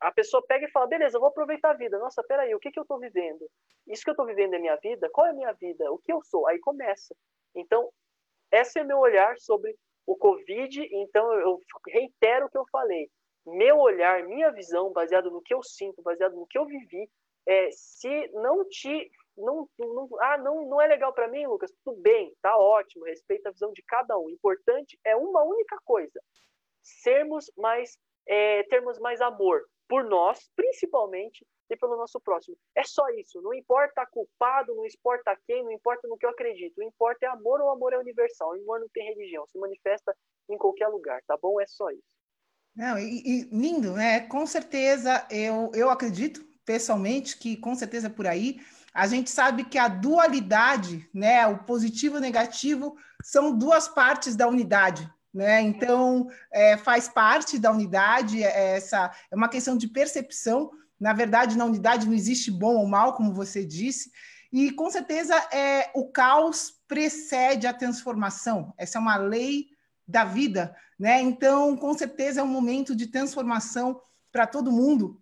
a 0.00 0.12
pessoa 0.12 0.44
pega 0.46 0.66
e 0.66 0.70
fala, 0.70 0.86
beleza, 0.86 1.16
eu 1.16 1.20
vou 1.20 1.28
aproveitar 1.28 1.70
a 1.70 1.76
vida. 1.76 1.98
Nossa, 1.98 2.22
peraí, 2.24 2.54
o 2.54 2.58
que, 2.58 2.70
que 2.70 2.78
eu 2.78 2.82
estou 2.82 2.98
vivendo? 2.98 3.48
Isso 3.86 4.02
que 4.02 4.10
eu 4.10 4.14
estou 4.14 4.26
vivendo 4.26 4.54
é 4.54 4.58
minha 4.58 4.76
vida? 4.76 5.08
Qual 5.10 5.26
é 5.26 5.30
a 5.30 5.34
minha 5.34 5.52
vida? 5.52 5.90
O 5.92 5.98
que 5.98 6.12
eu 6.12 6.20
sou? 6.22 6.46
Aí 6.46 6.58
começa. 6.58 7.14
Então, 7.54 7.90
esse 8.52 8.78
é 8.78 8.84
meu 8.84 8.98
olhar 8.98 9.38
sobre 9.38 9.74
o 10.06 10.16
Covid. 10.16 10.86
Então, 10.90 11.32
eu 11.34 11.58
reitero 11.88 12.46
o 12.46 12.50
que 12.50 12.58
eu 12.58 12.66
falei. 12.70 13.08
Meu 13.46 13.78
olhar, 13.78 14.24
minha 14.24 14.50
visão, 14.50 14.92
baseado 14.92 15.30
no 15.30 15.42
que 15.42 15.54
eu 15.54 15.62
sinto, 15.62 16.02
baseado 16.02 16.34
no 16.34 16.46
que 16.46 16.58
eu 16.58 16.66
vivi, 16.66 17.08
é, 17.46 17.68
se 17.72 18.28
não 18.32 18.66
te 18.68 19.10
não, 19.36 19.68
não, 19.78 20.08
ah, 20.20 20.38
não, 20.38 20.68
não 20.68 20.80
é 20.80 20.86
legal 20.86 21.12
para 21.12 21.28
mim, 21.28 21.46
Lucas, 21.46 21.72
tudo 21.84 22.00
bem, 22.00 22.34
tá 22.40 22.56
ótimo, 22.56 23.04
respeita 23.04 23.48
a 23.48 23.52
visão 23.52 23.72
de 23.72 23.82
cada 23.82 24.16
um. 24.18 24.24
O 24.24 24.30
importante 24.30 24.98
é 25.04 25.16
uma 25.16 25.42
única 25.42 25.78
coisa: 25.84 26.20
sermos 26.82 27.50
mais, 27.56 27.98
é, 28.26 28.62
termos 28.64 28.98
mais 28.98 29.20
amor 29.20 29.64
por 29.88 30.04
nós, 30.04 30.50
principalmente, 30.56 31.46
e 31.70 31.76
pelo 31.76 31.96
nosso 31.96 32.20
próximo. 32.20 32.56
É 32.74 32.84
só 32.84 33.08
isso. 33.10 33.40
Não 33.40 33.54
importa 33.54 34.06
culpado, 34.06 34.74
não 34.74 34.86
importa 34.86 35.36
quem, 35.46 35.62
não 35.62 35.72
importa 35.72 36.06
no 36.08 36.16
que 36.16 36.26
eu 36.26 36.30
acredito. 36.30 36.78
O 36.78 36.82
importa 36.82 37.26
é 37.26 37.28
amor, 37.28 37.60
o 37.60 37.70
amor 37.70 37.92
é 37.92 37.98
universal. 37.98 38.50
O 38.50 38.60
amor 38.60 38.80
não 38.80 38.88
tem 38.88 39.08
religião, 39.08 39.46
se 39.46 39.58
manifesta 39.58 40.14
em 40.48 40.58
qualquer 40.58 40.88
lugar, 40.88 41.22
tá 41.26 41.36
bom? 41.40 41.60
É 41.60 41.66
só 41.66 41.90
isso. 41.90 42.02
Não, 42.76 42.98
e, 42.98 43.22
e 43.24 43.42
lindo, 43.44 43.92
né? 43.92 44.26
Com 44.28 44.46
certeza, 44.46 45.26
eu, 45.30 45.70
eu 45.74 45.88
acredito 45.88 46.44
pessoalmente 46.64 47.38
que 47.38 47.56
com 47.56 47.74
certeza 47.74 48.10
por 48.10 48.26
aí 48.26 48.58
a 48.94 49.08
gente 49.08 49.28
sabe 49.28 49.64
que 49.64 49.76
a 49.76 49.88
dualidade, 49.88 51.08
né, 51.12 51.44
o 51.48 51.58
positivo 51.58 52.14
e 52.14 52.18
o 52.18 52.20
negativo, 52.20 52.96
são 53.22 53.56
duas 53.56 53.88
partes 53.88 54.36
da 54.36 54.46
unidade. 54.46 55.10
Né? 55.32 55.60
Então, 55.62 56.28
é, 56.52 56.76
faz 56.76 57.08
parte 57.08 57.58
da 57.58 57.72
unidade, 57.72 58.40
é, 58.40 58.76
essa 58.76 59.10
é 59.28 59.34
uma 59.34 59.48
questão 59.48 59.76
de 59.76 59.88
percepção. 59.88 60.70
Na 61.00 61.12
verdade, 61.12 61.58
na 61.58 61.64
unidade 61.64 62.06
não 62.06 62.14
existe 62.14 62.52
bom 62.52 62.76
ou 62.76 62.86
mal, 62.86 63.14
como 63.14 63.34
você 63.34 63.64
disse, 63.64 64.12
e 64.52 64.70
com 64.70 64.88
certeza 64.88 65.34
é, 65.52 65.90
o 65.92 66.06
caos 66.06 66.72
precede 66.86 67.66
a 67.66 67.74
transformação. 67.74 68.72
Essa 68.78 68.98
é 68.98 69.00
uma 69.00 69.16
lei 69.16 69.70
da 70.06 70.24
vida, 70.24 70.76
né? 70.96 71.20
Então, 71.20 71.76
com 71.76 71.92
certeza 71.98 72.40
é 72.40 72.44
um 72.44 72.46
momento 72.46 72.94
de 72.94 73.08
transformação 73.08 74.00
para 74.30 74.46
todo 74.46 74.70
mundo. 74.70 75.20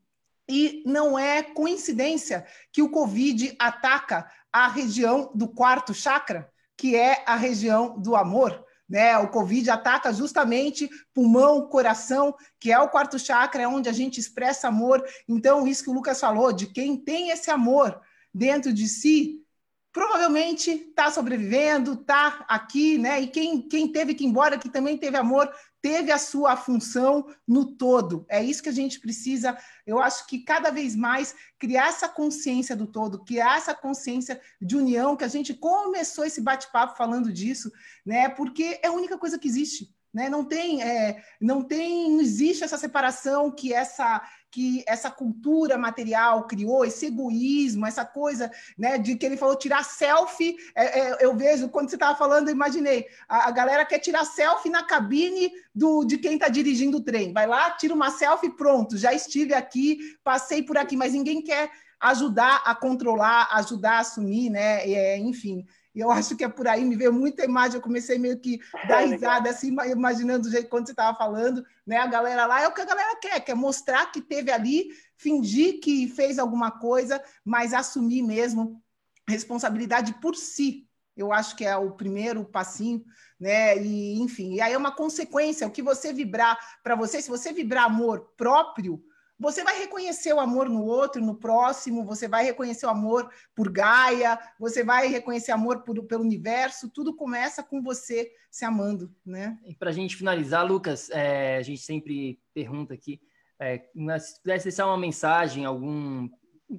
E 0.55 0.83
não 0.85 1.19
é 1.19 1.43
coincidência 1.43 2.45
que 2.71 2.83
o 2.83 2.91
Covid 2.91 3.57
ataca 3.59 4.31
a 4.53 4.69
região 4.69 5.33
do 5.35 5.49
quarto 5.49 5.95
chakra, 5.95 6.47
que 6.77 6.95
é 6.95 7.25
a 7.27 7.37
região 7.37 7.99
do 7.99 8.15
amor. 8.15 8.63
Né? 8.87 9.17
O 9.17 9.31
Covid 9.31 9.71
ataca 9.71 10.13
justamente 10.13 10.91
pulmão, 11.15 11.67
coração, 11.69 12.35
que 12.61 12.71
é 12.71 12.79
o 12.79 12.91
quarto 12.91 13.19
chakra, 13.19 13.63
é 13.63 13.67
onde 13.67 13.89
a 13.89 13.93
gente 13.93 14.21
expressa 14.21 14.69
amor. 14.69 15.03
Então, 15.27 15.67
isso 15.67 15.85
que 15.85 15.89
o 15.89 15.95
Lucas 15.95 16.21
falou, 16.21 16.53
de 16.53 16.67
quem 16.67 16.99
tem 16.99 17.31
esse 17.31 17.51
amor 17.51 17.99
dentro 18.35 18.75
de 18.75 18.87
si, 18.87 19.43
provavelmente 19.91 20.71
está 20.71 21.11
sobrevivendo, 21.11 21.95
está 21.95 22.45
aqui, 22.47 22.99
né? 22.99 23.23
E 23.23 23.29
quem, 23.29 23.67
quem 23.67 23.91
teve 23.91 24.15
que 24.15 24.25
ir 24.25 24.27
embora, 24.27 24.59
que 24.59 24.69
também 24.69 24.99
teve 24.99 25.17
amor, 25.17 25.51
teve 25.83 26.13
a 26.13 26.19
sua 26.19 26.57
função 26.57 27.27
no 27.47 27.75
todo. 27.75 28.25
É 28.29 28.43
isso 28.43 28.63
que 28.63 28.69
a 28.69 28.73
gente 28.73 29.01
precisa, 29.01 29.59
eu 29.85 29.99
acho 30.01 30.27
que 30.29 30.45
cada 30.45 30.71
vez 30.71 30.95
mais 30.95 31.35
criar 31.59 31.89
essa 31.89 32.09
consciência 32.09 32.77
do 32.77 32.87
todo, 32.87 33.25
criar 33.25 33.59
essa 33.59 33.75
consciência 33.75 34.41
de 34.61 34.77
união, 34.77 35.17
que 35.17 35.25
a 35.25 35.29
gente 35.29 35.53
começou 35.53 36.25
esse 36.25 36.41
bate-papo 36.41 36.97
falando 36.97 37.33
disso, 37.33 37.71
né? 38.07 38.29
Porque 38.29 38.79
é 38.83 38.87
a 38.87 38.93
única 38.93 39.19
coisa 39.19 39.39
que 39.39 39.49
existe. 39.49 39.93
Né? 40.13 40.29
Não 40.29 40.45
tem, 40.45 40.83
é, 40.83 41.23
não 41.41 41.63
tem, 41.63 42.11
não 42.11 42.21
existe 42.21 42.63
essa 42.63 42.77
separação 42.77 43.51
que 43.51 43.73
essa 43.73 44.21
que 44.53 44.85
essa 44.87 45.11
cultura 45.11 45.79
material 45.79 46.47
criou, 46.47 46.85
esse 46.85 47.07
egoísmo, 47.07 47.87
essa 47.87 48.05
coisa, 48.05 48.53
né, 48.77 48.99
de 48.99 49.17
que 49.17 49.25
ele 49.25 49.39
falou 49.39 49.57
tirar 49.57 49.83
selfie. 49.83 50.57
É, 50.75 51.01
é, 51.01 51.25
eu 51.25 51.35
vejo 51.35 51.71
quando 51.71 51.89
você 51.89 51.97
estava 51.97 52.17
falando, 52.17 52.49
eu 52.49 52.55
imaginei 52.55 53.07
a, 53.27 53.49
a, 53.49 53.51
galera 53.51 53.87
quer 53.87 53.99
tirar 53.99 54.27
selfie 54.27 54.69
na 54.69 54.83
cabine 54.83 55.51
do 55.75 56.05
de 56.05 56.19
quem 56.19 56.35
está 56.35 56.51
dirigindo 56.51 56.99
o 56.99 57.03
trem. 57.03 57.33
Vai 57.33 57.47
lá, 57.47 57.71
tira 57.71 57.95
uma 57.95 58.11
selfie, 58.11 58.51
pronto. 58.51 58.99
Já 58.99 59.15
estive 59.15 59.55
aqui, 59.55 59.99
passei 60.23 60.63
por 60.63 60.77
aqui, 60.77 60.97
mas 60.97 61.15
ninguém 61.15 61.41
quer 61.41 61.71
ajudar 61.99 62.63
a 62.67 62.75
controlar, 62.75 63.49
ajudar 63.53 63.93
a 63.93 64.01
assumir, 64.01 64.51
né? 64.51 64.87
É, 64.87 65.17
enfim. 65.17 65.65
E 65.95 66.01
eu 66.01 66.11
acho 66.11 66.37
que 66.37 66.45
é 66.45 66.49
por 66.49 66.67
aí, 66.67 66.85
me 66.85 66.97
veio 66.97 67.13
muita 67.13 67.45
imagem, 67.45 67.77
eu 67.77 67.83
comecei 67.83 68.19
meio 68.19 68.39
que 68.39 68.59
dar 68.89 69.01
risada, 69.01 69.51
assim, 69.51 69.77
imaginando 69.91 70.49
o 70.49 70.51
jeito 70.51 70.69
quando 70.69 70.87
você 70.87 70.93
estava 70.93 71.17
falando, 71.17 71.65
né? 71.87 71.99
A 71.99 72.07
galera 72.07 72.47
lá 72.47 72.63
é 72.63 72.69
o 72.69 72.73
que 72.73 72.81
a 72.81 72.87
galera 72.87 73.17
quer, 73.17 73.41
quer 73.41 73.55
mostrar 73.55 74.11
que 74.11 74.21
teve 74.21 74.51
ali, 74.51 74.89
fingir 75.17 75.81
que 75.81 76.09
fez 76.09 76.39
alguma 76.39 76.71
coisa, 76.71 77.23
mas 77.45 77.75
assumir 77.75 78.23
mesmo 78.23 78.83
responsabilidade 79.29 80.15
por 80.15 80.35
si. 80.35 80.89
Eu 81.15 81.31
acho 81.31 81.55
que 81.57 81.65
é 81.65 81.77
o 81.77 81.93
primeiro 81.93 82.43
passinho, 82.45 83.05
né? 83.39 83.77
E 83.77 84.19
enfim, 84.19 84.55
e 84.55 84.61
aí 84.61 84.73
é 84.73 84.79
uma 84.79 84.95
consequência, 84.95 85.67
o 85.67 85.71
que 85.71 85.83
você 85.83 86.13
vibrar 86.13 86.59
para 86.83 86.95
você, 86.95 87.21
se 87.21 87.29
você 87.29 87.53
vibrar 87.53 87.85
amor 87.85 88.33
próprio, 88.37 89.03
você 89.39 89.65
vai 89.65 89.79
reconhecer 89.79 90.33
o 90.33 90.41
amor 90.41 90.69
no 90.69 90.85
outro, 90.85 91.21
no 91.21 91.35
próximo, 91.35 92.05
você 92.05 92.29
vai 92.29 92.45
reconhecer 92.45 92.87
o 92.87 92.91
amor 92.91 93.29
por 93.55 93.71
Gaia, 93.71 94.39
você 94.59 94.85
vai 94.85 95.09
reconhecer 95.09 95.53
amor 95.53 95.83
por, 95.83 96.03
pelo 96.05 96.23
universo, 96.23 96.91
tudo 96.91 97.17
começa 97.17 97.63
com 97.63 97.83
você 97.83 98.31
se 98.51 98.65
amando, 98.65 99.15
né? 99.25 99.59
E 99.65 99.75
para 99.75 99.91
a 99.91 99.93
gente 99.93 100.17
finalizar, 100.17 100.67
Lucas, 100.67 101.11
é, 101.11 101.57
a 101.57 101.63
gente 101.63 101.81
sempre 101.81 102.41
pergunta 102.55 102.95
aqui, 102.95 103.21
é, 103.59 103.79
se 104.19 104.41
pudesse 104.41 104.65
deixar 104.65 104.87
uma 104.87 104.99
mensagem, 104.99 105.65
algum 105.65 106.29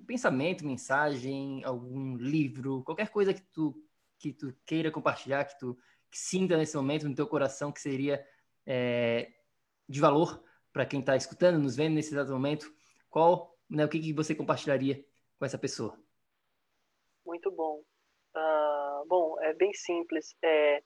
pensamento, 0.06 0.66
mensagem, 0.66 1.64
algum 1.64 2.16
livro, 2.16 2.84
qualquer 2.84 3.10
coisa 3.10 3.34
que 3.34 3.42
tu, 3.54 3.76
que 4.20 4.34
tu 4.34 4.54
queira 4.66 4.92
compartilhar, 4.92 5.46
que 5.46 5.58
tu 5.60 5.78
que 6.10 6.20
sinta 6.20 6.56
nesse 6.56 6.76
momento 6.76 7.10
no 7.10 7.16
teu 7.16 7.26
coração 7.26 7.72
que 7.72 7.82
seria 7.82 8.24
é, 8.68 9.32
de 9.90 10.00
valor 10.00 10.44
para 10.74 10.86
quem 10.86 11.00
está 11.00 11.16
escutando, 11.16 11.62
nos 11.62 11.76
vendo 11.76 11.94
nesse 11.94 12.14
exato 12.14 12.32
momento, 12.32 12.74
qual, 13.10 13.56
né, 13.70 13.86
o 13.86 13.90
que, 13.90 14.00
que 14.00 14.12
você 14.12 14.34
compartilharia 14.34 15.06
com 15.38 15.46
essa 15.46 15.58
pessoa? 15.58 15.98
Muito 17.24 17.52
bom. 17.52 17.84
Uh, 18.36 19.08
bom, 19.08 19.40
é 19.40 19.54
bem 19.54 19.72
simples. 19.74 20.36
É, 20.42 20.84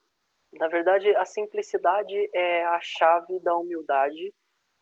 na 0.53 0.67
verdade, 0.67 1.09
a 1.15 1.23
simplicidade 1.23 2.29
é 2.33 2.65
a 2.65 2.79
chave 2.81 3.39
da 3.39 3.55
humildade 3.55 4.33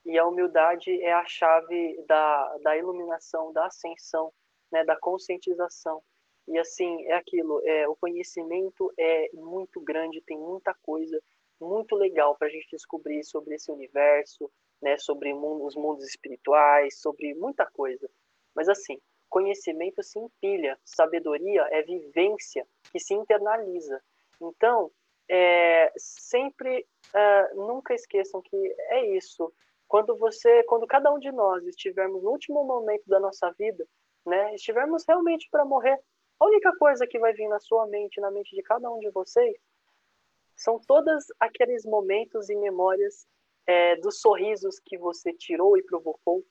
e 0.03 0.17
a 0.17 0.25
humildade 0.25 0.91
é 1.01 1.13
a 1.13 1.25
chave 1.25 2.03
da, 2.07 2.57
da 2.63 2.75
iluminação, 2.75 3.53
da 3.53 3.67
ascensão, 3.67 4.33
né, 4.71 4.83
da 4.83 4.95
conscientização. 4.95 6.01
E 6.47 6.57
assim, 6.57 7.05
é 7.05 7.13
aquilo, 7.13 7.61
é, 7.65 7.87
o 7.87 7.95
conhecimento 7.95 8.91
é 8.97 9.29
muito 9.33 9.79
grande, 9.81 10.21
tem 10.21 10.37
muita 10.37 10.73
coisa 10.81 11.21
muito 11.59 11.95
legal 11.95 12.35
para 12.35 12.47
a 12.47 12.51
gente 12.51 12.67
descobrir 12.69 13.23
sobre 13.23 13.55
esse 13.55 13.71
universo, 13.71 14.51
né, 14.81 14.97
sobre 14.97 15.33
os 15.33 15.75
mundos 15.75 16.05
espirituais, 16.05 16.99
sobre 16.99 17.33
muita 17.33 17.65
coisa. 17.65 18.09
Mas 18.53 18.69
assim, 18.69 18.99
conhecimento 19.29 20.01
se 20.03 20.19
empilha, 20.19 20.77
sabedoria 20.83 21.67
é 21.71 21.81
vivência 21.81 22.65
que 22.91 22.99
se 22.99 23.13
internaliza. 23.13 24.01
Então, 24.41 24.91
é, 25.29 25.91
sempre 25.97 26.85
uh, 27.13 27.67
nunca 27.67 27.93
esqueçam 27.93 28.41
que 28.41 28.75
é 28.89 29.05
isso. 29.15 29.51
Quando 29.87 30.15
você, 30.17 30.63
quando 30.63 30.87
cada 30.87 31.11
um 31.11 31.19
de 31.19 31.31
nós 31.31 31.65
estivermos 31.65 32.23
no 32.23 32.31
último 32.31 32.63
momento 32.63 33.03
da 33.07 33.19
nossa 33.19 33.51
vida, 33.51 33.87
né, 34.25 34.55
estivermos 34.55 35.03
realmente 35.07 35.47
para 35.49 35.65
morrer, 35.65 35.99
a 36.39 36.45
única 36.45 36.75
coisa 36.77 37.07
que 37.07 37.19
vai 37.19 37.33
vir 37.33 37.47
na 37.47 37.59
sua 37.59 37.87
mente, 37.87 38.19
na 38.19 38.31
mente 38.31 38.55
de 38.55 38.61
cada 38.63 38.89
um 38.89 38.99
de 38.99 39.09
vocês, 39.11 39.55
são 40.55 40.79
todos 40.79 41.25
aqueles 41.39 41.85
momentos 41.85 42.49
e 42.49 42.55
memórias 42.55 43.27
é, 43.67 43.95
dos 43.97 44.19
sorrisos 44.19 44.79
que 44.79 44.97
você 44.97 45.33
tirou 45.33 45.77
e 45.77 45.83
provocou 45.83 46.45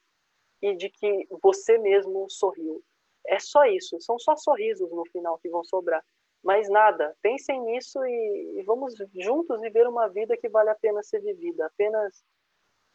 e 0.62 0.74
de 0.76 0.88
que 0.88 1.26
você 1.42 1.78
mesmo 1.78 2.28
sorriu. 2.28 2.82
É 3.26 3.38
só 3.38 3.64
isso, 3.64 4.00
são 4.00 4.18
só 4.18 4.36
sorrisos 4.36 4.90
no 4.90 5.04
final 5.10 5.38
que 5.38 5.48
vão 5.48 5.64
sobrar. 5.64 6.04
Mais 6.42 6.68
nada. 6.68 7.16
Pensem 7.22 7.60
nisso 7.62 7.98
e, 8.04 8.60
e 8.60 8.62
vamos 8.64 8.94
juntos 9.14 9.60
viver 9.60 9.86
uma 9.86 10.08
vida 10.08 10.36
que 10.36 10.48
vale 10.48 10.70
a 10.70 10.74
pena 10.74 11.02
ser 11.02 11.20
vivida. 11.20 11.66
Apenas 11.66 12.22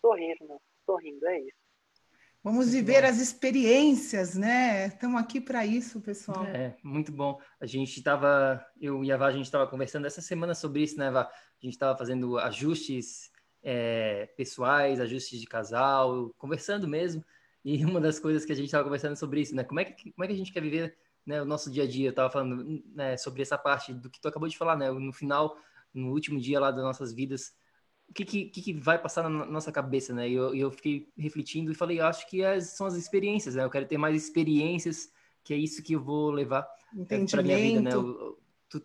sorrir, 0.02 0.38
né? 0.42 0.58
sorrindo, 0.86 1.28
é 1.28 1.40
isso. 1.40 1.70
Vamos 2.42 2.72
viver 2.72 3.04
as 3.04 3.20
experiências, 3.20 4.36
né? 4.36 4.88
Estamos 4.88 5.20
aqui 5.20 5.42
para 5.42 5.66
isso, 5.66 6.00
pessoal. 6.00 6.46
É, 6.46 6.78
muito 6.82 7.12
bom. 7.12 7.38
A 7.60 7.66
gente 7.66 7.98
estava, 7.98 8.66
eu 8.80 9.04
e 9.04 9.12
a 9.12 9.18
Vá, 9.18 9.28
a 9.28 9.32
gente 9.32 9.46
estava 9.46 9.68
conversando 9.68 10.08
essa 10.08 10.22
semana 10.22 10.56
sobre 10.56 10.84
isso, 10.84 10.98
né, 10.98 11.12
Vá? 11.12 11.24
A 11.24 11.66
gente 11.66 11.74
estava 11.74 11.98
fazendo 11.98 12.38
ajustes 12.38 13.30
é, 13.64 14.28
pessoais, 14.38 15.00
ajustes 15.00 15.40
de 15.40 15.48
casal, 15.48 16.34
conversando 16.38 16.88
mesmo. 16.88 17.24
E 17.64 17.84
uma 17.86 18.00
das 18.00 18.20
coisas 18.20 18.46
que 18.46 18.52
a 18.52 18.56
gente 18.56 18.66
estava 18.66 18.84
conversando 18.84 19.16
sobre 19.16 19.42
isso, 19.42 19.56
né? 19.56 19.64
Como 19.64 19.80
é 19.80 19.86
que, 19.86 20.12
como 20.12 20.24
é 20.24 20.28
que 20.28 20.34
a 20.34 20.38
gente 20.38 20.52
quer 20.52 20.62
viver 20.62 20.98
né, 21.26 21.42
o 21.42 21.46
nosso 21.46 21.72
dia 21.72 21.84
a 21.84 21.88
dia? 21.88 22.08
Eu 22.08 22.12
estava 22.12 22.30
falando 22.30 22.84
né, 22.94 23.18
sobre 23.18 23.42
essa 23.42 23.58
parte 23.58 23.94
do 23.94 24.10
que 24.10 24.20
tu 24.20 24.28
acabou 24.28 24.48
de 24.48 24.58
falar, 24.58 24.78
né? 24.78 24.92
No 24.92 25.14
final, 25.14 25.58
no 25.94 26.12
último 26.12 26.40
dia 26.40 26.60
lá 26.60 26.72
das 26.72 26.84
nossas 26.84 27.14
vidas, 27.14 27.54
o 28.10 28.14
que, 28.14 28.26
que, 28.26 28.50
que 28.50 28.74
vai 28.74 29.00
passar 29.00 29.30
na 29.30 29.46
nossa 29.46 29.72
cabeça, 29.72 30.14
né? 30.14 30.28
E 30.28 30.34
eu, 30.34 30.56
eu 30.56 30.72
fiquei 30.72 31.12
refletindo 31.18 31.72
e 31.72 31.76
falei, 31.76 32.00
acho 32.00 32.28
que 32.28 32.44
as, 32.44 32.72
são 32.72 32.88
as 32.88 32.96
experiências, 32.96 33.56
né? 33.56 33.64
Eu 33.64 33.70
quero 33.70 33.86
ter 33.86 33.98
mais 33.98 34.16
experiências, 34.16 35.12
que 35.44 35.54
é 35.54 35.58
isso 35.58 35.84
que 35.84 35.94
eu 35.94 36.02
vou 36.02 36.32
levar 36.32 36.68
é, 37.10 37.26
para 37.26 37.44
minha 37.44 37.58
vida, 37.58 37.82
né? 37.82 37.92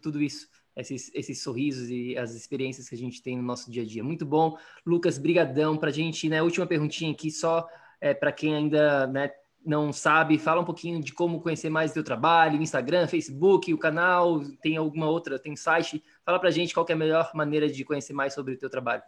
tudo 0.01 0.23
isso 0.23 0.49
esses, 0.77 1.11
esses 1.15 1.43
sorrisos 1.43 1.89
e 1.91 2.17
as 2.17 2.35
experiências 2.35 2.89
que 2.89 2.95
a 2.95 2.99
gente 2.99 3.23
tem 3.23 3.37
no 3.37 3.43
nosso 3.43 3.71
dia 3.71 3.83
a 3.83 3.87
dia. 3.87 4.03
Muito 4.03 4.27
bom. 4.27 4.57
Lucas, 4.85 5.19
brigadão 5.19 5.77
para 5.77 5.91
a 5.91 5.93
gente, 5.93 6.29
né? 6.29 6.43
Última 6.43 6.67
perguntinha 6.67 7.13
aqui, 7.13 7.31
só 7.31 7.69
é, 8.01 8.13
para 8.13 8.33
quem 8.33 8.55
ainda 8.55 9.07
né, 9.07 9.33
não 9.65 9.93
sabe, 9.93 10.39
fala 10.39 10.61
um 10.61 10.65
pouquinho 10.65 11.01
de 11.01 11.13
como 11.13 11.41
conhecer 11.41 11.71
mais 11.71 11.91
o 11.91 11.95
teu 11.95 12.05
trabalho, 12.05 12.61
Instagram, 12.61 13.07
Facebook, 13.07 13.73
o 13.73 13.79
canal, 13.79 14.41
tem 14.63 14.77
alguma 14.77 15.09
outra, 15.09 15.39
tem 15.39 15.57
site? 15.57 16.05
Fala 16.25 16.39
para 16.39 16.51
a 16.51 16.53
gente 16.53 16.75
qual 16.75 16.85
é 16.89 16.93
a 16.93 16.97
melhor 16.97 17.31
maneira 17.35 17.69
de 17.69 17.85
conhecer 17.85 18.13
mais 18.13 18.35
sobre 18.35 18.55
o 18.55 18.59
teu 18.59 18.69
trabalho. 18.69 19.03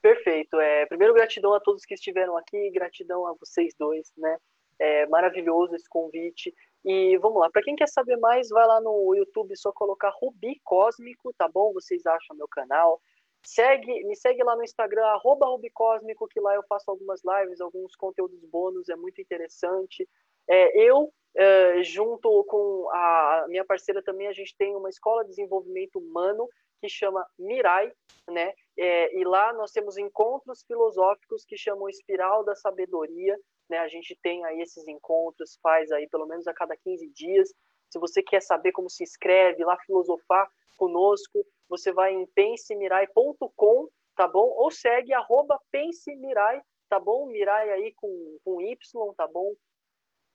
Perfeito. 0.00 0.58
É, 0.60 0.86
primeiro, 0.86 1.14
gratidão 1.14 1.54
a 1.54 1.60
todos 1.60 1.84
que 1.84 1.94
estiveram 1.94 2.36
aqui, 2.36 2.70
gratidão 2.70 3.26
a 3.26 3.34
vocês 3.38 3.74
dois, 3.78 4.12
né? 4.16 4.36
É 4.78 5.06
maravilhoso 5.06 5.74
esse 5.74 5.88
convite. 5.88 6.54
E 6.84 7.16
vamos 7.18 7.40
lá, 7.40 7.50
para 7.50 7.62
quem 7.62 7.74
quer 7.74 7.88
saber 7.88 8.16
mais, 8.18 8.50
vai 8.50 8.66
lá 8.66 8.80
no 8.80 9.14
YouTube, 9.14 9.56
só 9.56 9.72
colocar 9.72 10.12
Rubi 10.20 10.60
Cósmico, 10.62 11.32
tá 11.32 11.48
bom? 11.48 11.72
Vocês 11.72 12.04
acham 12.04 12.36
meu 12.36 12.46
canal. 12.46 13.00
Segue, 13.42 14.04
me 14.04 14.14
segue 14.16 14.42
lá 14.42 14.54
no 14.56 14.62
Instagram, 14.62 15.04
arroba 15.06 15.46
Rubicósmico, 15.46 16.28
que 16.28 16.40
lá 16.40 16.54
eu 16.54 16.62
faço 16.68 16.90
algumas 16.90 17.20
lives, 17.24 17.60
alguns 17.60 17.94
conteúdos 17.94 18.42
bônus, 18.44 18.88
é 18.88 18.96
muito 18.96 19.20
interessante. 19.20 20.08
É, 20.48 20.78
eu, 20.78 21.12
é, 21.34 21.82
junto 21.82 22.44
com 22.44 22.88
a 22.90 23.46
minha 23.48 23.64
parceira 23.64 24.02
também, 24.02 24.28
a 24.28 24.32
gente 24.32 24.54
tem 24.56 24.74
uma 24.74 24.88
escola 24.88 25.22
de 25.24 25.30
desenvolvimento 25.30 25.98
humano 25.98 26.48
que 26.80 26.88
chama 26.88 27.26
Mirai, 27.38 27.92
né? 28.28 28.52
É, 28.78 29.18
e 29.18 29.24
lá 29.24 29.52
nós 29.52 29.72
temos 29.72 29.96
encontros 29.96 30.62
filosóficos 30.66 31.44
que 31.44 31.56
chamam 31.56 31.88
Espiral 31.88 32.44
da 32.44 32.54
Sabedoria, 32.54 33.38
né? 33.68 33.78
A 33.78 33.88
gente 33.88 34.16
tem 34.22 34.44
aí 34.44 34.60
esses 34.60 34.86
encontros, 34.86 35.58
faz 35.62 35.90
aí 35.92 36.08
pelo 36.08 36.26
menos 36.26 36.46
a 36.46 36.54
cada 36.54 36.76
15 36.76 37.08
dias. 37.10 37.52
Se 37.90 37.98
você 37.98 38.22
quer 38.22 38.40
saber 38.40 38.72
como 38.72 38.90
se 38.90 39.02
inscreve, 39.02 39.64
lá 39.64 39.76
filosofar 39.78 40.48
conosco, 40.76 41.44
você 41.68 41.92
vai 41.92 42.12
em 42.12 42.26
pensemirai.com, 42.26 43.88
tá 44.16 44.26
bom? 44.26 44.48
Ou 44.56 44.70
segue 44.70 45.12
arroba 45.12 45.58
pensemirai, 45.70 46.60
tá 46.88 46.98
bom? 46.98 47.26
Mirai 47.26 47.70
aí 47.70 47.92
com, 47.94 48.38
com 48.44 48.60
Y, 48.60 49.14
tá 49.16 49.26
bom? 49.26 49.54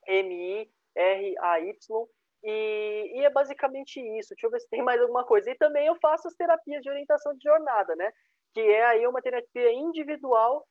M-I-R-A-Y. 0.08 2.08
E, 2.42 3.12
e, 3.16 3.26
é 3.26 3.30
basicamente 3.30 4.00
isso. 4.18 4.30
Deixa 4.30 4.48
eu 4.48 4.52
ver 4.52 4.62
se 4.62 4.70
tem 4.70 4.82
mais 4.82 5.02
alguma 5.02 5.26
coisa. 5.26 5.52
E 5.52 5.56
também 5.56 5.88
eu 5.88 5.96
faço 5.96 6.28
as 6.28 6.36
terapias 6.36 6.82
de 6.82 6.90
orientação 6.90 7.36
de 7.36 7.44
jornada, 7.44 7.96
né? 7.96 8.12
Que 8.54 8.62
é 8.62 8.86
aí 8.86 9.06
uma 9.06 9.22
terapia 9.22 9.72
individual 9.74 10.66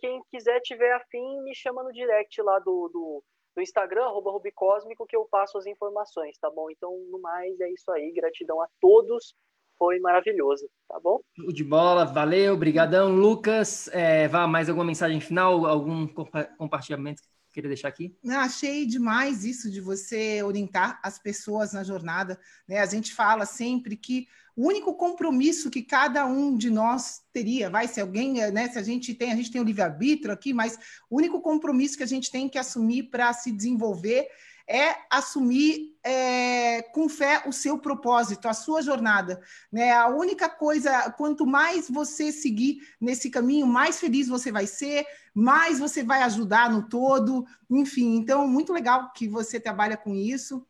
quem 0.00 0.22
quiser, 0.30 0.60
tiver 0.60 0.92
afim, 0.92 1.42
me 1.42 1.54
chama 1.54 1.82
no 1.82 1.92
direct 1.92 2.40
lá 2.40 2.58
do, 2.58 2.88
do, 2.92 3.24
do 3.56 3.62
Instagram, 3.62 4.04
arroba 4.04 4.30
Rubicósmico, 4.30 5.06
que 5.06 5.16
eu 5.16 5.26
passo 5.30 5.58
as 5.58 5.66
informações, 5.66 6.38
tá 6.38 6.50
bom? 6.50 6.70
Então, 6.70 6.96
no 7.10 7.20
mais, 7.20 7.58
é 7.60 7.70
isso 7.70 7.90
aí. 7.90 8.12
Gratidão 8.12 8.60
a 8.60 8.68
todos. 8.80 9.34
Foi 9.78 9.98
maravilhoso, 10.00 10.66
tá 10.88 10.98
bom? 10.98 11.20
De 11.52 11.62
bola, 11.62 12.06
valeu, 12.06 12.56
brigadão. 12.56 13.14
Lucas, 13.14 13.88
é, 13.88 14.26
vá, 14.26 14.46
mais 14.46 14.70
alguma 14.70 14.86
mensagem 14.86 15.20
final? 15.20 15.66
Algum 15.66 16.08
compartilhamento 16.56 17.20
que 17.20 17.28
queria 17.56 17.68
deixar 17.70 17.88
aqui? 17.88 18.14
Achei 18.28 18.84
demais 18.84 19.42
isso 19.42 19.70
de 19.70 19.80
você 19.80 20.42
orientar 20.42 21.00
as 21.02 21.18
pessoas 21.18 21.72
na 21.72 21.82
jornada. 21.82 22.38
Né? 22.68 22.80
A 22.80 22.86
gente 22.86 23.14
fala 23.14 23.46
sempre 23.46 23.96
que 23.96 24.28
o 24.54 24.66
único 24.66 24.94
compromisso 24.94 25.70
que 25.70 25.82
cada 25.82 26.26
um 26.26 26.54
de 26.54 26.68
nós 26.70 27.22
teria, 27.32 27.70
vai, 27.70 27.88
se 27.88 28.00
alguém, 28.00 28.34
né, 28.50 28.68
se 28.68 28.78
a 28.78 28.82
gente 28.82 29.14
tem, 29.14 29.32
a 29.32 29.36
gente 29.36 29.50
tem 29.50 29.60
o 29.60 29.64
livre-arbítrio 29.64 30.32
aqui, 30.32 30.52
mas 30.52 30.78
o 31.10 31.16
único 31.16 31.40
compromisso 31.40 31.96
que 31.96 32.02
a 32.02 32.06
gente 32.06 32.30
tem 32.30 32.48
que 32.48 32.58
assumir 32.58 33.04
para 33.04 33.32
se 33.32 33.50
desenvolver 33.50 34.28
é 34.68 34.96
assumir 35.10 35.96
é, 36.02 36.82
com 36.82 37.08
fé 37.08 37.42
o 37.46 37.52
seu 37.52 37.78
propósito, 37.78 38.48
a 38.48 38.54
sua 38.54 38.82
jornada. 38.82 39.40
Né? 39.70 39.92
A 39.92 40.08
única 40.08 40.48
coisa, 40.48 41.10
quanto 41.12 41.46
mais 41.46 41.88
você 41.88 42.32
seguir 42.32 42.80
nesse 43.00 43.30
caminho, 43.30 43.66
mais 43.66 43.98
feliz 43.98 44.28
você 44.28 44.50
vai 44.50 44.66
ser, 44.66 45.06
mais 45.34 45.78
você 45.78 46.02
vai 46.02 46.22
ajudar 46.22 46.70
no 46.70 46.88
todo, 46.88 47.46
enfim. 47.70 48.16
Então, 48.16 48.46
muito 48.46 48.72
legal 48.72 49.12
que 49.12 49.28
você 49.28 49.60
trabalha 49.60 49.96
com 49.96 50.14
isso. 50.14 50.66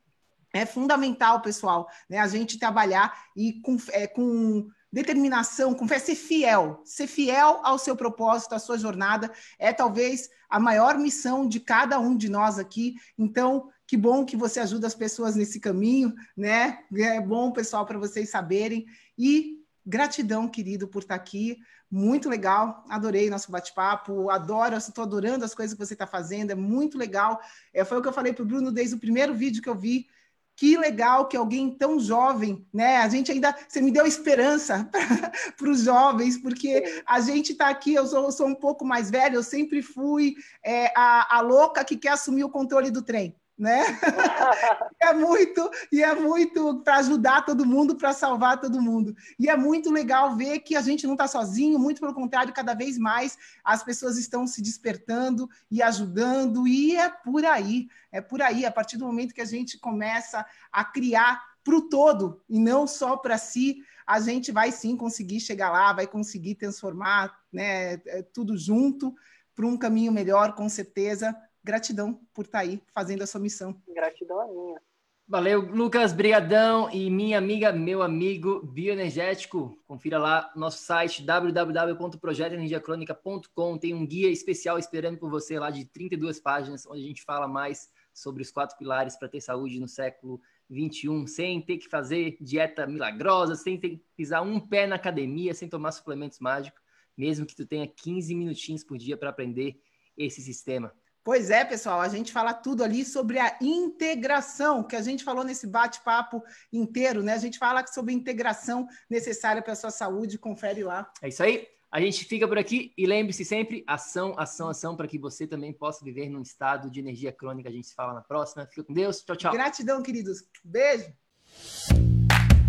É 0.53 0.65
fundamental, 0.65 1.43
pessoal, 1.43 1.89
né, 2.09 2.19
a 2.19 2.27
gente 2.27 2.59
trabalhar 2.59 3.15
e 3.37 3.61
com, 3.61 3.77
é, 3.91 4.07
com 4.07 4.71
determinação, 4.91 5.75
com 5.75 5.87
fé, 5.87 5.99
ser 5.99 6.15
fiel, 6.15 6.81
ser 6.83 7.07
fiel 7.07 7.61
ao 7.63 7.79
seu 7.79 7.95
propósito, 7.95 8.55
à 8.55 8.59
sua 8.59 8.79
jornada, 8.79 9.31
é 9.59 9.71
talvez 9.71 10.31
a 10.49 10.59
maior 10.59 10.97
missão 10.97 11.47
de 11.47 11.61
cada 11.61 11.99
um 11.99 12.17
de 12.17 12.31
nós 12.31 12.59
aqui. 12.59 12.95
Então, 13.19 13.69
que 13.87 13.97
bom 13.97 14.24
que 14.24 14.37
você 14.37 14.61
ajuda 14.61 14.87
as 14.87 14.95
pessoas 14.95 15.37
nesse 15.37 15.61
caminho, 15.61 16.12
né? 16.37 16.80
É 16.95 17.20
bom, 17.20 17.53
pessoal, 17.53 17.87
para 17.87 17.99
vocês 17.99 18.28
saberem. 18.28 18.87
E 19.16 19.62
gratidão, 19.87 20.49
querido, 20.49 20.89
por 20.89 21.03
estar 21.03 21.14
aqui. 21.14 21.59
Muito 21.89 22.28
legal, 22.28 22.84
adorei 22.89 23.30
nosso 23.30 23.53
bate-papo, 23.53 24.28
adoro, 24.28 24.76
estou 24.76 25.05
adorando 25.05 25.45
as 25.45 25.55
coisas 25.55 25.72
que 25.72 25.87
você 25.87 25.93
está 25.93 26.07
fazendo, 26.07 26.51
é 26.51 26.55
muito 26.57 26.99
legal. 26.99 27.41
É, 27.72 27.84
foi 27.84 27.99
o 27.99 28.03
que 28.03 28.09
eu 28.09 28.12
falei 28.12 28.32
para 28.32 28.43
o 28.43 28.47
Bruno 28.47 28.72
desde 28.72 28.97
o 28.97 28.99
primeiro 28.99 29.32
vídeo 29.32 29.62
que 29.62 29.68
eu 29.68 29.74
vi 29.74 30.09
que 30.57 30.76
legal 30.78 31.28
que 31.28 31.37
alguém 31.37 31.70
tão 31.70 32.01
jovem, 32.01 32.66
né? 32.72 32.97
A 32.97 33.09
gente 33.09 33.30
ainda, 33.30 33.55
você 33.68 33.80
me 33.80 33.93
deu 33.93 34.07
esperança 34.07 34.91
para 35.57 35.70
os 35.70 35.82
jovens, 35.82 36.39
porque 36.39 37.03
a 37.07 37.20
gente 37.20 37.53
está 37.53 37.68
aqui, 37.68 37.93
eu 37.95 38.07
sou, 38.07 38.24
eu 38.24 38.32
sou, 38.32 38.49
um 38.49 38.55
pouco 38.55 38.84
mais 38.84 39.11
velha, 39.11 39.34
eu 39.34 39.43
sempre 39.43 39.82
fui 39.82 40.34
é, 40.64 40.91
a, 40.97 41.37
a 41.37 41.41
louca 41.43 41.84
que 41.84 41.97
quer 41.97 42.12
assumir 42.12 42.43
o 42.43 42.51
controle 42.51 42.91
do 42.91 43.03
trem 43.03 43.37
né? 43.59 43.81
é 45.01 45.15
muito 45.15 45.71
e 45.91 46.03
é 46.03 46.15
muito 46.15 46.83
para 46.83 46.97
ajudar 46.97 47.45
todo 47.45 47.65
mundo, 47.65 47.97
para 47.97 48.13
salvar 48.13 48.61
todo 48.61 48.83
mundo. 48.83 49.17
E 49.39 49.49
é 49.49 49.57
muito 49.57 49.91
legal 49.91 50.37
ver 50.37 50.61
que 50.61 50.77
a 50.77 50.83
gente 50.83 51.07
não 51.07 51.15
está 51.15 51.27
sozinho, 51.27 51.79
muito 51.79 52.01
pelo 52.01 52.15
contrário, 52.15 52.53
cada 52.53 52.75
vez 52.75 52.99
mais 52.99 53.39
as 53.65 53.83
pessoas 53.83 54.19
estão 54.19 54.47
se 54.47 54.61
despertando 54.61 55.49
e 55.71 55.83
ajudando, 55.83 56.69
e 56.69 56.97
é 56.97 57.09
por 57.09 57.45
aí, 57.45 57.89
é 58.13 58.21
por 58.21 58.43
aí, 58.43 58.67
a 58.67 58.71
partir 58.71 58.97
do 58.97 59.07
momento 59.07 59.35
que 59.35 59.41
a 59.41 59.47
gente 59.47 59.79
começa 59.79 60.45
a 60.71 60.85
criar 60.85 61.43
para 61.65 61.77
o 61.77 61.89
todo 61.89 62.41
e 62.49 62.61
não 62.61 62.87
só 62.87 63.17
para 63.17 63.39
si, 63.39 63.79
a 64.07 64.21
gente 64.21 64.53
vai 64.53 64.71
sim 64.71 64.97
conseguir 64.97 65.41
chegar 65.41 65.71
lá, 65.71 65.93
vai 65.93 66.07
conseguir 66.07 66.55
transformar 66.55 67.37
né, 67.53 67.95
é, 68.07 68.23
tudo 68.23 68.57
junto 68.57 69.13
para 69.55 69.67
um 69.67 69.77
caminho 69.77 70.13
melhor, 70.13 70.55
com 70.55 70.69
certeza 70.69 71.37
Gratidão 71.67 72.21
por 72.33 72.45
estar 72.45 72.61
tá 72.61 72.64
aí 72.64 72.81
fazendo 72.95 73.23
a 73.23 73.27
sua 73.27 73.41
missão. 73.41 73.75
Gratidão 73.89 74.41
a 74.41 74.47
minha. 74.47 74.81
Valeu, 75.27 75.62
Lucas, 75.62 76.12
brigadão. 76.12 76.89
E 76.93 77.11
minha 77.11 77.39
amiga, 77.39 77.73
meu 77.73 78.03
amigo 78.03 78.64
bioenergético, 78.64 79.77
confira 79.85 80.17
lá 80.17 80.53
nosso 80.55 80.79
site 80.79 81.25
www.projetoenergiacronica.com. 81.25 83.79
Tem 83.79 83.93
um 83.93 84.07
guia 84.07 84.31
especial 84.31 84.79
esperando 84.79 85.19
por 85.19 85.29
você 85.29 85.59
lá 85.59 85.69
de 85.69 85.85
32 85.87 86.39
páginas, 86.39 86.87
onde 86.87 87.03
a 87.03 87.07
gente 87.09 87.25
fala 87.25 87.49
mais 87.49 87.91
sobre 88.14 88.43
os 88.43 88.53
quatro 88.53 88.79
pilares 88.79 89.17
para 89.17 89.29
ter 89.29 89.41
saúde 89.41 89.81
no 89.81 89.89
século 89.89 90.41
2021, 90.69 91.27
sem 91.27 91.61
ter 91.61 91.79
que 91.79 91.89
fazer 91.89 92.37
dieta 92.41 92.87
milagrosa, 92.87 93.57
sem 93.57 93.77
ter 93.77 93.89
que 93.89 94.05
pisar 94.17 94.43
um 94.43 94.61
pé 94.61 94.87
na 94.87 94.95
academia, 94.95 95.53
sem 95.53 95.69
tomar 95.69 95.91
suplementos 95.91 96.39
mágicos, 96.39 96.81
mesmo 97.17 97.45
que 97.45 97.57
tu 97.57 97.67
tenha 97.67 97.89
15 97.89 98.37
minutinhos 98.37 98.85
por 98.85 98.97
dia 98.97 99.17
para 99.17 99.31
aprender 99.31 99.81
esse 100.17 100.41
sistema. 100.41 100.95
Pois 101.27 101.51
é, 101.51 101.64
pessoal, 101.64 102.01
a 102.01 102.09
gente 102.09 102.31
fala 102.31 102.55
tudo 102.55 102.85
ali 102.85 103.05
sobre 103.05 103.41
a 103.41 103.57
integração, 103.61 104.85
que 104.85 104.95
a 104.95 105.03
gente 105.03 105.24
falou 105.24 105.43
nesse 105.43 105.66
bate-papo 105.66 106.41
inteiro, 106.72 107.20
né? 107.20 107.33
A 107.33 107.39
gente 107.39 107.59
fala 107.59 107.85
sobre 107.89 108.14
a 108.14 108.16
integração 108.16 108.87
necessária 109.11 109.61
para 109.61 109.72
a 109.72 109.77
sua 109.77 109.91
saúde, 109.91 110.39
confere 110.39 110.85
lá. 110.85 111.11
É 111.20 111.27
isso 111.27 111.43
aí. 111.43 111.66
A 111.91 112.01
gente 112.01 112.24
fica 112.27 112.47
por 112.47 112.57
aqui 112.57 112.93
e 112.97 113.07
lembre-se 113.07 113.45
sempre: 113.45 113.83
ação, 113.89 114.35
ação, 114.39 114.68
ação, 114.68 114.97
para 114.97 115.09
que 115.09 115.18
você 115.18 115.49
também 115.49 115.72
possa 115.72 116.05
viver 116.05 116.31
num 116.31 116.43
estado 116.43 116.89
de 116.89 117.01
energia 117.01 117.33
crônica. 117.33 117.68
A 117.68 117.72
gente 117.72 117.89
se 117.89 117.95
fala 117.97 118.14
na 118.14 118.20
próxima. 118.20 118.64
Fica 118.64 118.85
com 118.85 118.95
Deus. 118.95 119.20
Tchau, 119.22 119.35
tchau. 119.35 119.53
Gratidão, 119.53 120.01
queridos. 120.05 120.45
Beijo. 120.64 121.12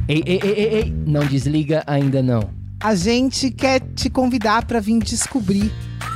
Ei, 0.09 0.23
ei, 0.25 0.39
ei, 0.43 0.53
ei, 0.53 0.73
ei. 0.77 0.91
não 0.91 1.27
desliga 1.27 1.83
ainda 1.85 2.23
não. 2.23 2.39
A 2.83 2.95
gente 2.95 3.51
quer 3.51 3.81
te 3.93 4.09
convidar 4.09 4.65
para 4.65 4.79
vir 4.79 4.97
descobrir 4.97 5.71